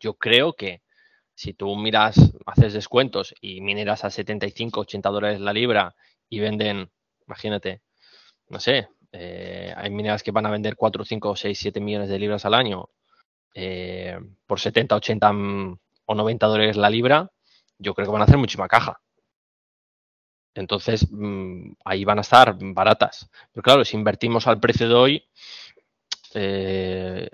Yo 0.00 0.14
creo 0.14 0.54
que 0.54 0.83
si 1.34 1.54
tú 1.54 1.74
miras, 1.76 2.16
haces 2.46 2.72
descuentos 2.72 3.34
y 3.40 3.60
mineras 3.60 4.04
a 4.04 4.10
75, 4.10 4.80
80 4.80 5.10
dólares 5.10 5.40
la 5.40 5.52
libra 5.52 5.94
y 6.28 6.40
venden, 6.40 6.90
imagínate, 7.26 7.82
no 8.48 8.60
sé, 8.60 8.88
eh, 9.12 9.72
hay 9.76 9.90
mineras 9.90 10.22
que 10.22 10.30
van 10.32 10.46
a 10.46 10.50
vender 10.50 10.76
4, 10.76 11.04
5, 11.04 11.36
6, 11.36 11.58
7 11.58 11.80
millones 11.80 12.08
de 12.08 12.18
libras 12.18 12.44
al 12.44 12.54
año 12.54 12.88
eh, 13.54 14.18
por 14.46 14.60
70, 14.60 14.96
80 14.96 15.32
mm, 15.32 15.78
o 16.06 16.14
90 16.14 16.46
dólares 16.46 16.76
la 16.76 16.90
libra, 16.90 17.30
yo 17.78 17.94
creo 17.94 18.06
que 18.06 18.12
van 18.12 18.22
a 18.22 18.24
hacer 18.24 18.38
muchísima 18.38 18.68
caja. 18.68 19.00
Entonces, 20.54 21.06
mm, 21.10 21.72
ahí 21.84 22.04
van 22.04 22.18
a 22.18 22.22
estar 22.22 22.56
baratas. 22.58 23.28
Pero 23.52 23.62
claro, 23.62 23.84
si 23.84 23.96
invertimos 23.96 24.46
al 24.46 24.60
precio 24.60 24.88
de 24.88 24.94
hoy, 24.94 25.24
eh, 26.34 27.28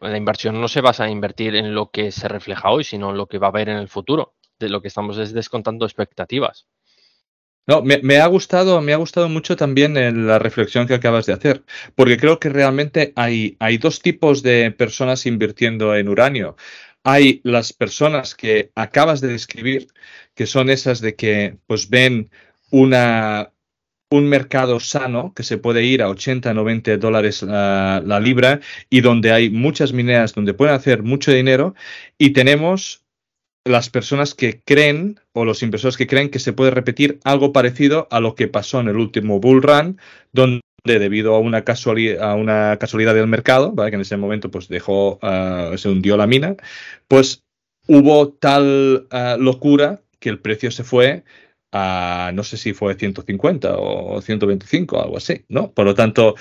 la 0.00 0.16
inversión 0.16 0.60
no 0.60 0.68
se 0.68 0.80
basa 0.80 1.06
en 1.06 1.12
invertir 1.12 1.56
en 1.56 1.74
lo 1.74 1.90
que 1.90 2.12
se 2.12 2.28
refleja 2.28 2.70
hoy, 2.70 2.84
sino 2.84 3.10
en 3.10 3.16
lo 3.16 3.26
que 3.26 3.38
va 3.38 3.48
a 3.48 3.50
haber 3.50 3.68
en 3.68 3.76
el 3.78 3.88
futuro. 3.88 4.34
De 4.58 4.68
lo 4.68 4.82
que 4.82 4.88
estamos 4.88 5.16
es 5.18 5.32
descontando 5.32 5.86
expectativas. 5.86 6.66
No, 7.66 7.82
me, 7.82 8.18
ha 8.18 8.26
gustado, 8.26 8.80
me 8.80 8.92
ha 8.92 8.96
gustado 8.96 9.28
mucho 9.28 9.54
también 9.56 10.26
la 10.26 10.38
reflexión 10.38 10.88
que 10.88 10.94
acabas 10.94 11.26
de 11.26 11.34
hacer, 11.34 11.62
porque 11.94 12.16
creo 12.16 12.40
que 12.40 12.48
realmente 12.48 13.12
hay, 13.14 13.56
hay 13.60 13.78
dos 13.78 14.00
tipos 14.00 14.42
de 14.42 14.72
personas 14.72 15.24
invirtiendo 15.24 15.94
en 15.94 16.08
uranio. 16.08 16.56
Hay 17.04 17.40
las 17.44 17.72
personas 17.72 18.34
que 18.34 18.72
acabas 18.74 19.20
de 19.20 19.28
describir, 19.28 19.86
que 20.34 20.46
son 20.46 20.68
esas 20.68 21.00
de 21.00 21.14
que 21.14 21.58
pues 21.66 21.88
ven 21.88 22.30
una, 22.70 23.52
un 24.10 24.28
mercado 24.28 24.80
sano 24.80 25.32
que 25.34 25.44
se 25.44 25.56
puede 25.56 25.84
ir 25.84 26.02
a 26.02 26.08
80, 26.08 26.52
90 26.52 26.96
dólares 26.96 27.42
la, 27.42 28.20
libra 28.20 28.60
y 28.90 29.00
donde 29.00 29.30
hay 29.32 29.50
muchas 29.50 29.92
mineras 29.92 30.34
donde 30.34 30.52
pueden 30.52 30.74
hacer 30.74 31.02
mucho 31.02 31.30
dinero 31.32 31.74
y 32.18 32.30
tenemos 32.30 33.04
las 33.64 33.88
personas 33.88 34.34
que 34.34 34.60
creen 34.64 35.20
o 35.32 35.44
los 35.44 35.62
inversores 35.62 35.96
que 35.96 36.08
creen 36.08 36.30
que 36.30 36.40
se 36.40 36.52
puede 36.52 36.72
repetir 36.72 37.20
algo 37.24 37.52
parecido 37.52 38.08
a 38.10 38.18
lo 38.20 38.34
que 38.34 38.48
pasó 38.48 38.80
en 38.80 38.88
el 38.88 38.96
último 38.96 39.38
bull 39.38 39.62
run 39.62 39.98
donde 40.32 40.60
debido 40.84 41.34
a 41.34 41.38
una 41.38 41.62
casualidad, 41.62 42.30
a 42.30 42.34
una 42.34 42.78
casualidad 42.78 43.14
del 43.14 43.26
mercado, 43.26 43.74
que 43.76 43.94
en 43.94 44.00
ese 44.00 44.16
momento 44.16 44.50
pues 44.50 44.68
dejó, 44.68 45.18
ah, 45.22 45.72
se 45.76 45.88
hundió 45.88 46.16
la 46.16 46.26
mina, 46.26 46.56
pues 47.06 47.42
hubo 47.86 48.30
tal 48.30 49.06
ah, 49.10 49.36
locura 49.38 50.00
que 50.18 50.30
el 50.30 50.40
precio 50.40 50.70
se 50.70 50.84
fue 50.84 51.22
a 51.72 52.32
no 52.34 52.42
sé 52.42 52.56
si 52.56 52.72
fue 52.72 52.94
150 52.94 53.76
o 53.76 54.20
125, 54.20 55.02
algo 55.02 55.16
así, 55.16 55.44
¿no? 55.48 55.70
Por 55.72 55.86
lo 55.86 55.94
tanto, 55.94 56.34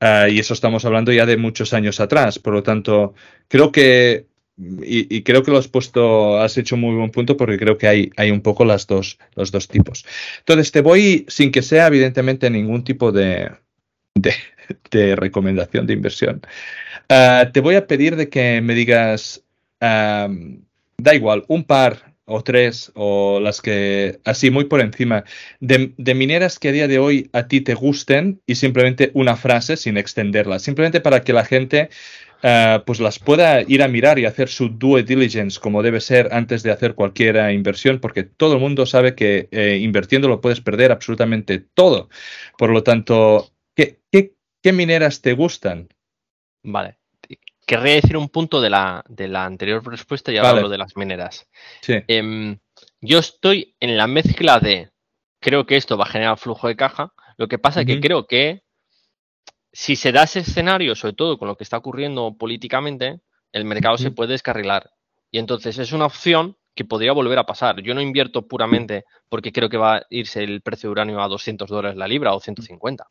eh, 0.00 0.28
y 0.32 0.38
eso 0.38 0.54
estamos 0.54 0.84
hablando 0.84 1.12
ya 1.12 1.26
de 1.26 1.36
muchos 1.36 1.72
años 1.72 2.00
atrás, 2.00 2.38
por 2.38 2.54
lo 2.54 2.62
tanto, 2.62 3.14
creo 3.48 3.72
que, 3.72 4.26
y, 4.56 5.22
creo 5.22 5.42
que 5.42 5.50
lo 5.50 5.58
has 5.58 5.68
puesto, 5.68 6.38
has 6.40 6.56
hecho 6.56 6.76
muy 6.76 6.94
buen 6.94 7.10
punto 7.10 7.36
porque 7.36 7.58
creo 7.58 7.76
que 7.78 7.88
hay, 7.88 8.10
hay 8.16 8.30
un 8.30 8.40
poco 8.40 8.64
las 8.64 8.86
dos, 8.86 9.18
los 9.34 9.50
dos 9.50 9.68
tipos. 9.68 10.06
Entonces, 10.38 10.72
te 10.72 10.80
voy, 10.80 11.26
sin 11.28 11.50
que 11.50 11.62
sea 11.62 11.88
evidentemente 11.88 12.48
ningún 12.48 12.84
tipo 12.84 13.12
de, 13.12 13.50
de, 14.14 15.16
recomendación 15.16 15.86
de 15.86 15.92
inversión, 15.94 16.42
eh, 17.08 17.50
te 17.52 17.60
voy 17.60 17.74
a 17.74 17.86
pedir 17.86 18.16
de 18.16 18.28
que 18.28 18.60
me 18.60 18.74
digas, 18.74 19.42
eh, 19.80 20.58
da 20.98 21.14
igual, 21.14 21.44
un 21.48 21.64
par 21.64 22.15
o 22.26 22.42
tres, 22.42 22.92
o 22.94 23.40
las 23.40 23.62
que, 23.62 24.20
así 24.24 24.50
muy 24.50 24.64
por 24.64 24.80
encima, 24.80 25.24
de, 25.60 25.94
mineras 26.14 26.58
que 26.58 26.68
a 26.68 26.72
día 26.72 26.88
de 26.88 26.98
hoy 26.98 27.30
a 27.32 27.46
ti 27.48 27.60
te 27.60 27.74
gusten 27.74 28.42
y 28.46 28.56
simplemente 28.56 29.10
una 29.14 29.36
frase 29.36 29.76
sin 29.76 29.96
extenderla, 29.96 30.58
simplemente 30.58 31.00
para 31.00 31.22
que 31.22 31.32
la 31.32 31.44
gente 31.44 31.88
eh, 32.42 32.80
pues 32.84 33.00
las 33.00 33.18
pueda 33.20 33.62
ir 33.62 33.82
a 33.82 33.88
mirar 33.88 34.18
y 34.18 34.26
hacer 34.26 34.48
su 34.48 34.68
due 34.68 35.04
diligence 35.04 35.60
como 35.60 35.82
debe 35.82 36.00
ser 36.00 36.28
antes 36.32 36.62
de 36.62 36.72
hacer 36.72 36.94
cualquier 36.94 37.36
inversión, 37.52 38.00
porque 38.00 38.24
todo 38.24 38.54
el 38.54 38.60
mundo 38.60 38.86
sabe 38.86 39.14
que 39.14 39.48
eh, 39.52 39.78
invirtiendo 39.80 40.28
lo 40.28 40.40
puedes 40.40 40.60
perder 40.60 40.90
absolutamente 40.92 41.60
todo. 41.60 42.08
Por 42.58 42.70
lo 42.70 42.82
tanto, 42.82 43.52
¿qué, 43.74 44.00
qué 44.10 44.72
mineras 44.72 45.22
te 45.22 45.32
gustan? 45.32 45.88
Vale 46.64 46.98
querría 47.66 47.94
decir 47.96 48.16
un 48.16 48.28
punto 48.28 48.60
de 48.60 48.70
la, 48.70 49.04
de 49.08 49.28
la 49.28 49.44
anterior 49.44 49.86
respuesta 49.86 50.32
y 50.32 50.38
ahora 50.38 50.60
lo 50.60 50.68
de 50.68 50.78
las 50.78 50.96
mineras. 50.96 51.48
Em, 51.86 52.58
yo 53.00 53.18
estoy 53.18 53.74
en 53.80 53.96
la 53.96 54.06
mezcla 54.06 54.60
de 54.60 54.90
creo 55.40 55.66
que 55.66 55.76
esto 55.76 55.98
va 55.98 56.04
a 56.04 56.08
generar 56.08 56.38
flujo 56.38 56.68
de 56.68 56.76
caja. 56.76 57.12
Lo 57.36 57.48
que 57.48 57.58
pasa 57.58 57.80
es 57.80 57.86
que 57.86 58.00
creo 58.00 58.26
que 58.26 58.62
si 59.72 59.96
se 59.96 60.12
da 60.12 60.22
ese 60.22 60.40
escenario, 60.40 60.94
sobre 60.94 61.12
todo 61.12 61.38
con 61.38 61.48
lo 61.48 61.56
que 61.56 61.64
está 61.64 61.76
ocurriendo 61.76 62.34
políticamente, 62.38 63.20
el 63.52 63.64
mercado 63.64 63.98
se 63.98 64.10
puede 64.10 64.32
descarrilar. 64.32 64.90
Y 65.30 65.38
entonces 65.38 65.78
es 65.78 65.92
una 65.92 66.06
opción 66.06 66.56
que 66.74 66.84
podría 66.84 67.12
volver 67.12 67.38
a 67.38 67.46
pasar. 67.46 67.82
Yo 67.82 67.94
no 67.94 68.00
invierto 68.00 68.46
puramente 68.46 69.04
porque 69.28 69.52
creo 69.52 69.68
que 69.68 69.76
va 69.76 69.96
a 69.96 70.06
irse 70.08 70.42
el 70.44 70.62
precio 70.62 70.88
de 70.88 70.92
uranio 70.92 71.20
a 71.20 71.28
200 71.28 71.68
dólares 71.68 71.98
la 71.98 72.08
libra 72.08 72.32
o 72.32 72.40
150. 72.40 73.06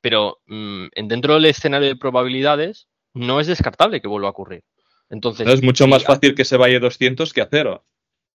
Pero 0.00 0.40
mm, 0.46 0.86
dentro 1.06 1.34
del 1.34 1.46
escenario 1.46 1.88
de 1.88 1.96
probabilidades, 1.96 2.88
no 3.14 3.40
es 3.40 3.46
descartable 3.46 4.00
que 4.00 4.08
vuelva 4.08 4.28
a 4.28 4.32
ocurrir. 4.32 4.64
Entonces, 5.08 5.46
es 5.48 5.62
mucho 5.62 5.86
más 5.88 6.04
fácil 6.04 6.34
que 6.34 6.44
se 6.44 6.56
vaya 6.56 6.78
200 6.78 7.32
que 7.32 7.40
a 7.40 7.48
cero. 7.50 7.84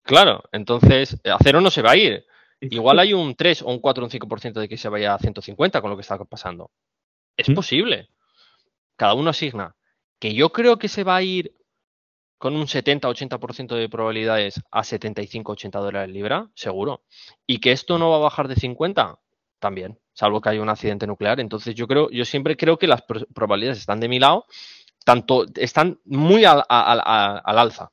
Claro, 0.02 0.42
entonces 0.52 1.20
a 1.24 1.38
cero 1.42 1.60
no 1.60 1.70
se 1.70 1.82
va 1.82 1.92
a 1.92 1.96
ir. 1.96 2.24
Igual 2.60 2.98
hay 3.00 3.12
un 3.12 3.34
3 3.34 3.62
o 3.62 3.66
un 3.66 3.80
4 3.80 4.02
o 4.02 4.06
un 4.06 4.10
5% 4.10 4.60
de 4.60 4.68
que 4.68 4.76
se 4.76 4.88
vaya 4.88 5.14
a 5.14 5.18
150 5.18 5.80
con 5.80 5.90
lo 5.90 5.96
que 5.96 6.02
está 6.02 6.16
pasando. 6.24 6.70
Es 7.36 7.48
¿Mm? 7.48 7.54
posible. 7.54 8.08
Cada 8.96 9.14
uno 9.14 9.30
asigna. 9.30 9.74
Que 10.18 10.34
yo 10.34 10.50
creo 10.50 10.78
que 10.78 10.88
se 10.88 11.02
va 11.02 11.16
a 11.16 11.22
ir 11.22 11.54
con 12.38 12.56
un 12.56 12.66
70-80% 12.66 13.74
de 13.74 13.88
probabilidades 13.88 14.60
a 14.70 14.82
75-80 14.82 15.70
dólares 15.72 16.10
libra, 16.10 16.50
seguro. 16.54 17.04
Y 17.46 17.58
que 17.58 17.72
esto 17.72 17.98
no 17.98 18.10
va 18.10 18.16
a 18.16 18.20
bajar 18.20 18.48
de 18.48 18.56
50, 18.56 19.18
también 19.58 19.98
salvo 20.12 20.40
que 20.40 20.50
haya 20.50 20.62
un 20.62 20.68
accidente 20.68 21.06
nuclear. 21.06 21.40
Entonces 21.40 21.74
yo 21.74 21.86
creo, 21.86 22.10
yo 22.10 22.24
siempre 22.24 22.56
creo 22.56 22.78
que 22.78 22.86
las 22.86 23.02
probabilidades 23.02 23.78
están 23.78 24.00
de 24.00 24.08
mi 24.08 24.18
lado, 24.18 24.46
tanto 25.04 25.46
están 25.56 26.00
muy 26.04 26.44
al, 26.44 26.62
alza. 26.68 27.90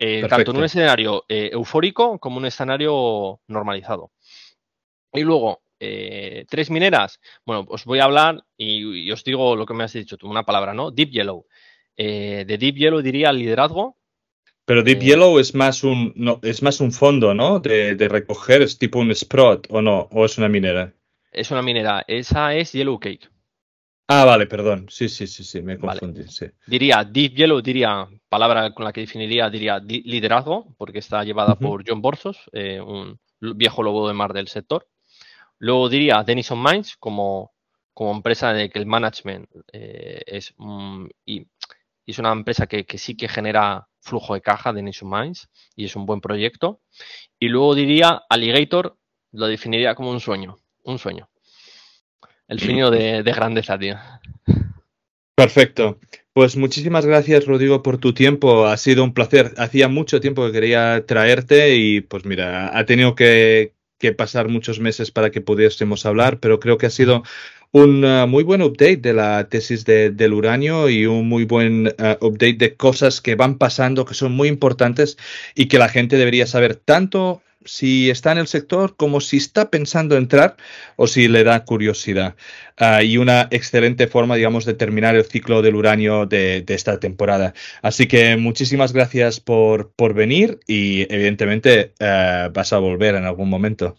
Eh, 0.00 0.26
tanto 0.28 0.52
en 0.52 0.58
un 0.58 0.64
escenario 0.64 1.24
eh, 1.28 1.50
eufórico 1.52 2.20
como 2.20 2.36
en 2.36 2.42
un 2.42 2.46
escenario 2.46 3.40
normalizado. 3.48 4.12
Y 5.12 5.22
luego, 5.22 5.62
eh, 5.80 6.44
tres 6.48 6.70
mineras. 6.70 7.20
Bueno, 7.44 7.66
os 7.68 7.84
voy 7.84 7.98
a 7.98 8.04
hablar 8.04 8.44
y, 8.56 9.10
os 9.10 9.24
digo 9.24 9.56
lo 9.56 9.66
que 9.66 9.74
me 9.74 9.84
has 9.84 9.92
dicho 9.92 10.16
tú, 10.16 10.28
una 10.28 10.44
palabra, 10.44 10.72
¿no? 10.72 10.90
Deep 10.90 11.10
Yellow. 11.10 11.46
De 11.96 12.44
Deep 12.46 12.76
Yellow 12.76 13.02
diría 13.02 13.32
liderazgo. 13.32 13.96
Pero 14.64 14.84
Deep 14.84 15.00
Yellow 15.00 15.40
es 15.40 15.54
más 15.54 15.82
un 15.82 16.12
no, 16.14 16.38
es 16.42 16.62
más 16.62 16.80
un 16.80 16.92
fondo, 16.92 17.34
¿no? 17.34 17.58
De, 17.58 17.96
de 17.96 18.08
recoger, 18.08 18.62
es 18.62 18.78
tipo 18.78 19.00
un 19.00 19.12
Sprott, 19.12 19.66
¿o 19.70 19.82
no? 19.82 20.08
¿O 20.12 20.24
es 20.24 20.38
una 20.38 20.48
minera? 20.48 20.94
Es 21.30 21.50
una 21.50 21.62
minera. 21.62 22.04
Esa 22.06 22.54
es 22.54 22.72
Yellow 22.72 22.98
Cake. 22.98 23.28
Ah, 24.08 24.24
vale, 24.24 24.46
perdón. 24.46 24.86
Sí, 24.88 25.08
sí, 25.08 25.26
sí, 25.26 25.44
sí, 25.44 25.60
me 25.62 25.76
Vale. 25.76 26.00
confundí, 26.00 26.26
sí. 26.28 26.46
Diría 26.66 27.04
Deep 27.04 27.34
Yellow, 27.34 27.60
diría, 27.60 28.08
palabra 28.28 28.72
con 28.72 28.84
la 28.84 28.92
que 28.92 29.02
definiría, 29.02 29.50
diría 29.50 29.80
di- 29.80 30.02
liderazgo, 30.02 30.74
porque 30.78 30.98
está 31.00 31.24
llevada 31.24 31.56
por 31.56 31.84
John 31.86 32.00
Borzos, 32.00 32.48
eh, 32.52 32.80
un 32.80 33.18
viejo 33.40 33.82
lobo 33.82 34.08
de 34.08 34.14
mar 34.14 34.32
del 34.32 34.48
sector. 34.48 34.88
Luego 35.58 35.88
diría 35.88 36.22
Denison 36.24 36.62
Mines 36.62 36.96
como, 36.96 37.52
como 37.92 38.12
empresa 38.12 38.52
de 38.52 38.70
que 38.70 38.78
el 38.78 38.86
management 38.86 39.48
eh, 39.72 40.22
es, 40.26 40.54
mm, 40.56 41.06
y, 41.26 41.40
y 42.06 42.10
es 42.10 42.18
una 42.18 42.32
empresa 42.32 42.66
que, 42.66 42.86
que 42.86 42.96
sí 42.98 43.16
que 43.16 43.28
genera 43.28 43.88
flujo 44.00 44.34
de 44.34 44.40
caja, 44.40 44.72
Denison 44.72 45.10
Mines, 45.10 45.50
y 45.76 45.84
es 45.84 45.96
un 45.96 46.06
buen 46.06 46.20
proyecto. 46.22 46.80
Y 47.38 47.48
luego 47.48 47.74
diría 47.74 48.22
Alligator, 48.28 48.96
lo 49.32 49.46
definiría 49.46 49.94
como 49.94 50.10
un 50.10 50.20
sueño, 50.20 50.56
un 50.92 50.98
sueño. 50.98 51.28
El 52.48 52.58
sueño 52.64 52.90
de, 52.90 53.22
de 53.22 53.32
grandeza, 53.32 53.78
tío. 53.78 53.96
Perfecto. 55.34 55.98
Pues 56.32 56.56
muchísimas 56.56 57.04
gracias, 57.06 57.46
Rodrigo, 57.46 57.82
por 57.82 57.98
tu 57.98 58.12
tiempo. 58.12 58.66
Ha 58.66 58.76
sido 58.76 59.04
un 59.04 59.14
placer. 59.14 59.54
Hacía 59.56 59.88
mucho 59.88 60.20
tiempo 60.20 60.46
que 60.46 60.52
quería 60.52 61.04
traerte 61.06 61.76
y 61.76 62.00
pues 62.00 62.24
mira, 62.24 62.76
ha 62.76 62.84
tenido 62.86 63.14
que, 63.14 63.72
que 63.98 64.12
pasar 64.12 64.48
muchos 64.48 64.80
meses 64.80 65.10
para 65.10 65.30
que 65.30 65.40
pudiésemos 65.40 66.06
hablar, 66.06 66.38
pero 66.40 66.60
creo 66.60 66.78
que 66.78 66.86
ha 66.86 66.90
sido 66.90 67.22
un 67.70 68.04
uh, 68.04 68.26
muy 68.26 68.44
buen 68.44 68.62
update 68.62 68.96
de 68.98 69.12
la 69.12 69.48
tesis 69.48 69.84
de- 69.84 70.10
del 70.10 70.32
uranio 70.32 70.88
y 70.88 71.06
un 71.06 71.28
muy 71.28 71.44
buen 71.44 71.88
uh, 71.88 72.24
update 72.24 72.54
de 72.54 72.76
cosas 72.76 73.20
que 73.20 73.34
van 73.34 73.58
pasando, 73.58 74.04
que 74.06 74.14
son 74.14 74.32
muy 74.32 74.48
importantes 74.48 75.18
y 75.54 75.66
que 75.66 75.78
la 75.78 75.88
gente 75.88 76.16
debería 76.16 76.46
saber 76.46 76.76
tanto 76.76 77.42
si 77.68 78.10
está 78.10 78.32
en 78.32 78.38
el 78.38 78.46
sector 78.46 78.96
como 78.96 79.20
si 79.20 79.36
está 79.36 79.70
pensando 79.70 80.16
entrar 80.16 80.56
o 80.96 81.06
si 81.06 81.28
le 81.28 81.44
da 81.44 81.64
curiosidad. 81.64 82.34
Ah, 82.76 83.02
y 83.02 83.18
una 83.18 83.48
excelente 83.50 84.06
forma, 84.06 84.36
digamos, 84.36 84.64
de 84.64 84.74
terminar 84.74 85.14
el 85.16 85.24
ciclo 85.24 85.62
del 85.62 85.74
uranio 85.74 86.26
de, 86.26 86.62
de 86.62 86.74
esta 86.74 86.98
temporada. 86.98 87.54
Así 87.82 88.06
que 88.06 88.36
muchísimas 88.36 88.92
gracias 88.92 89.40
por, 89.40 89.92
por 89.92 90.14
venir 90.14 90.60
y 90.66 91.12
evidentemente 91.12 91.92
eh, 91.98 92.48
vas 92.52 92.72
a 92.72 92.78
volver 92.78 93.14
en 93.14 93.24
algún 93.24 93.48
momento. 93.48 93.96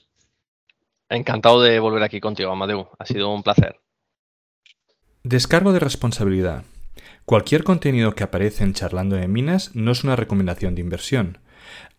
Encantado 1.09 1.61
de 1.61 1.79
volver 1.79 2.03
aquí 2.03 2.19
contigo, 2.19 2.51
Amadeu. 2.51 2.89
Ha 2.97 3.05
sido 3.05 3.33
un 3.33 3.43
placer. 3.43 3.79
Descargo 5.23 5.73
de 5.73 5.79
responsabilidad. 5.79 6.63
Cualquier 7.25 7.63
contenido 7.63 8.15
que 8.15 8.23
aparece 8.23 8.63
en 8.63 8.73
Charlando 8.73 9.15
de 9.15 9.27
Minas 9.27 9.75
no 9.75 9.91
es 9.91 10.03
una 10.03 10.15
recomendación 10.15 10.75
de 10.75 10.81
inversión. 10.81 11.37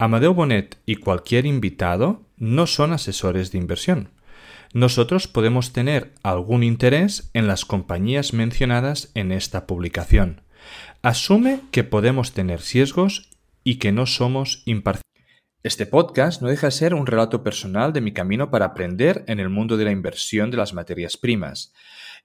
Amadeo 0.01 0.33
Bonet 0.33 0.79
y 0.87 0.97
cualquier 0.97 1.45
invitado 1.45 2.23
no 2.39 2.67
son 2.67 2.95
asesores 2.95 3.53
de 3.53 3.59
inversión. 3.59 4.09
Nosotros 4.73 5.29
podemos 5.29 5.75
tener 5.75 6.15
algún 6.23 6.63
interés 6.63 7.31
en 7.35 7.47
las 7.47 7.67
compañías 7.67 8.33
mencionadas 8.33 9.11
en 9.15 9.31
esta 9.31 9.67
publicación. 9.67 10.41
Asume 11.03 11.61
que 11.71 11.85
podemos 11.85 12.33
tener 12.33 12.63
sesgos 12.63 13.29
y 13.63 13.75
que 13.75 13.93
no 13.93 14.07
somos 14.07 14.63
imparciales. 14.65 15.05
Este 15.63 15.85
podcast 15.85 16.41
no 16.41 16.49
deja 16.49 16.69
de 16.69 16.73
ser 16.73 16.95
un 16.95 17.07
relato 17.07 17.43
personal 17.43 17.93
de 17.93 18.01
mi 18.01 18.13
camino 18.13 18.51
para 18.51 18.65
aprender 18.65 19.23
en 19.29 19.39
el 19.39 19.51
mundo 19.51 19.77
de 19.77 19.85
la 19.85 19.93
inversión 19.93 20.51
de 20.51 20.57
las 20.57 20.73
materias 20.73 21.19
primas. 21.19 21.75